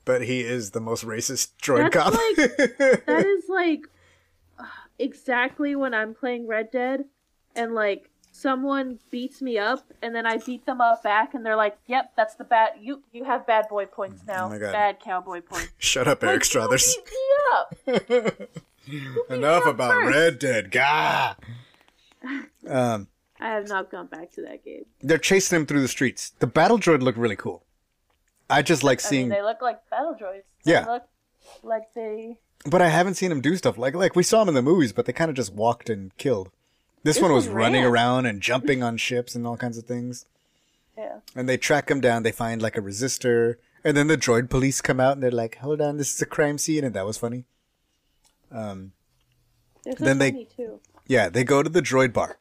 [0.05, 2.13] but he is the most racist droid That's cop.
[2.13, 2.77] like-
[3.07, 3.81] That is like
[4.59, 4.65] uh,
[4.99, 7.05] exactly when I'm playing Red Dead
[7.55, 11.55] and like someone beats me up and then I beat them up back, and they're
[11.55, 12.71] like, "Yep, that's the bad.
[12.79, 14.45] You you have bad boy points now.
[14.45, 14.71] Oh my God.
[14.71, 16.95] Bad cowboy points." Shut up, Eric Like, Struthers.
[17.85, 18.49] you beat me up.
[19.29, 20.15] Enough up about first.
[20.15, 20.71] Red Dead.
[20.71, 21.35] Gah.
[22.67, 23.07] Um,
[23.39, 24.85] I have not gone back to that game.
[25.01, 26.31] they're chasing him through the streets.
[26.39, 27.65] The battle droid looked really cool.
[28.49, 30.43] I just like I mean, seeing, they look like battle droids.
[30.65, 30.85] They Yeah.
[30.85, 31.03] look
[31.63, 32.37] like they.
[32.65, 34.93] but I haven't seen him do stuff like like we saw him in the movies,
[34.93, 36.49] but they kind of just walked and killed.
[37.03, 37.91] This, This one was running ran.
[37.91, 40.25] around and jumping on ships and all kinds of things.
[40.97, 41.19] Yeah.
[41.35, 42.21] and they track him down.
[42.23, 45.55] They find like a resistor, and then the droid police come out and they're like,
[45.57, 47.45] "Hold on, this is a crime scene," and that was funny.
[48.51, 48.91] Um,
[49.85, 50.79] so Then they- funny too.
[51.07, 52.37] yeah, they go to the droid bar,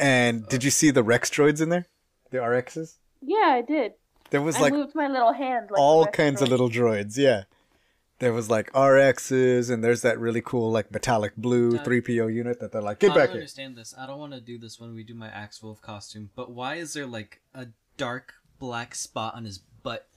[0.00, 1.86] and did you see the Rex droids in there?
[2.30, 2.94] The RXs.
[3.20, 3.92] Yeah, I did.
[4.30, 5.70] There was I like moved my little hand.
[5.70, 7.16] Like all kinds of little droids.
[7.16, 7.44] Yeah,
[8.18, 12.26] there was like RXs, and there's that really cool like metallic blue Uh, three PO
[12.26, 13.94] unit that they're like, "Get I back here." understand this.
[13.96, 16.30] I don't want to do this when we do my Axe Wolf costume.
[16.34, 20.08] But why is there like a dark black spot on his butt?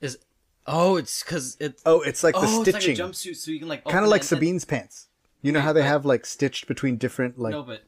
[0.00, 0.18] Is
[0.66, 3.50] oh, it's because it's Oh, it's like the oh, it's stitching, like a jumpsuit, so
[3.50, 5.08] you can like kind of like it and- Sabine's pants.
[5.42, 7.82] You know Wait, how they but- have like stitched between different like No, but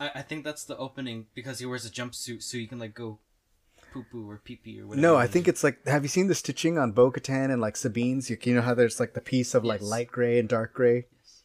[0.00, 2.94] I, I think that's the opening because he wears a jumpsuit, so you can like
[2.94, 3.18] go
[3.92, 5.02] poo poo or pee pee or whatever.
[5.02, 5.86] No, I think it's like.
[5.86, 8.30] Have you seen the stitching on Bo Katan and like Sabine's?
[8.30, 9.90] You, you know how there's like the piece of like Yes.
[9.90, 11.06] light gray and dark gray?
[11.18, 11.42] Yes.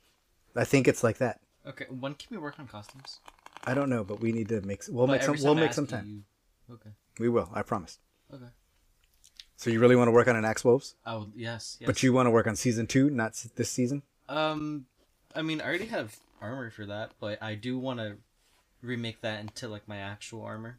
[0.56, 1.40] I think it's like that.
[1.65, 1.86] okay.
[1.90, 3.19] When can we work on costumes?
[3.65, 4.84] I don't know, but we need to make.
[4.90, 5.36] We'll But make some.
[5.44, 6.24] We'll make some time.
[6.69, 6.90] you- Okay.
[7.19, 7.49] We will.
[7.53, 7.99] I promise.
[8.34, 8.45] Okay.
[9.56, 11.88] So you really want to work on an Axe Woves, Oh yes, yes.
[11.88, 14.03] but you want to work on season two, not this season.
[14.30, 14.86] Um,
[15.36, 18.18] I mean, I already have armor for that, but I do want to
[18.84, 20.78] remake that into like my actual armor.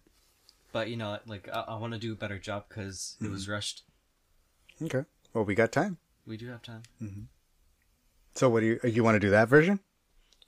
[0.72, 3.32] But you know, like I, I want to do a better job because it Mm-hmm.
[3.32, 3.82] was rushed.
[4.82, 5.04] Okay.
[5.34, 5.98] Well, we got time.
[6.26, 6.82] We do have time.
[8.34, 8.80] So what do you?
[8.88, 9.80] You want to do that version?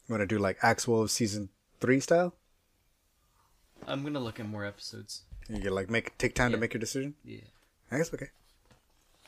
[0.09, 1.49] You want to do like Axe Woves season
[1.81, 2.35] three style?
[3.87, 5.23] I'm gonna look at more episodes.
[5.49, 7.15] You can like make take time to make your decision.
[7.25, 7.41] Yeah.
[7.91, 8.29] I guess okay.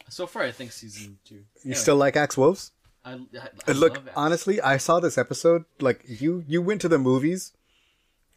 [0.08, 1.36] So far, I think season two.
[1.36, 2.72] You Anyway, still like Axe Woves?
[3.04, 3.18] I, I,
[3.66, 5.64] I Look, honestly, I saw this episode.
[5.80, 7.52] Like you, you went to the movies,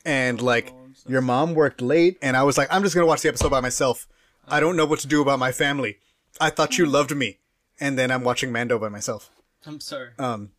[0.06, 0.74] and like
[1.08, 3.60] your mom worked late, and I was like, I'm just gonna watch the episode by
[3.62, 4.08] myself.
[4.48, 5.98] I don't know what to do about my family.
[6.40, 7.40] I thought you loved me,
[7.80, 9.30] and then I'm watching Mando by myself.
[9.66, 10.10] I'm sorry.
[10.20, 10.52] Um,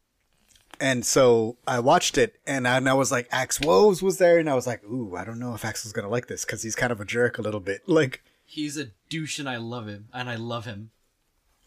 [0.80, 4.38] and so I watched it, and I, and I was like, Axe Woves was there,
[4.38, 6.74] and I was like, ooh, I don't know if Axel's gonna like this because he's
[6.74, 7.82] kind of a jerk a little bit.
[7.88, 10.90] Like, He's a douche, and I love him, and I love him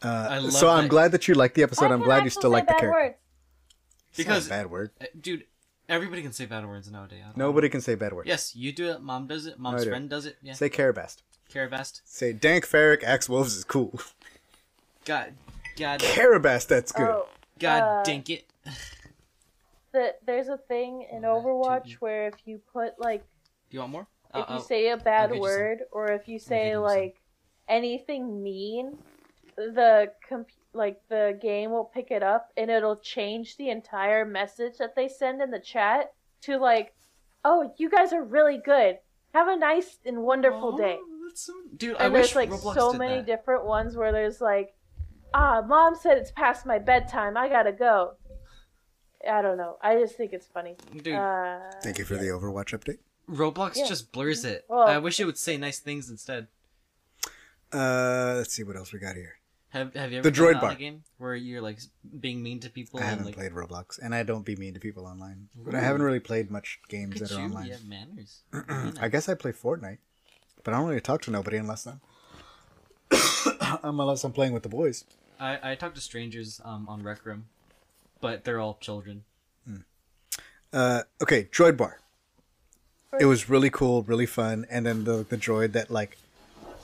[0.02, 1.88] uh, I love so I'm that- glad that you liked the episode.
[1.88, 2.92] Why I'm glad you still like the character.
[2.92, 3.16] words?
[4.12, 4.92] It's not a because, bad word.
[5.02, 5.44] uh, dude,
[5.90, 7.20] everybody can say bad words nowadays.
[7.24, 8.28] I don't- Nobody can say bad words.
[8.28, 9.02] Yes, you do it.
[9.02, 9.60] Mom does it.
[9.60, 9.90] Mom's I do.
[9.90, 10.38] friend does it.
[10.42, 10.54] Yeah.
[10.54, 11.18] Say Karabast.
[11.52, 12.02] Karabast.
[12.06, 14.00] Say Dank farrik Axe Woves is cool.
[15.06, 15.34] God,
[15.78, 17.10] God, Karabast, that's good.
[17.10, 18.46] Oh, God, uh, dink it.
[19.92, 21.98] the, there's a thing in Oh, Overwatch too.
[22.00, 23.22] where if you put like
[23.70, 24.08] Do you want more?
[24.34, 25.50] if Uh, you uh, say a bad get you some.
[25.52, 26.84] word or if you say get some.
[26.84, 27.16] like
[27.68, 28.98] anything mean,
[29.56, 34.78] the comp- like the game will pick it up and it'll change the entire message
[34.78, 36.94] that they send in the chat to like,
[37.44, 39.00] "Oh, you guys are really good.
[39.34, 40.98] Have a nice and wonderful oh, day."
[41.28, 43.26] that's so- Dude, I And wish there's like Roblox so did many that.
[43.26, 44.76] different ones where there's like,
[45.34, 47.36] "Ah, mom said it's past my bedtime.
[47.38, 48.14] I gotta go."
[49.30, 49.78] I don't know.
[49.82, 50.78] I just think it's funny.
[50.96, 53.00] Dude, Uh, Thank you for the Overwatch update.
[53.30, 53.86] Roblox yeah.
[53.86, 54.66] just blurs it.
[54.70, 56.48] Well- I wish it would say nice things instead.
[57.74, 59.39] Uh, let's see what else we got here.
[59.70, 60.72] Have Have you ever The played droid bar.
[60.72, 61.80] a game where you're like
[62.20, 64.80] being mean to people I haven't like played Roblox, and I don't be mean to
[64.80, 65.50] people online.
[65.56, 67.66] But I haven't really played much games look that are you, online.
[67.68, 68.42] you have manners.
[69.00, 70.00] I guess I play Fortnite,
[70.64, 72.02] but I don't really talk to nobody unless I'm
[73.84, 75.06] unless I'm playing with the boys.
[75.40, 77.46] I I talk to strangers um on Rec Room,
[78.22, 79.24] but they're all children.
[80.72, 82.00] Uh, okay, Droid Bar.
[83.20, 86.18] It was really cool, really fun, and then the the droid that like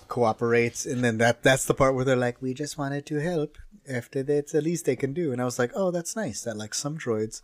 [0.08, 3.58] cooperates, and then that that's the part where they're like, "We just wanted to help.
[3.88, 6.42] After that's the least they can do." And I was like, "Oh, that's nice.
[6.44, 7.42] That like some droids,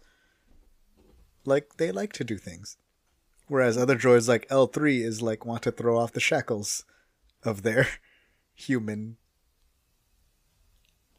[1.46, 2.78] like they like to do things,
[3.48, 6.86] whereas other droids like L three is like want to throw off the shackles
[7.44, 7.88] of their
[8.56, 9.18] human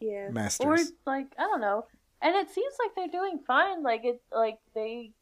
[0.00, 0.28] yeah.
[0.30, 0.66] masters.
[0.66, 1.86] Or like I don't know.
[2.20, 3.82] And it seems like they're doing fine.
[3.82, 5.12] Like it, like they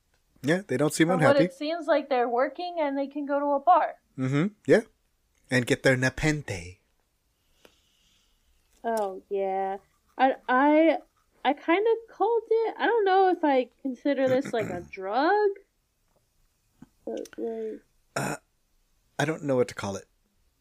[0.42, 1.44] Yeah, they don't seem From what unhappy.
[1.46, 3.94] it seems like they're working and they can go to a bar.
[4.18, 4.48] Mm-hmm.
[4.66, 4.82] Yeah,
[5.50, 6.78] and get their nepenthe.
[8.82, 9.78] Oh yeah,
[10.16, 10.98] I I
[11.44, 12.74] I kind of called it.
[12.78, 15.50] I don't know if I consider this like a drug.
[17.04, 17.80] But like,
[18.16, 18.36] uh,
[19.18, 20.06] I don't know what to call it,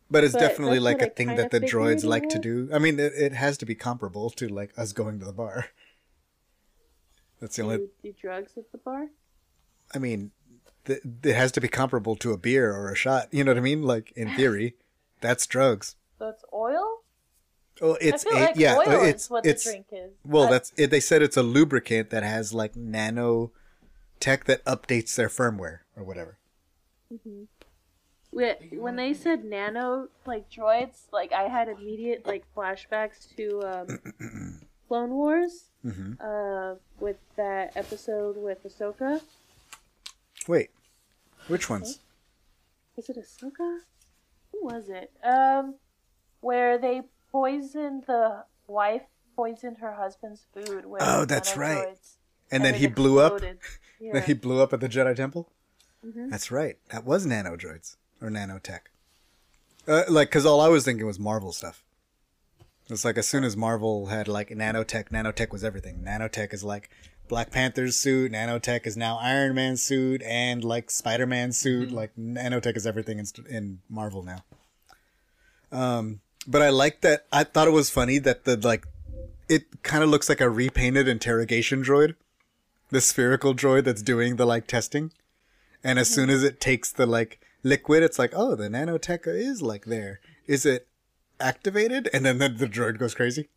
[0.10, 2.70] but it's But definitely like a I thing that the droids like to do.
[2.74, 5.68] I mean, it, it has to be comparable to like us going to the bar.
[7.40, 7.78] That's the only.
[7.78, 9.08] do, do drugs at the bar?
[9.94, 10.32] I mean,
[10.86, 13.28] th- it has to be comparable to a beer or a shot.
[13.32, 13.84] You know what I mean?
[13.84, 14.76] Like in theory,
[15.22, 15.96] that's drugs.
[16.18, 16.98] So it's oil.
[17.82, 18.76] Oh, it's I feel a like yeah.
[18.78, 20.12] oil it's is what it's the drink is.
[20.26, 20.88] well, I- that's it.
[20.92, 23.52] They said it's a lubricant that has like nano
[24.20, 26.38] tech that updates their firmware or whatever.
[28.32, 31.04] Wh- When they said nano, like droids.
[31.12, 38.36] Like I had immediate like flashbacks to um, Clone Wars hmm uh, with that episode
[38.38, 39.22] with Ahsoka.
[40.48, 40.70] Wait,
[41.48, 42.00] which ones?
[42.98, 43.80] Is it Ahsoka?
[44.52, 45.12] Who was it?
[45.24, 45.76] um,
[46.42, 47.02] where they
[47.32, 49.04] poisoned the wife,
[49.36, 50.86] poisoned her husband's food.
[50.86, 51.88] With Oh, that's right.
[51.90, 52.16] nanodroids,
[52.52, 53.42] And then he blew up.
[54.02, 54.14] Yeah.
[54.14, 55.52] That he blew up at the Jedi Temple.
[56.08, 56.30] Mhm.
[56.32, 56.78] That's right.
[56.90, 58.80] That was nanodroids or nanotech.
[59.86, 61.84] Uh, like, cause all I was thinking was Marvel stuff.
[62.90, 66.02] It's like as soon as Marvel had like nanotech, nanotech was everything.
[66.02, 66.90] Nanotech is like
[67.30, 68.34] Black Panther's suit.
[68.34, 71.92] Nanotech is now Iron Man's suit and like Spider Man's suit.
[71.92, 74.44] Like nanotech is everything in, in Marvel now.
[75.72, 77.26] Um, but I like that.
[77.32, 78.86] I thought it was funny that the like,
[79.48, 82.16] it kind of looks like a repainted interrogation droid
[82.90, 85.12] the spherical droid that's doing the like testing.
[85.84, 89.62] And as soon as it takes the like liquid, it's like, oh, the nanotech is
[89.62, 90.20] like there.
[90.46, 90.88] Is it
[91.40, 92.10] activated?
[92.12, 93.50] And then the, the droid goes crazy.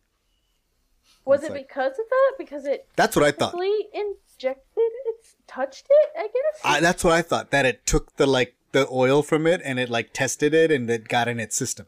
[1.25, 2.33] Was It's it like- because of that?
[2.37, 3.55] Because it That's what I thought.
[3.55, 6.09] injected it, touched it.
[6.17, 6.61] I guess.
[6.63, 7.51] I, that's what I thought.
[7.51, 10.89] That it took the like the oil from it and it like tested it and
[10.89, 11.85] it got in its system.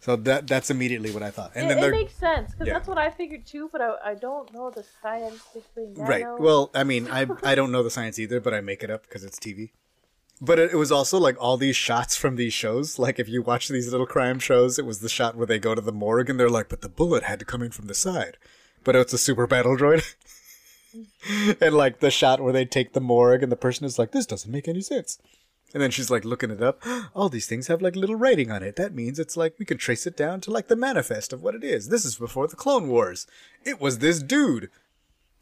[0.00, 1.52] So that that's immediately what I thought.
[1.54, 2.74] And it, then it makes sense because Yeah.
[2.74, 5.94] that's what I figured too, but I, I don't know the science between.
[5.94, 6.26] Right.
[6.38, 9.04] Well, I mean, I I don't know the science either, but I make it up
[9.04, 9.70] because it's TV.
[10.40, 12.98] But it, it was also like all these shots from these shows.
[12.98, 15.74] Like if you watch these little crime shows, it was the shot where they go
[15.74, 17.94] to the morgue and they're like, "But the bullet had to come in from the
[17.94, 18.36] side."
[18.82, 20.04] But it's a super battle droid.
[21.60, 24.26] and like the shot where they take the morgue and the person is like, this
[24.26, 25.18] doesn't make any sense.
[25.72, 26.82] And then she's like looking it up.
[27.14, 28.76] All these things have like little writing on it.
[28.76, 31.54] That means it's like we can trace it down to like the manifest of what
[31.54, 31.88] it is.
[31.88, 33.26] This is before the Clone Wars.
[33.64, 34.70] It was this dude.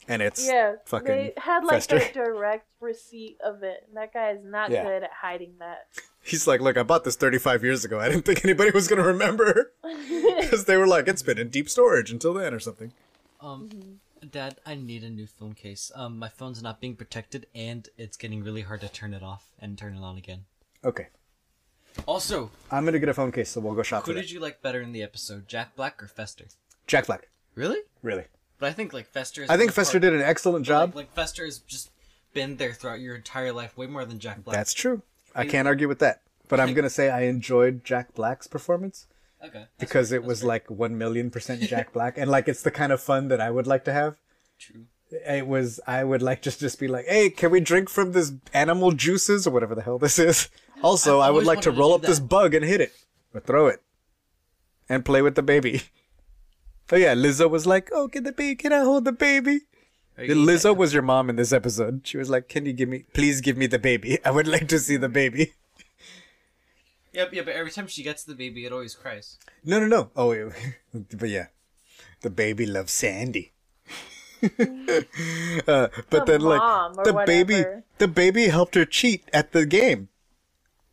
[0.09, 1.97] And it's Yeah, fucking they had like Fester.
[1.99, 3.85] a direct receipt of it.
[3.89, 4.83] And that guy is not Yeah.
[4.85, 5.87] good at hiding that.
[6.23, 7.99] He's like, look, I bought this 35 years ago.
[8.01, 9.73] I didn't think anybody was going to remember.
[10.41, 12.93] Because they were like, it's been in deep storage until then or something.
[13.41, 14.01] Um,
[14.31, 15.91] Dad, I need a new phone case.
[15.95, 19.47] Um, my phone's not being protected, and it's getting really hard to turn it off
[19.59, 20.45] and turn it on again.
[20.85, 21.09] Okay.
[22.07, 24.31] Also, I'm going to get a phone case, so we'll go shop who for did
[24.31, 26.47] you like better in the episode, Jack Black or Fester?
[26.87, 27.29] Jack Black.
[27.55, 27.79] Really?
[28.03, 28.25] Really.
[28.63, 29.43] But I think like Fester.
[29.43, 30.91] Is I think Fester did an excellent job.
[30.91, 31.91] Like, like Fester has just
[32.33, 34.57] been there throughout your entire life, way more than Jack Black.
[34.57, 35.03] That's true.
[35.35, 36.23] I can't argue with that.
[36.47, 39.09] But I'm going to say I enjoyed Jack Black's performance
[39.45, 39.65] okay.
[39.81, 40.49] Because fair, it was fair.
[40.49, 42.17] like 1 million percent Jack Black.
[42.17, 44.19] And like, it's the kind of fun that I would like to have.
[44.61, 44.85] true.
[45.11, 48.33] It was, I would like just, just be like, hey, can we drink from this
[48.55, 50.49] animal juices or whatever the hell this is?
[50.83, 52.93] Also, I've I would like to to roll do up this bug and hit it
[53.33, 53.81] or throw it
[54.89, 55.83] and play with the baby.
[56.91, 58.57] Oh yeah, Lizzo was like, "Oh, can the baby?
[58.57, 59.61] Can I hold the baby?"
[60.19, 62.03] Are Lizzo get- was your mom in this episode.
[62.05, 64.19] She was like, "Can you give me, please give me the baby?
[64.25, 65.53] I would like to see the baby."
[67.15, 69.37] Yep, yeah, but every time she gets the baby, it always cries.
[69.63, 70.11] No, no, no.
[70.17, 70.47] Oh, wait,
[71.19, 71.49] but yeah,
[72.23, 73.53] the baby loves Sandy.
[74.43, 74.49] uh,
[75.69, 77.65] but The then, like, mom or the baby,
[77.99, 80.09] the baby helped her cheat at the game.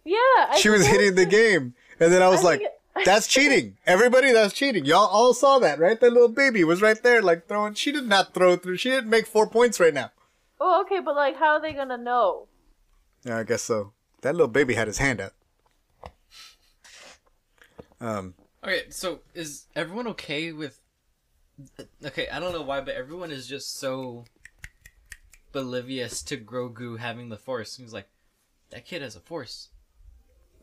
[0.03, 0.17] Yeah,
[0.49, 2.71] I She was hitting the game, and then I was I like, think-
[3.05, 3.77] "That's cheating!
[3.85, 4.85] Everybody, that's cheating!
[4.85, 5.99] Y'all all saw that, right?
[5.99, 7.73] That little baby was right there, like throwing.
[7.73, 8.77] She did not throw through.
[8.77, 10.11] She didn't make four points right now.
[10.59, 12.47] Oh, okay, but like, how are they gonna know?
[13.23, 13.93] Yeah, I guess so.
[14.21, 15.33] That little baby had his hand up.
[18.01, 20.81] Um, Okay, so is everyone okay with?
[22.03, 24.25] Okay, I don't know why, but everyone is just so
[25.53, 27.77] oblivious to Grogu having the Force.
[27.77, 28.09] He's like,
[28.71, 29.69] "That kid has a Force."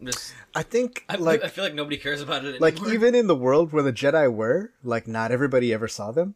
[0.02, 2.60] Just, I think I, like I feel like nobody cares about it.
[2.60, 6.34] like even in the world where the Jedi were, like not everybody ever saw them.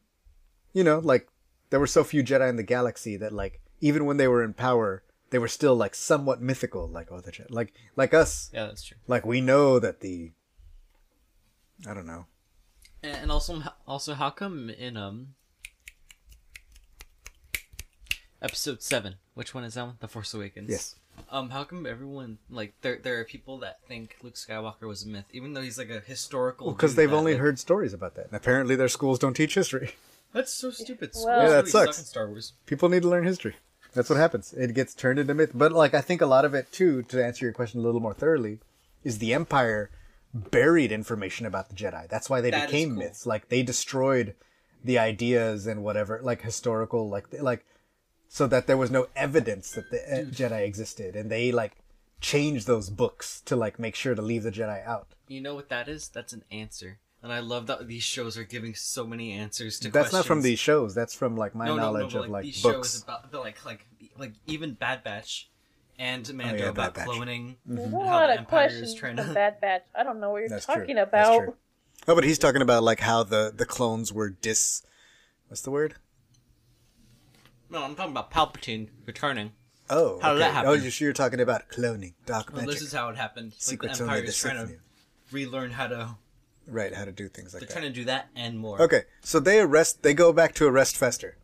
[0.72, 1.28] You know, like
[1.68, 4.54] there were so few Jedi in the galaxy that like even when they were in
[4.54, 6.88] power, they were still like somewhat mythical.
[6.88, 8.96] Like oh, the Jedi, like like us, yeah, that's true.
[9.06, 10.32] like we know that the.
[11.86, 12.26] I don't know.
[13.02, 15.34] And and also, also, how come in um
[18.42, 19.96] episode seven, which one is that one?
[20.00, 20.70] The Force Awakens.
[20.70, 20.96] Yes.
[21.30, 25.09] Um, how come everyone like there there are people that think Luke Skywalker was a
[25.09, 26.72] myth, even though he's like a historical?
[26.72, 28.26] Because dude they've that, only like- heard stories about that.
[28.26, 29.92] And apparently their schools don't teach history.
[30.32, 31.10] That's so stupid.
[31.14, 31.98] Well- Yeah, that really sucks.
[31.98, 32.52] in Star Wars.
[32.66, 33.56] People need to learn history.
[33.94, 34.52] That's what happens.
[34.52, 35.51] It gets turned into myth.
[35.55, 38.01] But like I think a lot of it too, to answer your question a little
[38.01, 38.60] more thoroughly,
[39.02, 39.90] is the Empire
[40.32, 42.09] buried information about the Jedi.
[42.09, 42.98] That's why they That is became cool.
[42.98, 43.26] myths.
[43.26, 44.34] Like they destroyed
[44.84, 47.66] the ideas and whatever, like historical, like like
[48.32, 51.73] so that there was no evidence that the uh, Jedi existed, and they like
[52.20, 55.09] changed those books to like make sure to leave the Jedi out.
[55.27, 56.09] You know what that is?
[56.09, 59.90] That's an answer, and I love that these shows are giving so many answers to.
[59.90, 59.93] Questions.
[60.05, 60.94] That's not from these shows.
[60.94, 62.93] That's from like my no, no, knowledge no, of but, like these books.
[62.94, 63.85] shows about the, like like
[64.16, 65.51] like even Bad Batch
[65.98, 67.16] and Mando Oh, yeah, about Bad Batch.
[67.16, 67.57] cloning.
[67.66, 69.82] There's a How lot the of questions trying to- Bad Batch.
[69.94, 70.74] I don't know what you're That's true.
[70.77, 71.39] talking That's about.
[71.39, 71.55] true.
[72.09, 74.82] Oh, but he's talking about like how the the clones were dis.
[75.48, 75.97] What's the word?
[77.70, 79.52] No, I'm talking about Palpatine returning.
[79.88, 80.38] Oh, How did okay.
[80.48, 80.70] that happen?
[80.70, 82.74] Oh, you're, sure you're talking about cloning, dark Well, magic.
[82.78, 83.55] this is how it happened.
[83.68, 84.78] Like the Empire is trying Sith to knew.
[85.32, 86.16] relearn how to.
[86.66, 87.68] Right, how to do things like that.
[87.68, 88.80] They're trying to do that and more.
[88.80, 90.02] Okay, so they arrest.
[90.02, 91.36] They go back to arrest Fester.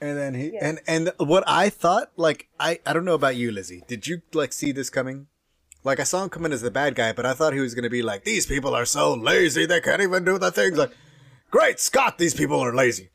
[0.00, 0.66] And then he Yeah.
[0.68, 3.84] and and what I thought, like I I don't know about you, Lizzie.
[3.86, 5.28] Did you like see this coming?
[5.84, 7.90] Like I saw him coming as the bad guy, but I thought he was gonna
[7.90, 10.76] be like, these people are so lazy they can't even do the things.
[10.76, 10.90] Like,
[11.50, 13.10] great Scott, these people are lazy.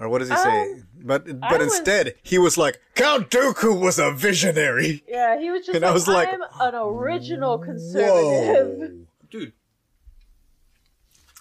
[0.00, 0.62] Or what does he say?
[0.72, 5.04] Um, But I but was- instead, he was like, Count Dooku was a visionary.
[5.06, 8.78] Yeah, he was just And I was like, I'm an original conservative.
[8.78, 9.06] Whoa.
[9.30, 9.52] Dude,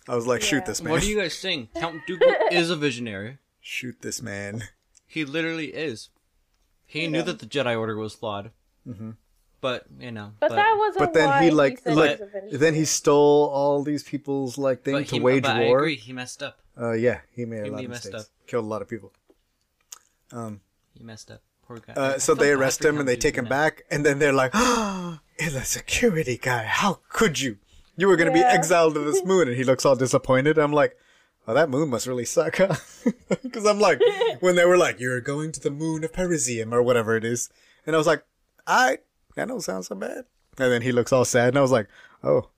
[0.07, 0.91] I was like, shoot this man.
[0.91, 1.69] what are you guys saying?
[1.75, 3.37] Count Dooku is a visionary.
[3.61, 4.63] Shoot this man.
[5.05, 6.09] He literally is.
[6.85, 8.51] He knew that the Jedi Order was flawed.
[8.87, 9.11] Mm-hmm.
[9.61, 10.31] But you know.
[10.39, 12.57] But, that wasn't But then why he like said like he was a visionary.
[12.57, 15.79] then he stole all these people's like thing but to he, wage but I war.
[15.79, 15.95] agree.
[15.95, 16.59] He messed up.
[16.79, 18.15] Uh, yeah, he made a He- lot of mistakes.
[18.15, 18.25] up.
[18.49, 19.13] Killed a lot of people.
[20.31, 20.61] Um,
[20.97, 21.41] He messed up.
[21.67, 21.93] Poor guy.
[21.93, 23.49] uh, so they arrest him and they take him now.
[23.51, 26.63] back, and then they're like, "Ah, it's a security guy.
[26.63, 27.57] How could you?
[27.95, 30.57] You were gonna be exiled to this moon." And he looks all disappointed.
[30.57, 30.97] I'm like,
[31.47, 32.75] "Oh, that moon must really suck, huh?"
[33.43, 34.01] Because I'm like,
[34.39, 37.51] when they were like, "You're going to the moon of Parisium or whatever it is,"
[37.85, 38.23] and I was like,
[38.65, 38.97] "I
[39.35, 40.25] that don't sound so bad."
[40.57, 41.87] And then he looks all sad, and I was like,
[42.23, 42.49] "Oh,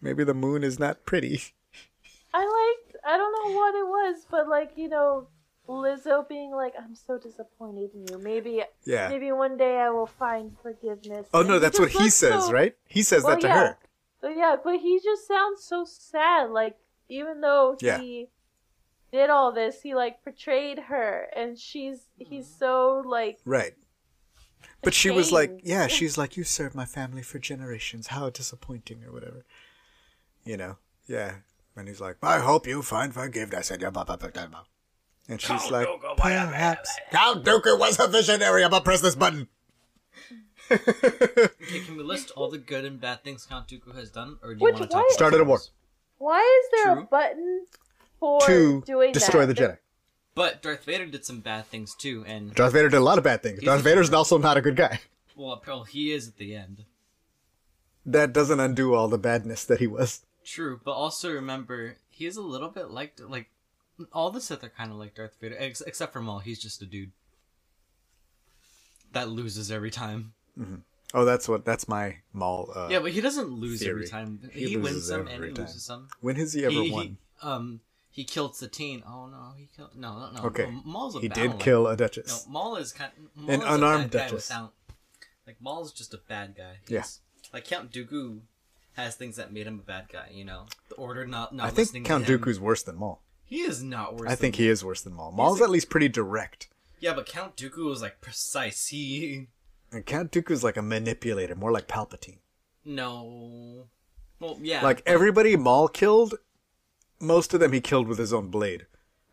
[0.00, 1.42] maybe the moon is not pretty."
[2.32, 2.96] I liked.
[3.06, 5.28] I don't know what it was, but like you know,
[5.68, 8.18] Lizzo being like, "I'm so disappointed in you.
[8.18, 9.08] Maybe, Yeah.
[9.08, 12.52] maybe one day I will find forgiveness." Oh And no, that's what he says, so-
[12.52, 12.76] right?
[12.86, 13.58] He says Well, that to yeah.
[13.68, 13.78] her.
[14.20, 16.50] But yeah, but he just sounds so sad.
[16.50, 16.76] Like
[17.08, 17.98] even though Yeah.
[17.98, 18.28] he
[19.12, 22.58] did all this, he like portrayed her, and she's he's mm-hmm.
[22.58, 23.74] so like Right.
[24.82, 28.08] But she was like, yeah, she's like, you served my family for generations.
[28.08, 29.44] How disappointing, or whatever.
[30.44, 30.76] You know,
[31.06, 31.36] yeah.
[31.76, 34.64] And he's like, I hope you find forgiveness in your blah, blah, blah, blah, blah.
[35.28, 35.88] And she's like,
[36.18, 36.90] perhaps.
[37.10, 38.62] Count Dooku was a visionary.
[38.64, 39.48] I'm gonna press this button.
[40.70, 44.54] Okay, can we list all the good and bad things Count Dooku has done, or
[44.54, 45.10] do you Which- want to why- talk?
[45.12, 45.60] Started a war.
[46.18, 47.02] Why is there True.
[47.02, 47.66] a button
[48.18, 49.54] for to doing destroy that?
[49.56, 49.78] the Jedi.
[50.34, 53.24] But Darth Vader did some bad things too, and Darth Vader did a lot of
[53.24, 53.62] bad things.
[53.62, 55.00] Darth a- Vader's also not a good guy.
[55.36, 56.84] well, well, he is at the end.
[58.06, 60.24] That doesn't undo all the badness that he was.
[60.44, 63.50] True, but also remember he is a little bit like like
[64.12, 66.40] all the Sith are kind of like Darth Vader, ex- except for Maul.
[66.40, 67.12] He's just a dude
[69.12, 70.32] that loses every time.
[71.12, 71.64] Oh, that's what.
[71.64, 72.70] That's my Maul.
[72.74, 74.40] Uh, yeah, but he doesn't lose every time.
[74.52, 75.64] He He, wins some and he time.
[75.64, 76.08] loses some.
[76.20, 77.02] When has he ever he, won?
[77.06, 77.16] He,
[77.48, 77.80] um,
[78.10, 79.02] he killed Satine.
[79.06, 80.42] Oh no, he killed no, no, no.
[80.48, 80.64] Okay.
[80.66, 82.46] no, Maul's a bad He did kill a No, Duchess.
[82.48, 83.12] Maul is kind.
[83.36, 84.48] Maul An is unarmed Duchess.
[84.48, 84.72] Without,
[85.46, 86.78] like Maul is just a bad guy.
[86.88, 87.04] Yeah.
[87.52, 88.40] Like Count Dooku
[88.94, 90.28] has things that made him a bad guy.
[90.32, 92.26] You know, the Order not not I think Count.
[92.26, 93.20] Dooku's worse than Maul.
[93.44, 94.30] He is not worse.
[94.30, 95.32] I think he is worse than Maul.
[95.32, 96.68] Maul's a- at least pretty direct.
[97.00, 98.86] Yeah, but Count Dooku was like precise.
[98.88, 99.48] He
[99.92, 102.38] And Count Dooku's like a manipulator, more like Palpatine.
[102.84, 103.88] no.
[104.40, 104.82] Well, yeah.
[104.82, 106.34] Like everybody Maul killed,
[107.20, 108.86] most of them he killed with his own blade.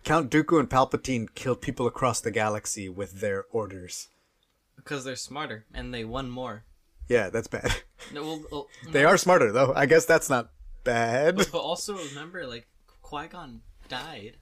[0.04, 4.10] Count Dooku and Palpatine killed people across the galaxy with their orders.
[4.76, 6.64] because they're smarter and they won more.
[7.08, 7.74] Yeah, that's bad.
[8.14, 9.74] No, well, well, they are smarter though.
[9.76, 10.52] I guess that's not
[10.84, 11.36] bad.
[11.38, 12.68] But, but also remember, like
[13.02, 13.62] Qui Gon
[13.92, 14.38] died.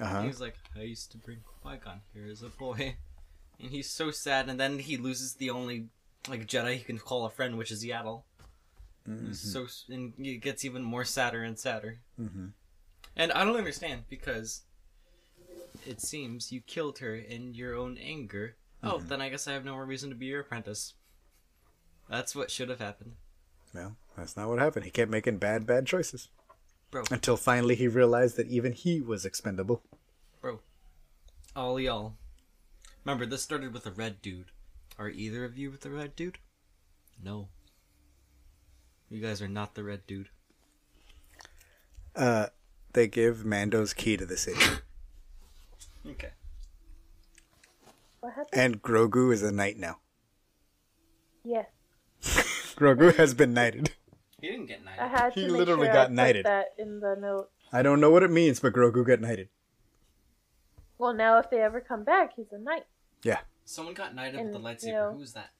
[0.00, 0.22] Uh-huh.
[0.22, 2.96] He was like, I used to bring Qui Gon here as a boy,
[3.60, 4.48] and he's so sad.
[4.48, 5.88] And then he loses the only
[6.28, 8.22] like Jedi he can call a friend, which is Yaddle.
[9.06, 12.00] He's so and it gets even more sadder and sadder.
[12.18, 12.52] Mhm.
[13.14, 14.62] And I don't understand because
[15.86, 18.56] it seems you killed her in your own anger.
[18.82, 20.94] Oh, then I guess I have no more reason to be your apprentice.
[22.08, 23.16] That's what should have happened,
[23.74, 24.84] Well, that's not what happened.
[24.84, 26.28] He kept making bad, bad choices.
[26.94, 27.02] Bro.
[27.10, 29.82] Until finally he realized that even he was expendable.
[30.40, 30.60] Bro,
[31.56, 32.14] all y'all.
[33.04, 34.46] Remember, this started with a red dude.
[34.96, 36.38] Are either of you with the red dude?
[37.22, 37.48] No.
[39.10, 40.28] You guys are not the red dude.
[42.14, 42.46] Uh,
[42.92, 44.60] they give Mando's key to the city.
[46.06, 46.32] Okay.
[48.20, 48.48] What happened?
[48.52, 50.00] and Grogu is a knight now.
[51.42, 51.64] Yes,
[52.76, 53.92] Grogu has been knighted.
[54.44, 55.18] He didn't get I knighted.
[55.18, 56.44] had He to make literally sure got I put knighted.
[56.46, 57.48] that in the note.
[57.72, 59.48] I don't know what it means, but Grogu got knighted.
[60.98, 62.84] Well, now if they ever come back, he's a knight.
[63.22, 63.38] Yeah.
[63.64, 64.92] Someone got knighted And, with the you lightsaber.
[64.92, 65.50] know- Who was that?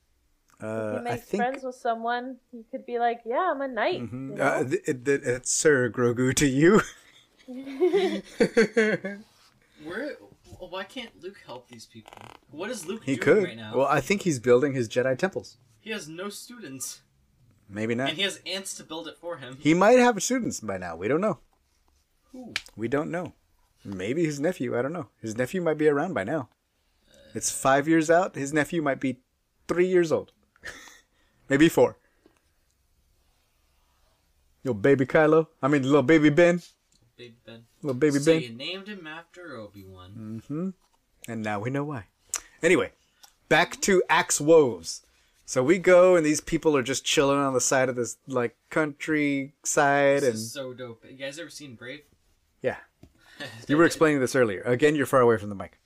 [0.61, 3.69] Uh, he I makes think friends with someone, he could be like, "Yeah, I'm a
[3.69, 4.13] knight." Mhm.
[4.31, 4.45] you know?
[4.45, 6.81] uh, th- it- th- it's Sir Grogu to you.
[9.85, 10.17] Where?
[10.59, 12.13] Why can't Luke help these people?
[12.51, 13.45] What is Luke he doing could.
[13.45, 13.77] right now?
[13.77, 15.57] Well, I think he's building his Jedi temples.
[15.81, 17.01] he has no students,
[17.75, 18.11] Maybe not.
[18.11, 19.59] and he has ants to build it for him.
[19.61, 20.95] He might have students by now.
[20.95, 21.39] We don't know.
[22.31, 22.55] Who?
[22.77, 23.33] We don't know.
[23.85, 24.79] Maybe his nephew.
[24.79, 25.09] I don't know.
[25.21, 26.49] His nephew might be around by now.
[27.35, 28.37] It's five years out.
[28.37, 29.19] His nephew might be
[29.67, 30.31] three years old.
[31.49, 31.97] Maybe four.
[34.63, 35.49] Yo, baby Kylo.
[35.61, 36.63] I mean, little baby Ben.
[37.17, 37.65] Baby Ben.
[37.83, 38.43] Little baby so Ben.
[38.43, 40.13] you named him after Obi Wan.
[40.17, 40.69] Mm hmm
[41.29, 42.07] And now we know why.
[42.63, 42.93] Anyway,
[43.49, 45.04] back to Axe Woves.
[45.47, 48.57] So we go, and these people are just chilling on the side of this like
[48.71, 51.05] countryside, This and is so dope.
[51.09, 52.01] You guys ever seen Brave?
[52.63, 52.77] yeah,
[53.69, 54.63] you were explaining this earlier.
[54.63, 55.79] Again, you're far away from the mic.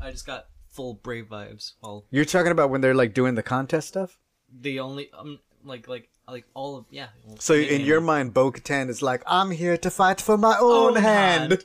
[0.00, 1.72] I just got full Brave vibes.
[1.82, 4.18] Well, You're talking about when they're like doing the contest stuff.
[4.60, 7.08] the only um like like like all of yeah.
[7.40, 11.02] So in your mind, Bo-Katan is like, I'm here to fight for my own Own
[11.02, 11.50] hand.
[11.52, 11.64] hand.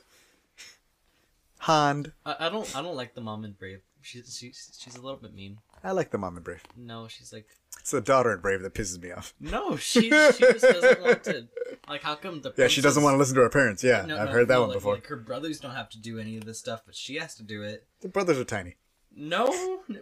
[1.60, 2.12] Hand.
[2.26, 3.80] I, I don't I don't like the mom in Brave.
[4.02, 5.58] She's she's she's a little bit mean.
[5.82, 6.62] I like the mom in Brave.
[6.76, 7.46] No, she's like
[7.78, 9.32] It's the daughter in Brave that pisses me off.
[9.40, 9.76] no.
[9.76, 11.48] She she just doesn't want to.
[11.88, 13.82] Like how come the Yeah, she doesn't want to listen to her parents.
[13.82, 14.94] Yeah, No, I've no, heard that no, one like, before.
[14.94, 17.42] Like her brothers don't have to do any of this stuff, but she has to
[17.42, 17.86] do it.
[18.02, 18.76] The brothers are tiny,
[19.16, 19.46] No,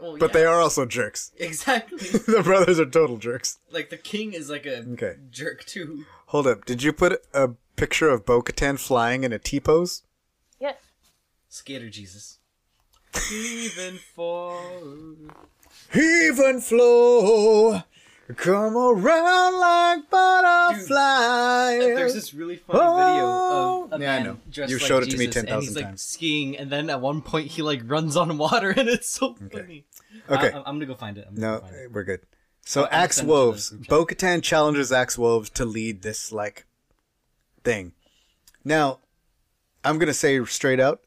[0.00, 1.30] well, but yeah, they are also jerks.
[1.38, 1.98] exactly.
[2.10, 3.58] the brothers are total jerks.
[3.70, 5.14] like the king is like a Okay.
[5.30, 6.04] jerk too.
[6.26, 6.64] Hold up.
[6.64, 10.02] Did you put a picture of Bo Katan flying in a T pose?
[10.60, 10.76] yes.
[11.48, 12.38] Skater Jesus.
[13.32, 14.60] Even for
[15.92, 17.82] Heave and flow.
[18.36, 21.78] Come around like butterflies.
[21.80, 22.96] There's this really funny Oh!
[22.96, 23.96] video of oh.
[23.96, 24.36] a Yeah, I know.
[24.50, 26.02] dressed You've like showed it to me Jesus, 10,000 and he's like times.
[26.02, 29.48] skiing, and then at one point he like runs on water, and it's so Okay.
[29.60, 29.84] funny.
[30.28, 30.52] Okay.
[30.52, 31.24] I, am gonna go find it.
[31.26, 31.92] I'm gonna No, go find it.
[31.92, 32.20] we're good.
[32.66, 33.88] So I'll- I'll Axe send it to the Wolves, group.
[33.88, 36.66] Bo Katan challenges Axe Woves to lead this like
[37.64, 37.92] thing.
[38.62, 38.98] Now,
[39.84, 41.00] I'm gonna say straight out,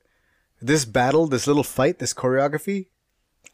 [0.59, 2.87] this battle, this little fight, this choreography,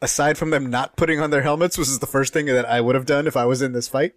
[0.00, 2.80] aside from them not putting on their helmets, which is the first thing that I
[2.80, 4.14] would have done if I was in this fight.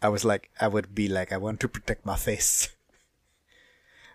[0.00, 2.70] I was like, I would be like, I want to protect my face.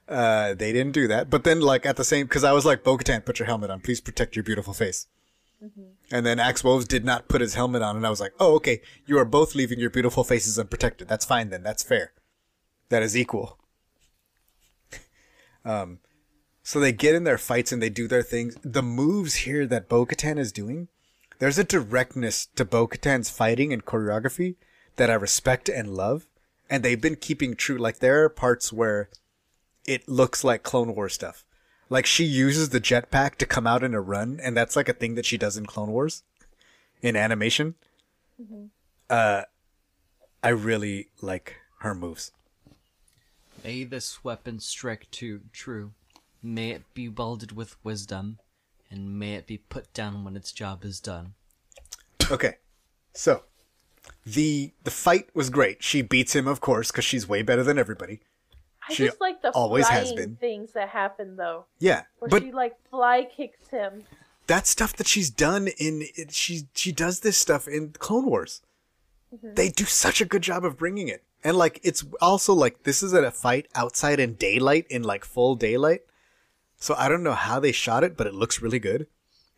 [0.08, 2.84] Uh, they didn't do that, but then like at the same, because I was like,
[2.84, 5.06] Bo-Katan, put your helmet on, please protect your beautiful face.
[6.12, 8.56] And then Axe Woves did not put his helmet on, and I was like, oh,
[8.56, 11.08] okay, you are both leaving your beautiful faces unprotected.
[11.08, 11.62] That's fine then.
[11.62, 12.14] That's fair.
[12.90, 13.60] That is equal.
[15.66, 16.00] um,
[16.70, 18.56] so they get in their fights and they do their things.
[18.62, 20.88] The moves here that Bo Katan is doing,
[21.40, 24.54] there's a directness to Bo Katan's fighting and choreography
[24.98, 26.28] that I respect and love.
[26.70, 27.80] And they've been keeping true.
[27.80, 29.10] Like, there are parts where
[29.88, 31.44] it looks like Clone Wars stuff.
[31.90, 34.94] Like she uses the jetpack to come out in a run, and that's like a
[34.94, 36.22] thing that she does in Clone Wars,
[37.02, 37.74] in animation.
[39.10, 39.42] Uh,
[40.44, 42.32] I really like her moves.
[43.64, 45.94] May this weapon strike too true.
[46.42, 48.40] May it be welded with wisdom,
[48.90, 51.34] and may it be put down when its job is done.
[52.32, 52.56] Okay,
[53.14, 53.44] so
[54.26, 55.84] the the fight was great.
[55.84, 58.22] She beats him, of course, because she's way better than everybody.
[58.88, 60.36] I She just like the always has been.
[60.38, 64.04] things that happen though, Yeah, where but she like fly kicks him.
[64.48, 68.62] That stuff that she's done in it, she she does this stuff in Clone Wars.
[69.36, 69.54] Mm-hmm.
[69.56, 71.24] They do such a good job of bringing it.
[71.44, 75.24] And like it's also like this is at a fight outside in daylight in like
[75.24, 76.02] full daylight.
[76.80, 79.08] So I don't know how they shot it, but it looks really good.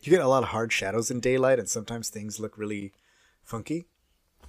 [0.00, 2.92] You get a lot of hard shadows in daylight and sometimes things look really
[3.44, 3.86] funky.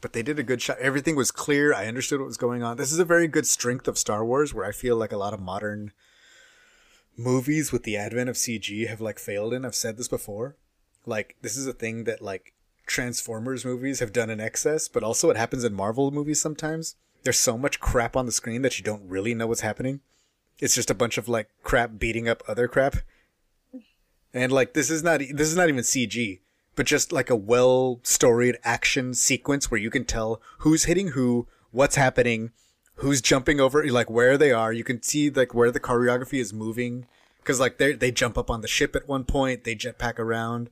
[0.01, 0.79] But they did a good shot.
[0.79, 1.73] Everything was clear.
[1.73, 2.77] I understood what was going on.
[2.77, 5.33] This is a very good strength of Star Wars where I feel like a lot
[5.33, 5.93] of modern
[7.15, 9.63] movies with the advent of CG have like failed in.
[9.63, 10.57] I've said this before.
[11.05, 12.53] Like this is a thing that like
[12.87, 16.95] Transformers movies have done in excess, but also it happens in Marvel movies sometimes.
[17.21, 20.01] There's so much crap on the screen that you don't really know what's happening.
[20.59, 22.97] It's just a bunch of like crap beating up other crap.
[24.33, 26.39] And like this is not this is not even CG,
[26.75, 31.47] but just like a well storied action sequence where you can tell who's hitting who,
[31.71, 32.51] what's happening,
[32.95, 34.73] who's jumping over, like where they are.
[34.73, 37.05] You can see like where the choreography is moving
[37.39, 40.69] because like they they jump up on the ship at one point, they jetpack around.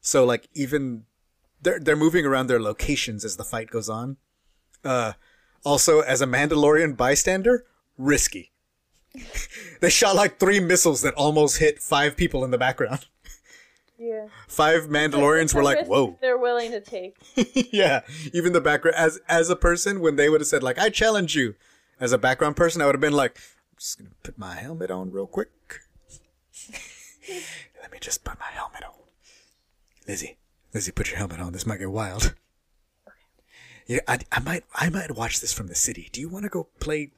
[0.00, 1.04] So like even
[1.62, 4.18] they're they're moving around their locations as the fight goes on.
[4.84, 5.12] Uh,
[5.64, 7.64] also as a Mandalorian bystander,
[7.98, 8.49] risky.
[9.80, 13.06] They shot like three missiles that almost hit five people in the background.
[13.98, 14.28] Yeah.
[14.48, 17.16] Five Mandalorians were like, "Whoa." They're willing to take.
[17.72, 18.00] yeah,
[18.32, 21.36] even the background as as a person when they would have said like I challenge
[21.36, 21.54] you
[22.00, 24.54] as a background person I would have been like I'm just going to put my
[24.54, 25.50] helmet on real quick.
[27.82, 28.94] Let me just put my helmet on.
[30.08, 30.38] Lizzie,
[30.72, 31.52] Lizzie put your helmet on.
[31.52, 32.34] This might get wild.
[33.86, 36.08] Yeah, I, I might I might watch this from the city.
[36.10, 37.10] Do you want to go play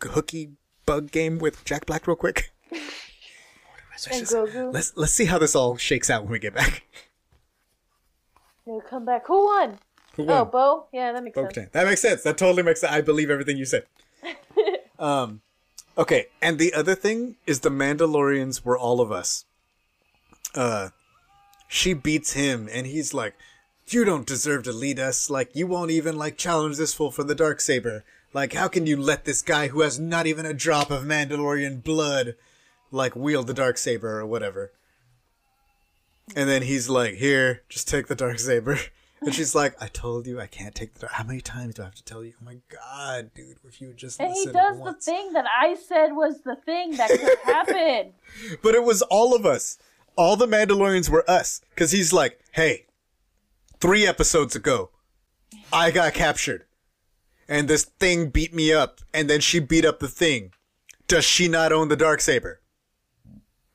[0.00, 0.50] hooky
[0.90, 2.50] bug game with Jack Black real quick?
[2.72, 4.72] Let's, And just- Grogu.
[4.72, 6.82] let's let's see how this all shakes out when we get back.
[8.66, 9.26] They'll come back.
[9.28, 9.78] Who won?
[10.16, 10.38] Who won?
[10.38, 10.44] Oh.
[10.46, 10.86] Bo.
[10.92, 11.46] Yeah, that makes sense.
[11.56, 12.22] Okay, that makes sense.
[12.24, 12.92] That totally makes sense.
[12.92, 13.84] I believe everything you said.
[14.98, 15.42] um,
[15.96, 19.44] okay, and the other thing is the Mandalorians were all of us.
[20.54, 20.88] Uh,
[21.68, 23.34] she beats him, and he's like,
[23.86, 25.30] "You don't deserve to lead us.
[25.30, 28.02] Like, you won't even like challenge this fool for the dark saber.
[28.32, 31.82] Like, how can you let this guy who has not even a drop of Mandalorian
[31.82, 32.36] blood,
[32.90, 34.72] like, wield the dark saber or whatever?"
[36.36, 38.78] And then he's like, "Here, just take the dark saber."
[39.22, 41.12] And she's like, "I told you I can't take the dark.
[41.12, 42.32] How many times do I have to tell you?
[42.40, 43.58] Oh my god, dude!
[43.68, 46.56] If you would just And he does once." the thing that I said was the
[46.56, 48.14] thing that could happen.
[48.62, 49.76] But it was all of us.
[50.16, 51.60] All the Mandalorians were us.
[51.68, 52.86] Because he's like, hey,
[53.78, 54.88] three episodes ago,
[55.70, 56.64] I got captured.
[57.50, 59.00] And this thing beat me up.
[59.12, 60.52] And then she beat up the thing.
[61.08, 62.60] Does she not own the dark saber?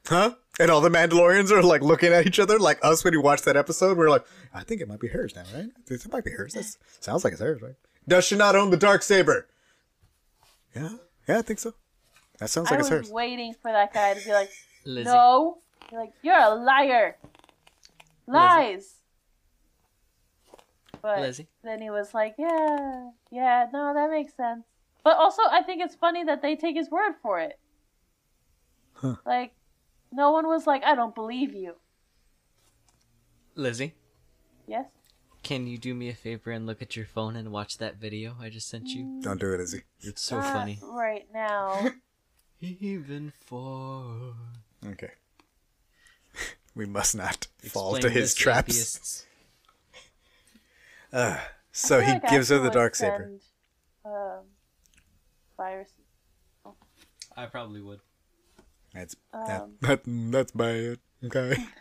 [0.08, 0.36] Huh?
[0.60, 3.44] And all the Mandalorians are like looking at each other like us when we watched
[3.46, 3.98] that episode.
[3.98, 5.70] We're like, I think it might be hers now, right?
[5.90, 6.54] It might be hers.
[6.54, 6.66] That
[7.02, 7.76] sounds like it's hers, right?
[8.08, 9.48] Does she not own the dark saber?
[10.74, 10.92] Yeah,
[11.28, 11.74] yeah, I think so.
[12.40, 13.12] That sounds I like it's was hers.
[13.12, 14.52] waiting for that guy to be like,
[14.86, 15.10] Lizzie.
[15.10, 15.58] no.
[15.92, 17.18] You're like, you're a liar.
[18.28, 18.95] Lies.
[21.06, 21.48] But Lizzie.
[21.64, 24.64] then he was like, yeah, yeah, no, that makes sense.
[25.04, 27.60] But also, I think it's funny that they take his word for it.
[28.94, 29.18] Huh.
[29.24, 29.54] Like,
[30.12, 31.76] no one was like, I don't believe you.
[33.54, 33.94] Lizzie,
[34.68, 34.88] Yes?
[35.44, 38.36] Can you do me a favor and look at your phone and watch that video
[38.42, 39.04] I just sent you?
[39.04, 39.22] Mm.
[39.22, 39.84] Don't do it, Izzy.
[40.02, 40.80] It's so Not funny.
[40.82, 41.90] right now.
[42.60, 44.34] Even for
[44.84, 45.12] Okay.
[46.76, 48.70] We must not fall Explain to his traps.
[48.74, 49.26] atheists.
[51.16, 51.38] Uh,
[51.72, 53.24] so he like gives her the dark saber.
[53.30, 53.42] send,
[54.06, 54.44] Um,
[55.58, 55.94] viruses.
[57.38, 58.00] I probably would.
[58.94, 61.00] That's that, Um, that, that's bad.
[61.24, 61.66] Okay.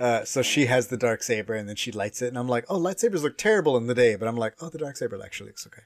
[0.00, 2.64] Uh, so she has the dark saber and then she lights it, and I'm like,
[2.68, 5.50] oh, lightsabers look terrible in the day, but I'm like, oh, the dark saber actually
[5.50, 5.82] looks okay.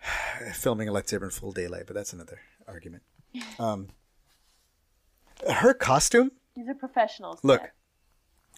[0.54, 2.38] Filming a lightsaber in full daylight, but that's another
[2.68, 3.02] argument.
[3.58, 3.88] Um,
[5.50, 7.40] her costume, These are professionals.
[7.42, 7.70] look, Dad.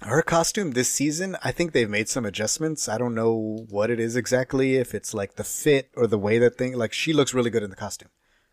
[0.02, 2.88] Her costume this season, I think they've made some adjustments.
[2.88, 6.38] I don't know what it is exactly, if it's like the fit or the way
[6.38, 6.76] that thing.
[6.76, 8.08] Like she looks really good in the costume.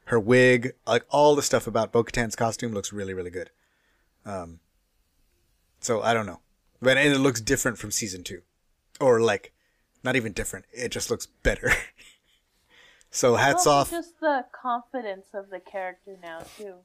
[0.06, 3.49] Her wig, like all the stuff about Bo-Katan's costume looks really, really good.
[4.26, 4.60] Um,
[5.80, 6.41] so I don't know,
[6.82, 8.41] but and it looks different from season two,
[8.99, 9.53] or like
[10.03, 10.65] not even different.
[10.72, 11.72] It just looks better.
[13.11, 13.91] so hats Also off.
[13.91, 16.76] Just the confidence of the character now too.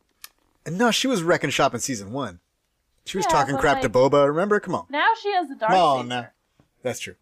[0.65, 2.41] And no, she was wrecking shop in season one.
[3.05, 4.27] She was Yeah, talking but, crap to like- Boba.
[4.27, 4.61] Remember?
[4.61, 4.87] Come on.
[4.91, 6.27] Now she has the dark Oh no,
[6.83, 7.17] that's true.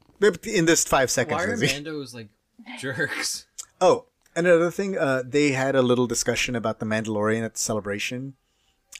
[0.44, 1.82] In this five seconds, Why are Lizzie.
[1.82, 2.28] Mandos like
[2.78, 3.46] jerks?
[3.82, 4.04] Oh,
[4.36, 8.34] another thing, uh, they had a little discussion about the Mandalorian at the celebration,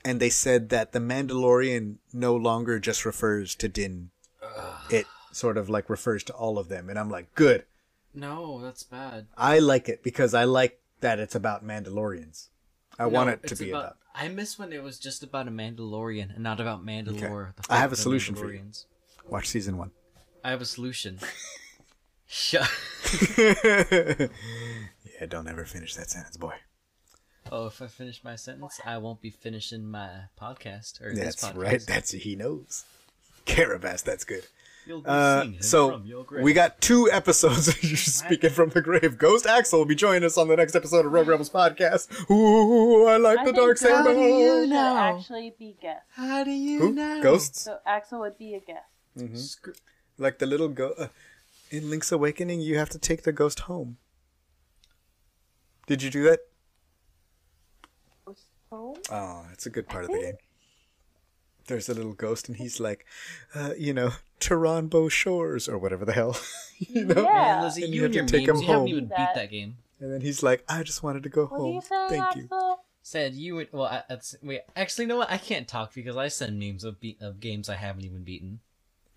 [0.03, 4.11] and they said that the Mandalorian no longer just refers to Din.
[4.89, 7.67] It sort of like refers to all of them, and I'm like, good.
[8.15, 9.27] No, that's bad.
[9.37, 12.47] I like it because I like that it's about Mandalorians.
[13.01, 13.97] I want it to be about.
[14.15, 17.55] I miss when it was just about a Mandalorian and not about Mandalore.
[17.57, 18.63] the I have a fight of the solution for you.
[19.27, 19.91] Watch season one.
[20.45, 21.19] I have a solution.
[22.27, 22.69] Shut.
[23.39, 24.29] yeah,
[25.29, 26.55] don't ever finish that sentence, boy.
[27.51, 30.11] Oh, if I finish my sentence, I won't be finishing my
[30.41, 31.57] podcast or That's this podcast.
[31.57, 31.83] right.
[31.87, 32.85] That's he knows.
[33.47, 34.45] Karabast, that's good.
[34.87, 36.43] You'll be Uh, so from your grave.
[36.43, 37.67] we got two episodes.
[37.85, 39.19] You're speaking from the grave.
[39.19, 42.09] Ghost Axel will be joining us on the next episode of Rogue Rebels podcast.
[42.31, 44.15] Ooh, I like I the think dark Ghost saber.
[44.15, 44.97] should know?
[44.97, 46.03] actually be guest.
[46.15, 46.93] How do you Who?
[46.93, 47.23] know?
[47.23, 47.63] Ghosts?
[47.63, 49.39] So Axel would be a guest.
[49.51, 49.75] Screw-
[50.19, 50.95] Like the little go.
[50.99, 51.09] Uh,
[51.71, 53.99] in Link's Awakening, you have to take the ghost home.
[55.87, 56.41] Did you do that?
[58.25, 58.97] Ghost home?
[59.11, 60.37] Oh, it's a good part of the game.
[61.67, 63.07] There's a little ghost, and he's like,
[63.55, 66.37] uh, you know, Toronbo Shores or whatever the hell,
[66.79, 67.23] you know.
[67.23, 67.33] Yeah.
[67.33, 68.89] Man, Lizzie, And you you have to take memes, him you haven't home.
[68.89, 69.77] even beat That- that game.
[70.01, 71.75] And then he's like, I just wanted to go What home.
[71.75, 72.49] you saying, Thank you.
[73.03, 73.69] Said you would.
[73.71, 74.63] Well, I, that's, wait.
[74.75, 75.31] Actually, you know what?
[75.31, 78.61] I can't talk because I send memes of be- of games I haven't even beaten.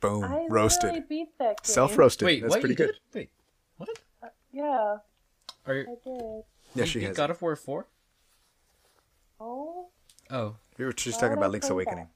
[0.02, 1.74] Boom, I roasted, beat that game.
[1.74, 2.26] self roasted.
[2.26, 2.60] Wait, That's what?
[2.60, 2.96] pretty you good.
[3.14, 3.20] Did?
[3.20, 3.30] Wait,
[3.78, 3.90] what?
[4.22, 4.98] Uh, yeah,
[5.66, 6.44] Are you, I did.
[6.76, 7.16] Yeah, you she beat has.
[7.18, 7.88] God of War four?
[9.40, 9.88] Oh,
[10.30, 12.08] Oh, We were just Why talking about Link's Awakening.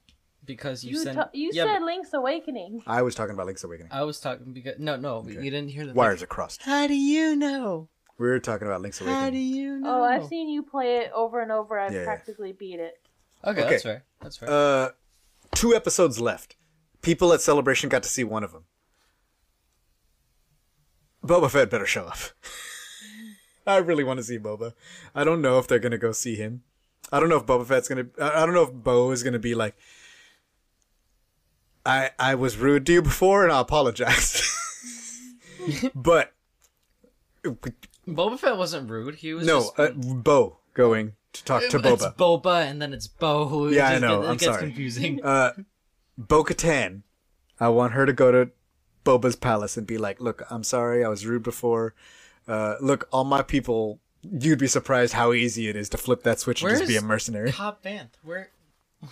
[0.48, 1.18] Because you, you sent.
[1.18, 2.82] ta- you yeah, said but Link's Awakening.
[2.88, 3.92] I was talking about Link's Awakening.
[3.92, 5.34] I was talking because no, no, Okay.
[5.34, 6.64] you didn't hear the Wires are crossed.
[6.64, 7.90] How do you know?
[8.18, 9.20] We were talking about Link's Awakening.
[9.22, 9.56] How do Awakening.
[9.56, 10.00] you know?
[10.00, 11.78] Oh, I've seen you play it over and over.
[11.78, 12.06] I've Yeah, yeah.
[12.06, 13.00] practically beat it.
[13.46, 13.70] Okay, Okay.
[13.70, 14.04] that's fair.
[14.22, 14.50] That's fair.
[14.50, 14.90] Uh,
[15.54, 16.56] two episodes left.
[17.04, 18.64] People at Celebration got to see one of them.
[21.24, 22.18] Boba Fett better show up.
[23.68, 24.74] I really want to see Boba.
[25.14, 26.64] I don't know if they're gonna go see him.
[27.12, 28.08] I don't know if Boba Fett's gonna.
[28.20, 29.76] I I don't know if Bo is gonna be like.
[31.88, 34.44] I I was rude to you before, and I apologize.
[35.96, 36.34] but
[37.44, 39.16] Boba Fett wasn't rude.
[39.16, 41.94] He was no, Just, uh, Bo going to talk to Boba.
[41.94, 42.42] It's Boba.
[42.44, 43.48] Boba, and then it's Bo.
[43.48, 44.62] Who Yeah, I know, Get, it I'm gets sorry.
[44.62, 45.24] confusing.
[45.24, 45.54] uh,
[46.18, 47.04] Bo Katan,
[47.60, 48.52] I want her to go to
[49.06, 51.96] Boba's palace and be like, "Look, I'm sorry, I was rude before.
[52.48, 56.40] Uh, look, all my people, you'd be surprised how easy it is to flip that
[56.40, 58.12] switch and just be a mercenary." Cobb Vanth.
[58.24, 58.50] Where?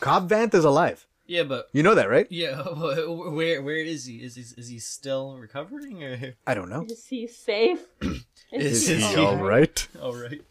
[0.01, 1.07] Cobb Vanth is alive.
[1.27, 2.27] Yeah, but You know that, right?
[2.29, 4.17] yeah, where where is he?
[4.23, 6.35] Is he is he still recovering or?
[6.45, 6.85] I don't know.
[6.89, 7.79] Is he safe?
[8.51, 9.87] Is Is he he all right?
[10.01, 10.41] All right.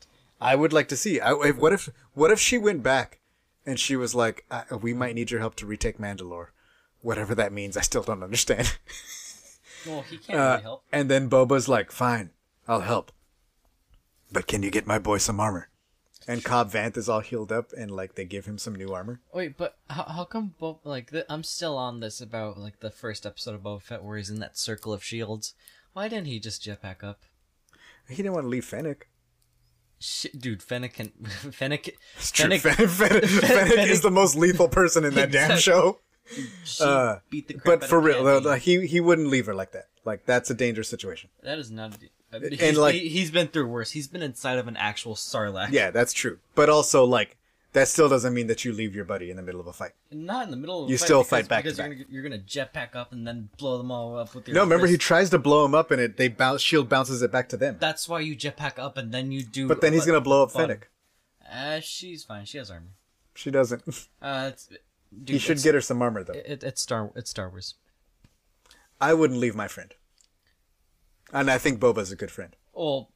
[0.40, 1.20] I would like to see.
[1.20, 3.20] I, if- what if what if she went back
[3.64, 6.48] and she was like, I, "We might need your help to retake Mandalore."
[7.02, 8.76] Whatever that means, I still don't understand.
[9.86, 10.84] Well, he can't Uh, really help.
[10.92, 12.30] and then Boba's like, "Fine,
[12.66, 13.12] I'll help,
[14.32, 15.68] but can you get my boy some armor?"
[16.26, 19.20] And Cobb Vanth is all healed up, and like they give him some new armor.
[19.32, 22.90] Wait, but how, how come Bo- like th- I'm still on this about like the
[22.90, 25.54] first episode of Boba Fett where he's in that circle of shields?
[25.92, 27.20] Why didn't he just jetpack up?
[28.08, 29.08] He didn't want to leave Fennec.
[29.98, 31.08] Shit, dude, Fennec can
[31.52, 31.94] Fennec.
[32.16, 32.58] It's true.
[32.58, 36.00] Fennec, Fennec, Fennec, Fennec is the most lethal person in that damn show.
[36.80, 39.88] Uh, the But for real, though, he he wouldn't leave her like that.
[40.04, 41.28] Like that's a dangerous situation.
[41.42, 41.98] That is not.
[42.42, 43.92] A, And, like- he, he's been through worse.
[43.92, 45.70] He's been inside of an actual Sarlacc.
[45.70, 46.38] Yeah, that's true.
[46.54, 47.36] But also, like,
[47.72, 49.92] That still doesn't mean that you leave your buddy in the middle of a fight.
[50.12, 52.04] Not in the middle of You a fight still because, fight back because you're gonna,
[52.08, 54.96] you're gonna jetpack up and then blow them all up with your No, remember he
[54.96, 57.76] tries to blow him up and it they bounce shield bounces it back to them.
[57.80, 60.44] That's why you jetpack up and then you do But then he's uh, gonna blow
[60.44, 60.52] up.
[60.52, 60.88] Fennec.
[61.52, 62.44] Uh, she's fine.
[62.44, 62.94] She has armor.
[63.34, 63.82] She doesn't.
[64.22, 66.32] Uh, it's, dude, he should get her some armor though.
[66.32, 67.10] It, it's Star.
[67.16, 67.74] It's Star Wars.
[69.00, 69.92] I wouldn't leave my friend.
[71.32, 72.54] And I think Boba's a good friend.
[72.72, 73.10] Well,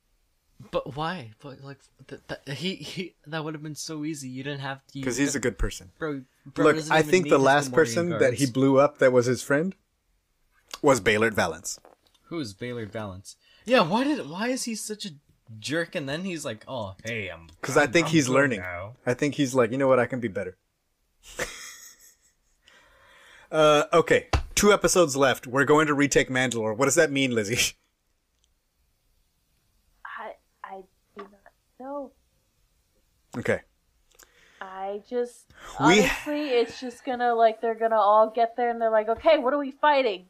[0.71, 1.33] but why?
[1.41, 1.79] But like,
[2.09, 4.29] th- th- he he that would have been so easy.
[4.29, 4.99] You didn't have to.
[4.99, 5.93] Because he's a good person.
[5.99, 6.23] bro.
[6.47, 9.75] bro Look, I think the last person that he blew up that was his friend
[10.83, 11.79] was Beilert Valance.
[12.25, 13.37] Who is Beilert Valance?
[13.65, 15.11] Yeah, why did why is he such a
[15.59, 15.95] jerk?
[15.95, 17.49] And then he's like, oh, hey, I'm.
[17.61, 18.61] Because I think I'm he's learning.
[18.61, 18.95] now.
[19.07, 20.57] I think he's like, you know what, I can be better.
[23.53, 25.47] uh, okay, two episodes left.
[25.47, 26.77] We're going to retake Mandalore.
[26.77, 27.75] What does that mean, Lizzie?
[30.05, 30.33] I
[30.65, 30.83] I
[31.17, 32.13] do not know.
[33.37, 33.61] Okay.
[34.61, 35.47] I just
[35.81, 39.39] We- honestly, it's just gonna like they're gonna all get there and they're like, okay,
[39.39, 40.27] what are we fighting?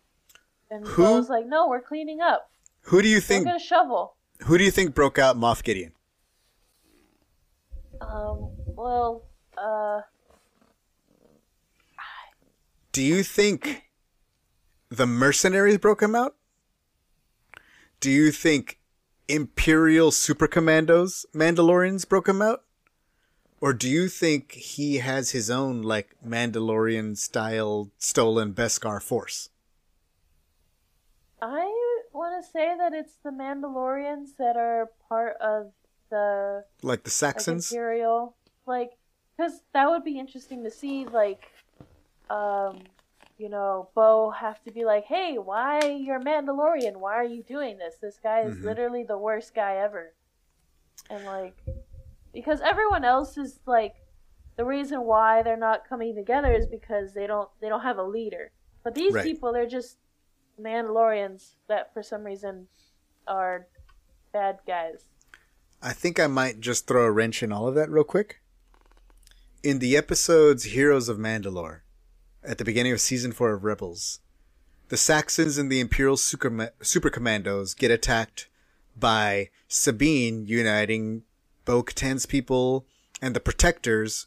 [0.70, 2.50] And Who- Bo's like, no, we're cleaning up.
[2.82, 3.44] Who do you think?
[3.44, 3.62] We'll think?
[3.62, 4.16] get a shovel.
[4.44, 5.92] Who do you think broke out Moff Gideon?
[8.00, 9.24] Um, well,
[9.56, 10.02] uh,
[12.92, 13.84] Do you think
[14.88, 16.34] the mercenaries broke him out?
[18.00, 18.80] Do you think
[19.28, 22.64] Imperial super commandos, Mandalorians broke him out?
[23.60, 29.51] Or do you think he has his own like Mandalorian style stolen Beskar force?
[31.43, 31.66] I
[32.12, 35.72] want to say that it's the Mandalorians that are part of
[36.10, 37.70] the Like the like, Saxons?
[37.72, 38.36] Imperial,
[38.66, 38.90] like,
[39.36, 41.48] because that would be interesting to see, like,
[42.30, 42.78] um,
[43.39, 46.97] you know, Bo have to be like, hey, why you're Mandalorian?
[46.97, 47.97] Why are you doing this?
[48.01, 48.64] This guy is Mhm.
[48.64, 50.14] literally the worst guy ever,
[51.09, 51.56] and like,
[52.32, 53.94] because everyone else is like,
[54.56, 58.02] the reason why they're not coming together is because they don't they don't have a
[58.02, 58.50] leader.
[58.82, 59.24] But these Right.
[59.24, 59.98] people, they're just
[60.60, 62.66] Mandalorians that for some reason
[63.26, 63.68] are
[64.32, 65.05] bad guys.
[65.80, 68.40] I think I might just throw a wrench in all of that real quick.
[69.62, 71.80] In the episodes Heroes of Mandalore,
[72.42, 74.20] at the beginning of season four of Rebels,
[74.88, 78.48] the Saxons and the Imperial super, super Commandos get attacked
[78.96, 81.22] by Sabine uniting
[81.68, 82.86] Bo Katan's people
[83.20, 84.26] and the Protectors,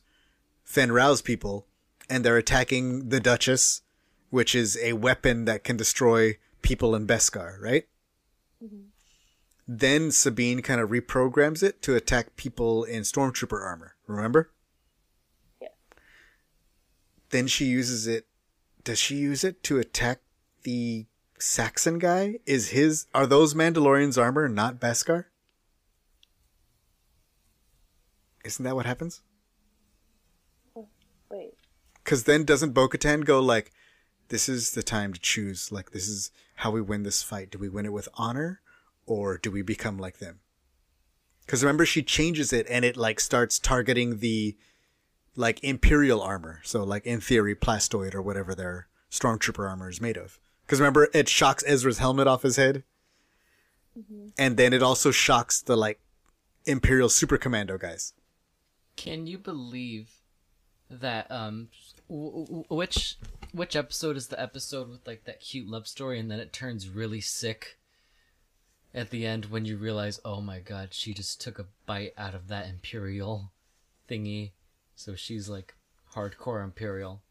[0.63, 1.65] Fenn Rau's people,
[2.07, 3.81] and they're attacking the Duchess,
[4.29, 7.87] which is a weapon that can destroy people in Beskar, right?
[8.63, 8.81] Mm-hmm.
[9.67, 13.95] Then Sabine kind of reprograms it to attack people in stormtrooper armor.
[14.05, 14.51] Remember?
[15.59, 15.69] Yeah.
[17.31, 18.27] Then she uses it.
[18.83, 20.19] Does she use it to attack
[20.61, 21.07] the
[21.39, 22.35] Saxon guy?
[22.45, 25.25] Is his are those Mandalorians armor not Beskar?
[28.43, 29.21] Isn't that what happens?
[30.75, 30.87] Oh,
[31.29, 31.53] wait.
[32.03, 33.71] Because then doesn't Bo-Katan go like,
[34.29, 35.71] "This is the time to choose.
[35.71, 37.51] Like this is how we win this fight.
[37.51, 38.61] Do we win it with honor,
[39.05, 40.39] or do we become like them?"
[41.45, 44.57] Because remember, she changes it, and it like starts targeting the
[45.35, 46.61] like Imperial armor.
[46.63, 50.39] So like in theory, plastoid or whatever their stormtrooper armor is made of.
[50.65, 52.83] Because remember, it shocks Ezra's helmet off his head,
[53.97, 54.29] mm-hmm.
[54.37, 55.99] and then it also shocks the like
[56.65, 58.13] Imperial super commando guys.
[58.95, 60.09] Can you believe
[60.89, 61.29] that?
[61.31, 61.69] Um,
[62.09, 63.17] w- w- which
[63.51, 66.89] which episode is the episode with like that cute love story, and then it turns
[66.89, 67.77] really sick
[68.93, 72.35] at the end when you realize, oh my god, she just took a bite out
[72.35, 73.51] of that imperial
[74.09, 74.51] thingy,
[74.95, 75.73] so she's like
[76.13, 77.21] hardcore imperial,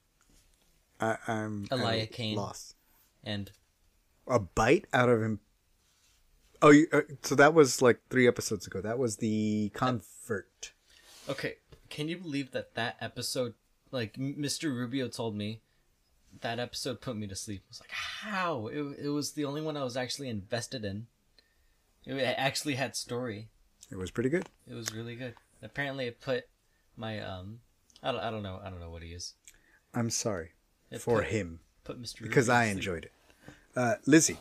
[1.01, 2.37] I, I'm Elia Kane.
[2.37, 2.77] lost.
[3.23, 3.51] and
[4.27, 5.41] a bite out of him.
[6.63, 8.81] Oh, you, uh, so that was like three episodes ago.
[8.81, 10.73] That was the convert.
[11.31, 11.55] Okay,
[11.89, 13.55] can you believe that that episode,
[13.91, 14.65] like Mr.
[14.75, 15.61] Rubio told me,
[16.41, 17.63] that episode put me to sleep.
[17.67, 18.67] I was like, how?
[18.69, 21.07] It, it was the only one I was actually invested in.
[22.05, 23.49] It actually had story.
[23.91, 24.49] It was pretty good.
[24.69, 25.35] It was really good.
[25.63, 26.45] Apparently, it put
[26.97, 27.61] my um,
[28.03, 29.35] I don't, I don't know, I don't know what he is.
[29.95, 30.51] I'm sorry
[30.91, 32.23] It for put, him put Mr.
[32.23, 33.13] because Rubio to I enjoyed it.
[33.77, 34.39] Uh, Lizzie,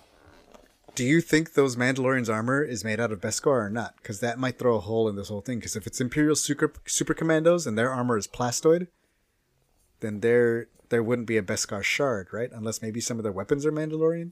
[0.96, 3.96] do you think those Mandalorians' armor is made out of Beskar or not?
[3.98, 5.60] Because that might throw a hole in this whole thing.
[5.60, 8.88] Because if it's Imperial super super commandos and their armor is plastoid,
[10.00, 12.50] then there there wouldn't be a Beskar shard, right?
[12.52, 14.32] Unless maybe some of their weapons are Mandalorian.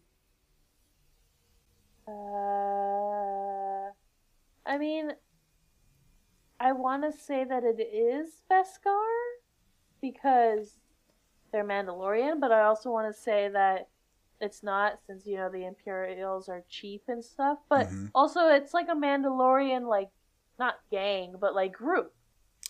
[2.08, 3.92] Uh,
[4.66, 5.12] I mean,
[6.60, 9.06] I want to say that it is Beskar
[10.02, 10.78] because
[11.52, 13.90] they're Mandalorian, but I also want to say that
[14.40, 17.60] it's not since you know the Imperials are cheap and stuff.
[17.70, 18.12] But Mhm.
[18.14, 20.10] also, it's like a Mandalorian, like
[20.60, 22.14] not gang, but like group.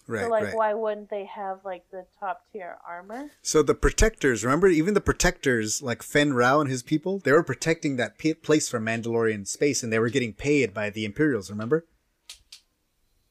[0.10, 0.56] Right, so like, right.
[0.56, 3.30] why wouldn't they have like the top tier armor?
[3.42, 7.44] So the protectors, remember, even the protectors, like Fenn Rau and his people, they were
[7.44, 11.50] protecting that p- place from Mandalorian space, and they were getting paid by the Imperials.
[11.50, 11.86] Remember?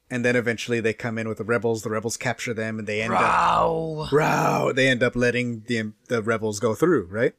[0.09, 1.81] And then eventually they come in with the rebels.
[1.81, 4.07] The rebels capture them, and they end up Wow.
[4.11, 4.71] Rau.
[4.71, 7.07] They end up letting the the rebels go through.
[7.07, 7.33] Right?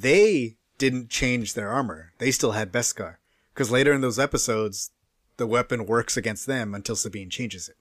[0.00, 2.12] They didn't change their armor.
[2.18, 3.16] They still had Beskar,
[3.54, 4.90] because later in those episodes,
[5.38, 7.76] the weapon works against them until Sabine changes it.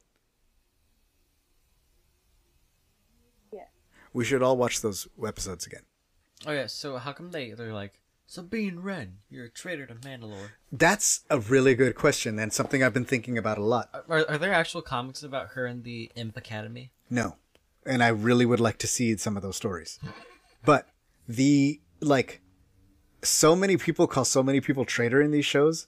[3.51, 3.65] Yeah.
[4.13, 5.81] We should all watch those episodes again.
[6.47, 6.67] Oh yeah.
[6.67, 9.17] So how come they they're like Sabine Wren?
[9.29, 10.51] You're a traitor to Mandalore.
[10.71, 13.89] That's a really good question and something I've been thinking about a lot.
[14.07, 16.91] Are, are there actual comics about her in the Imp Academy?
[17.09, 17.35] No.
[17.85, 19.99] And I really would like to see some of those stories.
[20.63, 20.87] But
[21.27, 22.41] the like
[23.21, 25.87] so many people call so many people traitor in these shows.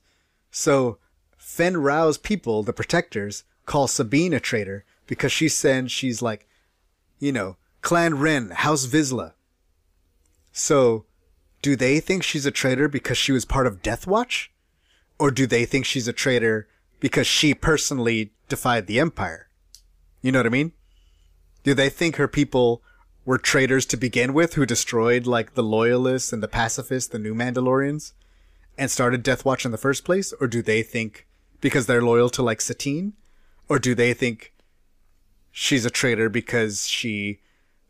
[0.51, 0.97] So
[1.37, 6.47] Fenn Rau's people, the protectors, call Sabine a traitor because she said she's like,
[7.19, 9.33] you know, Clan Wren, House Vizsla.
[10.51, 11.05] So
[11.61, 14.51] do they think she's a traitor because she was part of Death Watch?
[15.19, 16.67] Or do they think she's a traitor
[16.99, 19.49] because she personally defied the Empire?
[20.21, 20.73] You know what I mean?
[21.63, 22.81] Do they think her people
[23.27, 27.35] were traitors to begin with who destroyed like the loyalists and the pacifists, the new
[27.35, 28.13] Mandalorians,
[28.77, 30.31] and started Death Watch in the first place?
[30.39, 31.27] Or do they think
[31.59, 33.13] because they're loyal to like Satine?
[33.67, 34.53] Or do they think
[35.51, 37.41] she's a traitor because she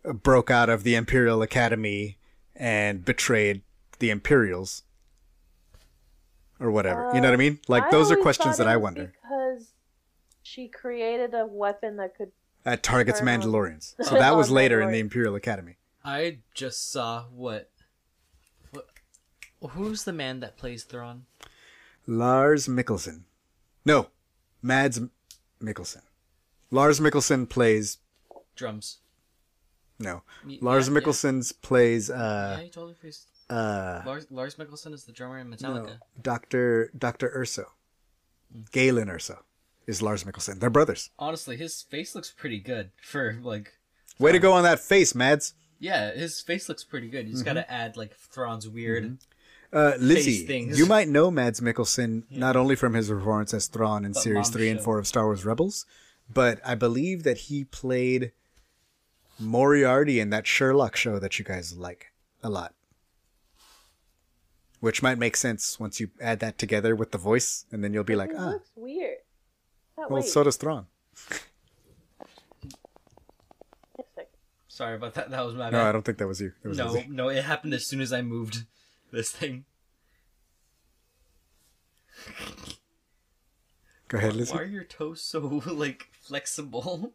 [0.04, 2.18] broke out of the Imperial Academy
[2.56, 3.62] and betrayed
[4.00, 4.82] the Imperials?
[6.60, 7.12] Or whatever.
[7.14, 7.60] you know what I uh, mean?
[7.68, 9.14] Like those are questions that I wonder.
[9.22, 9.74] Because
[10.42, 12.32] she created a weapon that could.
[12.68, 13.96] That targets Turn on- Mandalorians.
[14.04, 15.78] So that was later in the Imperial Academy.
[16.04, 17.72] I just saw what.
[18.72, 18.88] What?
[19.72, 21.28] Who's the man that plays Thrawn?
[22.08, 23.22] Lars Mikkelsen.
[23.86, 24.08] No,
[24.62, 25.00] Mads
[25.64, 26.02] Mikkelsen.
[26.70, 28.00] Lars Mikkelsen plays
[28.58, 28.98] Drums.
[29.98, 30.24] no.
[30.46, 31.00] Y- Lars yeah, yeah.
[31.00, 33.28] Mikkelsen plays yeah, uh he totally plays.
[33.50, 36.00] uh Lars Lars Mikkelsen is the drummer in no, Metallica.
[36.22, 37.68] Doctor Doctor Erso.
[38.74, 39.38] Galen Erso
[39.88, 40.60] is Lars Mikkelsen.
[40.60, 41.10] They're brothers.
[41.18, 43.74] Honestly, his face looks pretty good for like.
[44.20, 45.54] Way to go on that face, Mads.
[45.80, 47.28] Yeah, his face looks pretty good.
[47.28, 49.20] You just gotta add like Thrawn's weird.
[49.72, 50.80] Uh, Lizzie, things.
[50.80, 54.48] you might know Mads Mikkelsen not only from his performance as Thrawn in But Series
[54.48, 55.86] Mom 3 and 4 of Star Wars Rebels,
[56.34, 58.32] but I believe that he played
[59.40, 62.74] Moriarty in that Sherlock show that you guys like a lot.
[64.80, 68.04] Which might make sense once you add that together with the voice, and then you'll
[68.04, 69.18] be like, it ah, looks weird.
[69.98, 70.30] Not well, wait.
[70.30, 70.86] so does Thrawn.
[74.68, 75.32] Sorry about that.
[75.32, 76.54] That was my No, I don't think that was you.
[76.64, 77.08] It was No, Lizzie.
[77.10, 78.66] no, it happened as soon as I moved
[79.12, 79.66] this thing.
[84.08, 84.54] Go ahead, Lizzie.
[84.54, 87.14] Why are your toes so like flexible?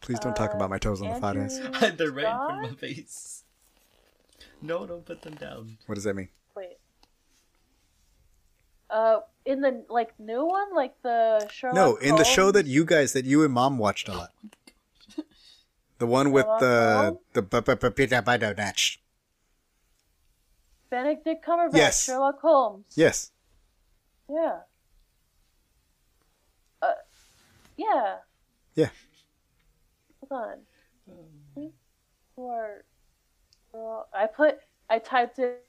[0.00, 1.62] Please don't talk about my toes on the podcast.
[1.82, 3.44] Andrew They're right in front of my face.
[4.62, 5.76] No, don't put them down.
[5.86, 6.30] What does that mean?
[8.90, 11.74] Uh, in the like new one, like the Sherlock.
[11.74, 14.30] No, in the show that you guys that you and mom watched a lot.
[15.98, 17.18] The one with the Holmes?
[17.34, 19.02] the natch.
[20.88, 22.04] Benedict Cumberbatch, Yes.
[22.04, 22.86] Sherlock Holmes.
[22.94, 23.32] Yes.
[24.26, 24.60] Yeah.
[26.80, 26.92] Uh,
[27.76, 28.16] yeah.
[28.74, 28.88] Yeah.
[30.30, 30.56] Hold
[31.56, 31.70] on.
[33.72, 34.58] Well, I put.
[34.88, 35.62] I typed it.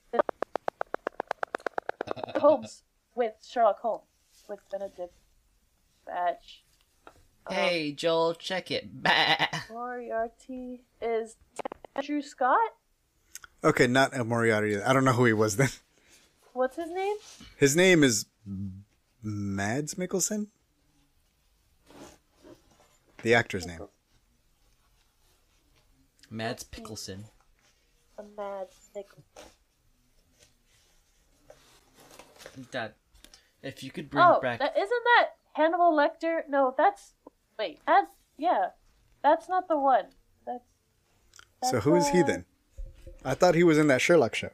[2.36, 2.84] Holmes
[3.22, 4.02] with Sherlock Holmes
[4.50, 5.14] with Benedict
[6.08, 6.64] Batch.
[7.46, 8.90] Um, hey, Joel, check it.
[8.92, 9.46] Bah.
[9.70, 11.36] Moriarty is
[11.96, 12.72] Andrew Scott.
[13.64, 14.82] Okay, not El Moriarty.
[14.82, 15.70] I don't know who he was then.
[16.54, 17.16] What's his name?
[17.58, 18.26] His name is
[19.22, 20.48] Mads Mikkelsen.
[23.22, 23.82] The actor's name.
[26.32, 27.26] Mads Pickleson.
[28.18, 29.24] A Mad Nickel.
[32.72, 32.94] Dad,
[33.64, 34.60] if you could bring Oh, back.
[34.60, 36.42] that, isn't that Hannibal Lecter?
[36.50, 37.14] No, that's
[37.60, 37.80] wait.
[37.88, 38.08] That's
[38.38, 38.68] yeah.
[39.24, 40.06] That's not the one.
[40.46, 40.64] That's.
[41.64, 42.46] So that's, who is he uh, then?
[43.24, 44.50] I thought he was in that Sherlock show.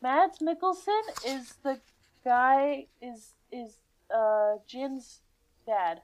[0.00, 1.80] Mads Mikkelsen is the
[2.24, 2.86] guy.
[3.00, 3.78] Is is
[4.14, 5.20] uh Jyn's
[5.66, 6.02] dad.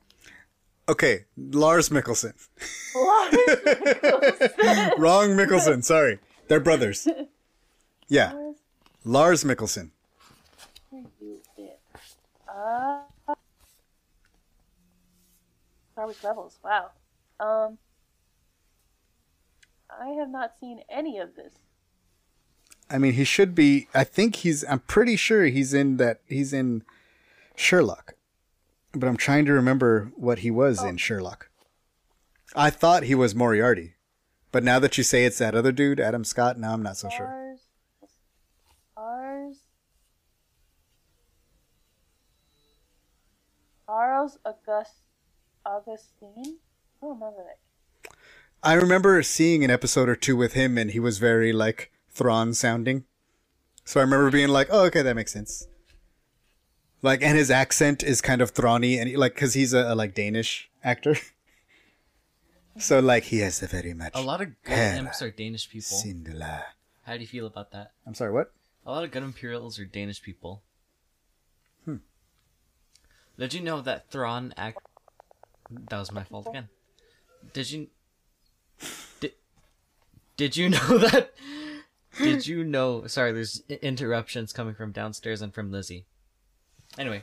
[0.88, 2.32] Okay, Lars Mikkelsen.
[2.96, 4.98] Lars Mikkelsen.
[4.98, 5.84] Wrong Mikkelsen.
[5.84, 6.18] Sorry,
[6.48, 7.06] they're brothers.
[8.10, 8.56] Yeah, Lars
[9.04, 9.90] Lars Mikkelsen.
[12.58, 13.00] Uh,
[15.92, 16.58] Star Wars Rebels.
[16.64, 16.90] Wow.
[17.38, 17.78] Um,
[19.90, 21.54] I have not seen any of this.
[22.90, 23.86] I mean, he should be.
[23.94, 24.64] I think he's.
[24.64, 26.20] I'm pretty sure he's in that.
[26.26, 26.82] He's in
[27.54, 28.14] Sherlock.
[28.92, 31.50] but I'm trying to remember what he was in Sherlock.
[32.56, 33.94] I thought he was Moriarty,
[34.50, 37.10] but now that you say it's that other dude, Adam Scott, now I'm not so
[37.10, 37.37] sure.
[43.98, 44.92] Charles August
[45.66, 46.58] Augustine.
[47.02, 48.10] I don't remember that.
[48.62, 52.54] I remember seeing an episode or two with him, and he was very like Thrawn
[52.54, 53.06] sounding.
[53.84, 55.66] So I remember being like, "Oh, okay, that makes sense."
[57.02, 59.94] Like, and his accent is kind of Thrawny, and he, like, cause he's a, a
[59.96, 61.16] like Danish actor.
[62.78, 64.12] so like, he has a very much.
[64.14, 64.98] A lot of good Hera.
[64.98, 65.98] imps are Danish people.
[65.98, 66.66] Cinderella.
[67.02, 67.90] How do you feel about that?
[68.06, 68.52] I'm sorry, what?
[68.86, 70.62] A lot of good Imperials are Danish people.
[73.38, 74.78] Did you know that Thrawn act?
[75.90, 76.68] That was my fault again.
[77.52, 77.86] Did you?
[79.20, 79.32] Did,
[80.36, 81.32] did you know that?
[82.18, 83.06] Did you know?
[83.06, 86.04] Sorry, there's interruptions coming from downstairs and from Lizzie.
[86.98, 87.22] Anyway,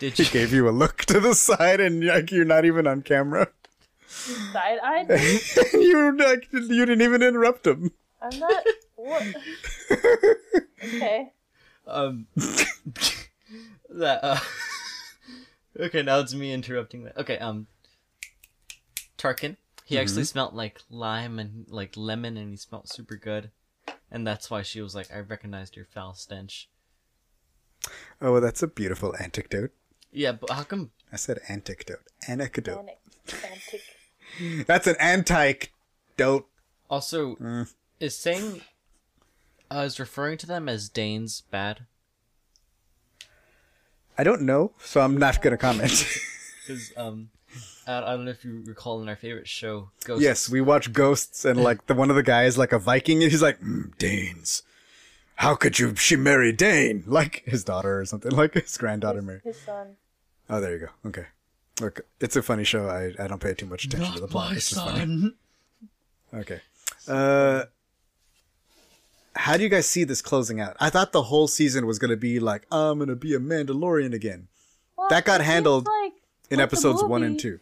[0.00, 0.30] did He you?
[0.30, 3.48] gave you a look to the side, and like you're not even on camera.
[4.06, 5.08] Side eyed.
[5.72, 7.92] you like you didn't even interrupt him.
[8.20, 8.64] I'm not.
[8.96, 9.22] What?
[10.84, 11.32] Okay.
[11.86, 12.26] um
[13.88, 14.38] that uh
[15.78, 17.66] okay now it's me interrupting that okay um
[19.18, 23.50] tarkin he actually smelled like lime and like lemon and he smelled super good
[24.10, 26.68] and that's why she was like i recognized your foul stench
[28.22, 29.70] Oh, well, that's a beautiful anecdote.
[30.10, 32.00] yeah but how come I said anecdote.
[32.26, 32.88] Anecdote.
[33.44, 34.66] Antic.
[34.66, 36.46] That's an antidote.
[36.88, 37.72] also Mm.
[38.00, 38.62] is saying
[39.70, 41.84] uh, is referring to them as danes bad
[44.18, 45.90] I don't know, so I'm not gonna comment.
[46.66, 47.30] because um
[47.86, 50.22] I, I don't know if you recall in our favorite show Ghosts.
[50.22, 53.30] yes, we watch Ghosts, and like the one of the guys, like a Viking, and
[53.30, 54.62] he's like, mm, Danes.
[55.36, 55.94] How could you?
[55.96, 59.42] She marry Dane, like his daughter or something, like his granddaughter married.
[59.42, 59.96] His son.
[60.48, 61.08] Oh, there you go.
[61.08, 61.26] Okay,
[61.80, 62.88] look, it's a funny show.
[62.88, 64.50] I I don't pay too much attention to the not plot.
[64.50, 64.98] my It's just funny.
[65.00, 65.34] son
[66.32, 66.60] Okay.
[67.06, 67.64] Uh,
[69.36, 70.76] how do you guys see this closing out?
[70.80, 74.48] I thought the whole season was gonna be like, I'm gonna be a Mandalorian again.
[74.96, 76.12] Well, That got handled like
[76.50, 77.60] In episodes one and two.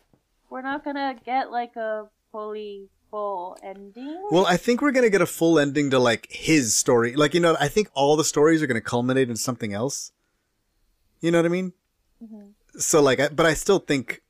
[0.50, 4.28] We're not gonna get like a fully full ending.
[4.30, 7.14] Well, I think we're gonna get a full ending to like his story.
[7.16, 10.12] Like, you know, I think all the stories are gonna culminate in something else.
[11.20, 11.72] You know what I mean?
[12.78, 14.22] So, like, I, but I still think,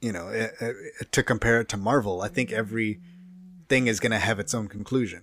[0.00, 0.72] you know, uh, uh,
[1.12, 3.00] to compare it to Marvel, I think every
[3.68, 5.22] thing is gonna have its own conclusion.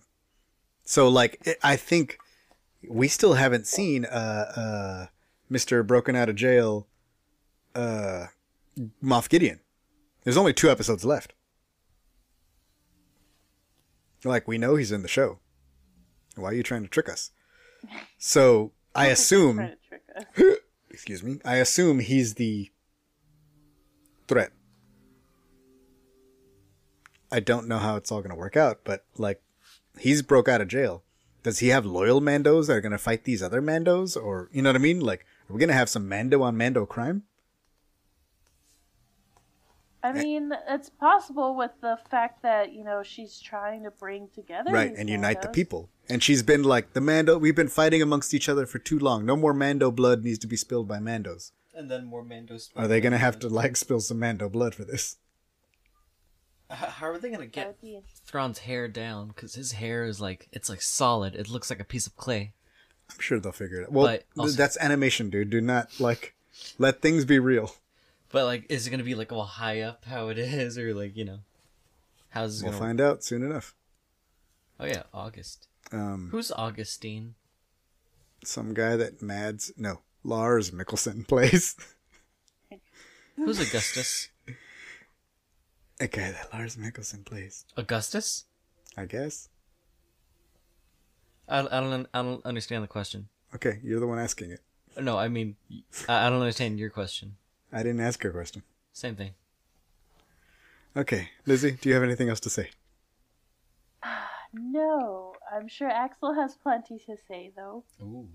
[0.86, 2.18] So, like, it, I think
[2.88, 5.06] we still haven't seen uh, uh,
[5.50, 6.88] Mister Broken Out of Jail,
[7.74, 8.28] uh,
[9.04, 9.60] Moff Gideon.
[10.24, 11.34] There's only two episodes left.
[14.24, 15.40] Like we know he's in the show.
[16.36, 17.32] Why are you trying to trick us?
[18.18, 19.72] So I assume,
[20.36, 20.58] to
[20.90, 22.72] excuse me, I assume he's the
[24.28, 24.52] threat.
[27.32, 29.42] I don't know how it's all gonna work out, but like,
[30.00, 31.04] he's broke out of jail.
[31.44, 34.70] Does he have loyal Mandos that are gonna fight these other Mandos, or you know
[34.70, 35.00] what I mean?
[35.00, 37.24] Like, are we gonna have some Mando on Mando crime?
[40.06, 40.22] I eh.
[40.24, 44.92] mean, it's possible with the fact that you know she's trying to bring together right
[44.92, 45.90] these and unite the people.
[46.08, 49.26] And she's been like the mando we've been fighting amongst each other for too long.
[49.26, 51.52] No more mando blood needs to be spilled by mandos.
[51.74, 54.86] And then more mandos are they gonna have to like spill some mando blood for
[54.86, 55.18] this?
[55.18, 55.25] H-
[56.70, 59.28] How are they gonna get would be- Thrawn's hair down?
[59.28, 61.36] Because his hair is like it's like solid.
[61.36, 62.54] It looks like a piece of clay.
[63.12, 64.06] i'm sure they'll figure it out well
[64.36, 66.34] But th- that's animation dude do not like
[66.80, 67.76] let things be real
[68.32, 71.16] But like, is it gonna be like all high up how it is, or like
[71.16, 71.40] you know,
[72.30, 72.84] how's it we'll gonna?
[72.86, 73.76] find out soon enough
[74.80, 75.68] Oh yeah, August.
[75.92, 77.36] um Who's Augustine?
[78.44, 81.76] some guy that mads no Lars Mikkelsen plays
[83.36, 84.30] Who's Augustus?
[86.00, 88.46] A guy that Lars Mikkelsen plays Augustus?
[88.98, 89.50] i guess
[91.48, 93.28] I, I don't I don't understand the question.
[93.54, 94.62] okay you're the one asking it
[95.00, 95.56] No, I mean,
[96.10, 97.36] I, I don't understand your question.
[97.72, 98.64] i didn't ask your question
[98.94, 99.32] Same thing.
[100.98, 102.70] okay lizzie do you have anything else to say
[104.54, 107.84] No, I'm sure Axel has plenty to say though.
[108.02, 108.28] Ooh.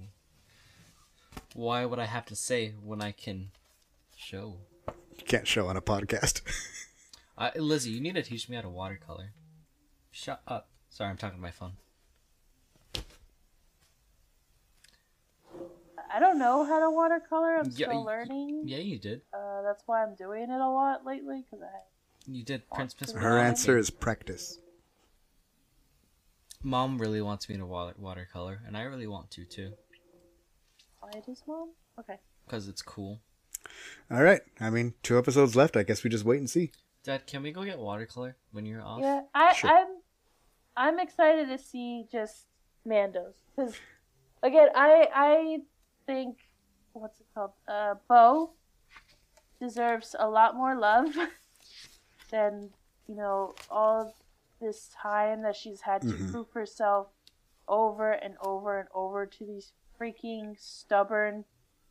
[1.55, 3.51] Why would I have to say when I can
[4.17, 4.57] show?
[5.17, 6.43] you can't show on a podcast
[7.41, 9.33] I, Lizzie, you need to teach me how to watercolor.
[10.11, 10.69] Shut up.
[10.91, 11.73] Sorry, I'm talking to my phone.
[16.13, 17.57] I don't know how to watercolor.
[17.57, 18.65] I'm Yeah, still learning.
[18.67, 19.23] Yeah, you did.
[19.33, 21.71] Uh, that's why I'm doing it a lot lately because I.
[22.27, 22.69] You did.
[22.69, 24.59] Prince Miss her answer is practice
[26.63, 29.73] Mom really wants me to water watercolor, and I really want to too,
[31.01, 31.71] Why does mom?
[31.99, 32.19] Okay.
[32.45, 33.21] because it's cool.
[34.11, 34.43] All right.
[34.61, 35.77] I mean, two episodes left.
[35.77, 36.71] I guess we just wait and see.
[37.03, 39.01] Dad, can we go get watercolor when you're off?
[39.01, 39.71] Yeah, I, Sure.
[39.71, 39.87] I'm
[40.77, 42.47] I'm excited to see just
[42.87, 43.75] Mandos because
[44.43, 45.59] again, I I
[46.07, 46.39] think
[46.93, 47.53] what's it called?
[47.67, 48.53] Uh, Bo
[49.61, 51.15] deserves a lot more love
[52.31, 52.71] than
[53.09, 54.15] you know all
[54.61, 56.31] this time that she's had to Mhm.
[56.31, 57.09] prove herself
[57.67, 61.45] over and over and over to these freaking stubborn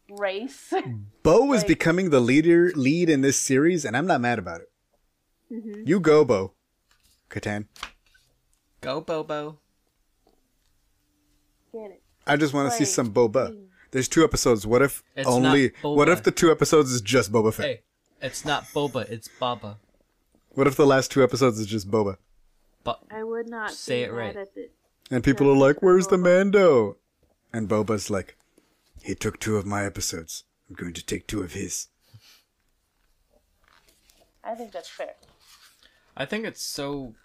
[0.09, 0.71] race.
[1.23, 4.68] Bo is becoming the leader lead in this series, and I'm not mad about it.
[5.51, 5.87] Mhm.
[5.87, 6.53] You go, Bo.
[7.29, 7.67] Katan.
[8.81, 9.59] Go, Bobo.
[11.71, 12.03] Get it?
[12.25, 13.57] I just want to see some Boba.
[13.91, 14.65] There's two episodes.
[14.67, 15.71] What if It's only?
[15.71, 15.95] Boba.
[15.95, 17.65] What if the two episodes is just Boba Fett?
[17.65, 17.81] Hey,
[18.21, 19.79] it's not Boba, it's Baba.
[20.49, 22.17] What if the last two episodes is just Boba?
[22.83, 24.35] But I would not Say be it right.
[24.35, 24.73] mad at it.
[25.11, 26.97] And people are like, for "Where's the Mando?"
[27.51, 28.37] And Boba's like,
[29.01, 30.43] "He took two of my episodes.
[30.69, 31.87] I'm going to take two of his."
[34.43, 35.15] I think that's fair.
[36.19, 37.15] I think it's so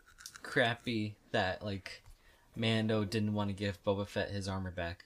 [0.43, 2.03] crappy that like
[2.57, 5.05] Mando didn't want to give Boba Fett his armor back.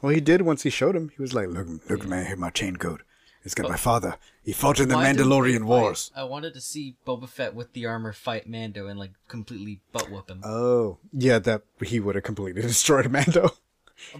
[0.00, 1.10] Well, he did once he showed him.
[1.16, 3.02] He was like, "Look, look, man, here my chain code.
[3.44, 4.16] It's got But- my father.
[4.44, 5.64] He fought in the Why didn't they Mandalorian?
[5.64, 9.80] Wars." I wanted to see Boba Fett with the armor fight Mando and like completely
[9.92, 10.42] butt whoop him.
[10.44, 13.50] Oh, yeah, that he would have completely destroyed Mando.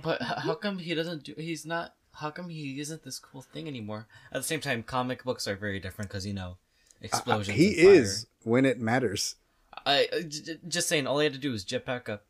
[0.02, 1.34] But how come he doesn't do?
[1.36, 1.94] He's not.
[2.16, 4.06] How come he isn't this cool thing anymore?
[4.32, 6.56] At the same time, comic books are very different because you know
[7.02, 7.48] explosions.
[7.56, 9.36] Uh, he is when it matters.
[9.86, 11.06] I uh, j- just saying.
[11.06, 12.24] All he had to do was jetpack up.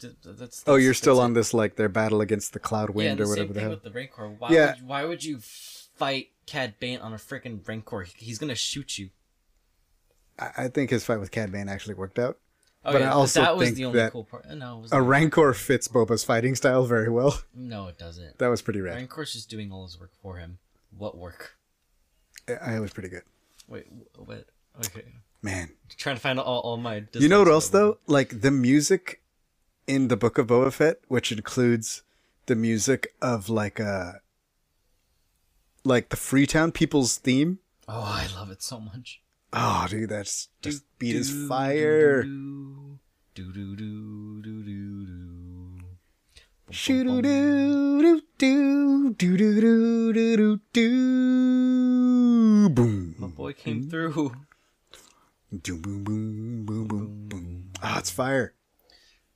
[0.00, 1.24] That's, that's, Oh, you're still it.
[1.24, 3.54] on this like their battle against the Cloud Yeah, Wind and or whatever same the
[3.54, 3.70] thing hell.
[3.70, 4.28] with the Rancor.
[4.38, 4.74] Why Yeah.
[4.74, 8.02] would why would you fight Cad Bane on a freaking Rancor?
[8.16, 9.10] He's gonna shoot you.
[10.38, 12.38] I, I think his fight with Cad Bane actually worked out.
[12.84, 14.46] Oh, But yeah, I also that was think the only that cool part.
[14.50, 15.00] No, it was A.
[15.00, 17.40] Rancor fits Boba's fighting style very well.
[17.54, 18.36] No, it doesn't.
[18.38, 18.96] That was pretty rad.
[18.96, 20.58] Rancor's just doing all his work for him.
[20.96, 21.56] What work?
[22.46, 23.22] I, I was pretty good.
[23.68, 24.46] Wait, wh- what?
[24.84, 25.04] Okay,
[25.42, 27.04] Man, trying to find all, all my.
[27.14, 27.98] you know what else though?
[28.06, 29.20] Like the music
[29.86, 32.02] in the Book of Boba Fett, which includes
[32.46, 34.12] the music of like uh
[35.84, 37.58] like the Freetown people's theme.
[37.86, 39.20] Oh, I love it so much.
[39.52, 42.22] Oh, dude, that's just beat is fire.
[42.22, 42.98] Do
[43.34, 45.80] do do do do do do.
[46.70, 53.23] Shoo doo doo doo doo doo doo doo doo doo boom.
[53.34, 54.32] Boy came through.
[55.50, 57.70] Boom boom boom boom boom boom.
[57.82, 58.54] Ah, it's fire.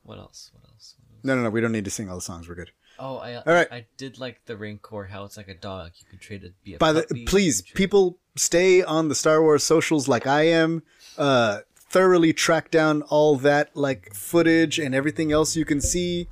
[0.02, 0.50] What else?
[0.54, 0.94] What else?
[0.98, 1.22] What else?
[1.22, 1.50] No, no, no.
[1.50, 2.48] We don't need to sing all the songs.
[2.48, 2.70] We're good.
[2.98, 3.68] Oh, I All right.
[3.70, 5.04] I did like the Rancor.
[5.04, 5.92] How it's like a dog.
[5.98, 6.54] You can trade it.
[6.64, 10.26] Be a By the puppy, you please, people, stay on the Star Wars socials like
[10.26, 10.82] I am.
[11.16, 11.60] Uh,
[11.90, 16.28] thoroughly track down all that like footage and everything else you can see.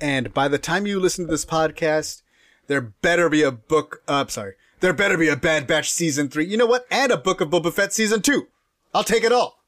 [0.00, 2.22] And by the time you listen to this podcast,
[2.66, 4.02] there better be a book.
[4.08, 6.46] Uh, sorry, there better be a Bad Batch season three.
[6.46, 6.86] You know what?
[6.90, 8.48] And a Book of Boba Fett season two.
[8.94, 9.62] I'll take it all.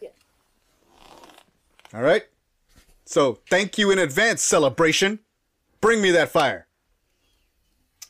[0.00, 0.10] Yeah.
[1.94, 2.24] All right.
[3.04, 5.20] So thank you in advance, celebration.
[5.80, 6.66] Bring me that fire.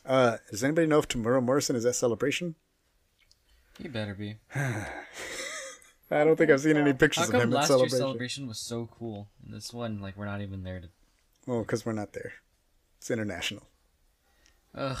[0.05, 2.55] Uh, does anybody know if Temuera Morrison is at celebration?
[3.81, 4.37] He better be.
[4.55, 7.99] I don't think I've seen any How pictures of come him at last year's celebration.
[7.99, 9.29] celebration was so cool?
[9.45, 10.89] And this one, like, we're not even there to.
[11.45, 12.33] Well, because we're not there.
[12.97, 13.68] It's international.
[14.75, 14.97] Ugh.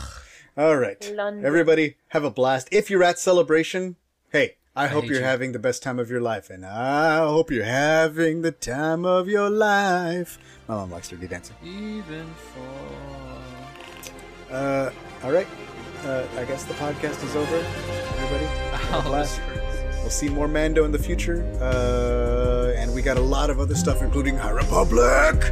[0.57, 1.11] All right.
[1.15, 1.45] London.
[1.45, 2.67] Everybody, have a blast.
[2.71, 3.95] If you're at celebration,
[4.31, 5.23] hey, I, hope you're you.
[5.23, 6.49] having the best time of your life.
[6.49, 10.37] And I hope you're having the time of your life.
[10.67, 11.55] My mom likes to Dirty Dancing.
[11.63, 14.53] Even for.
[14.53, 14.91] Uh,
[15.23, 15.47] all right.
[16.05, 17.55] Uh, I guess the podcast is over.
[17.57, 19.41] Everybody, have a Oh, blast.
[20.01, 21.43] We'll see more Mando in the future.
[21.61, 25.43] Uh, and we got a lot of other stuff, including High Republic.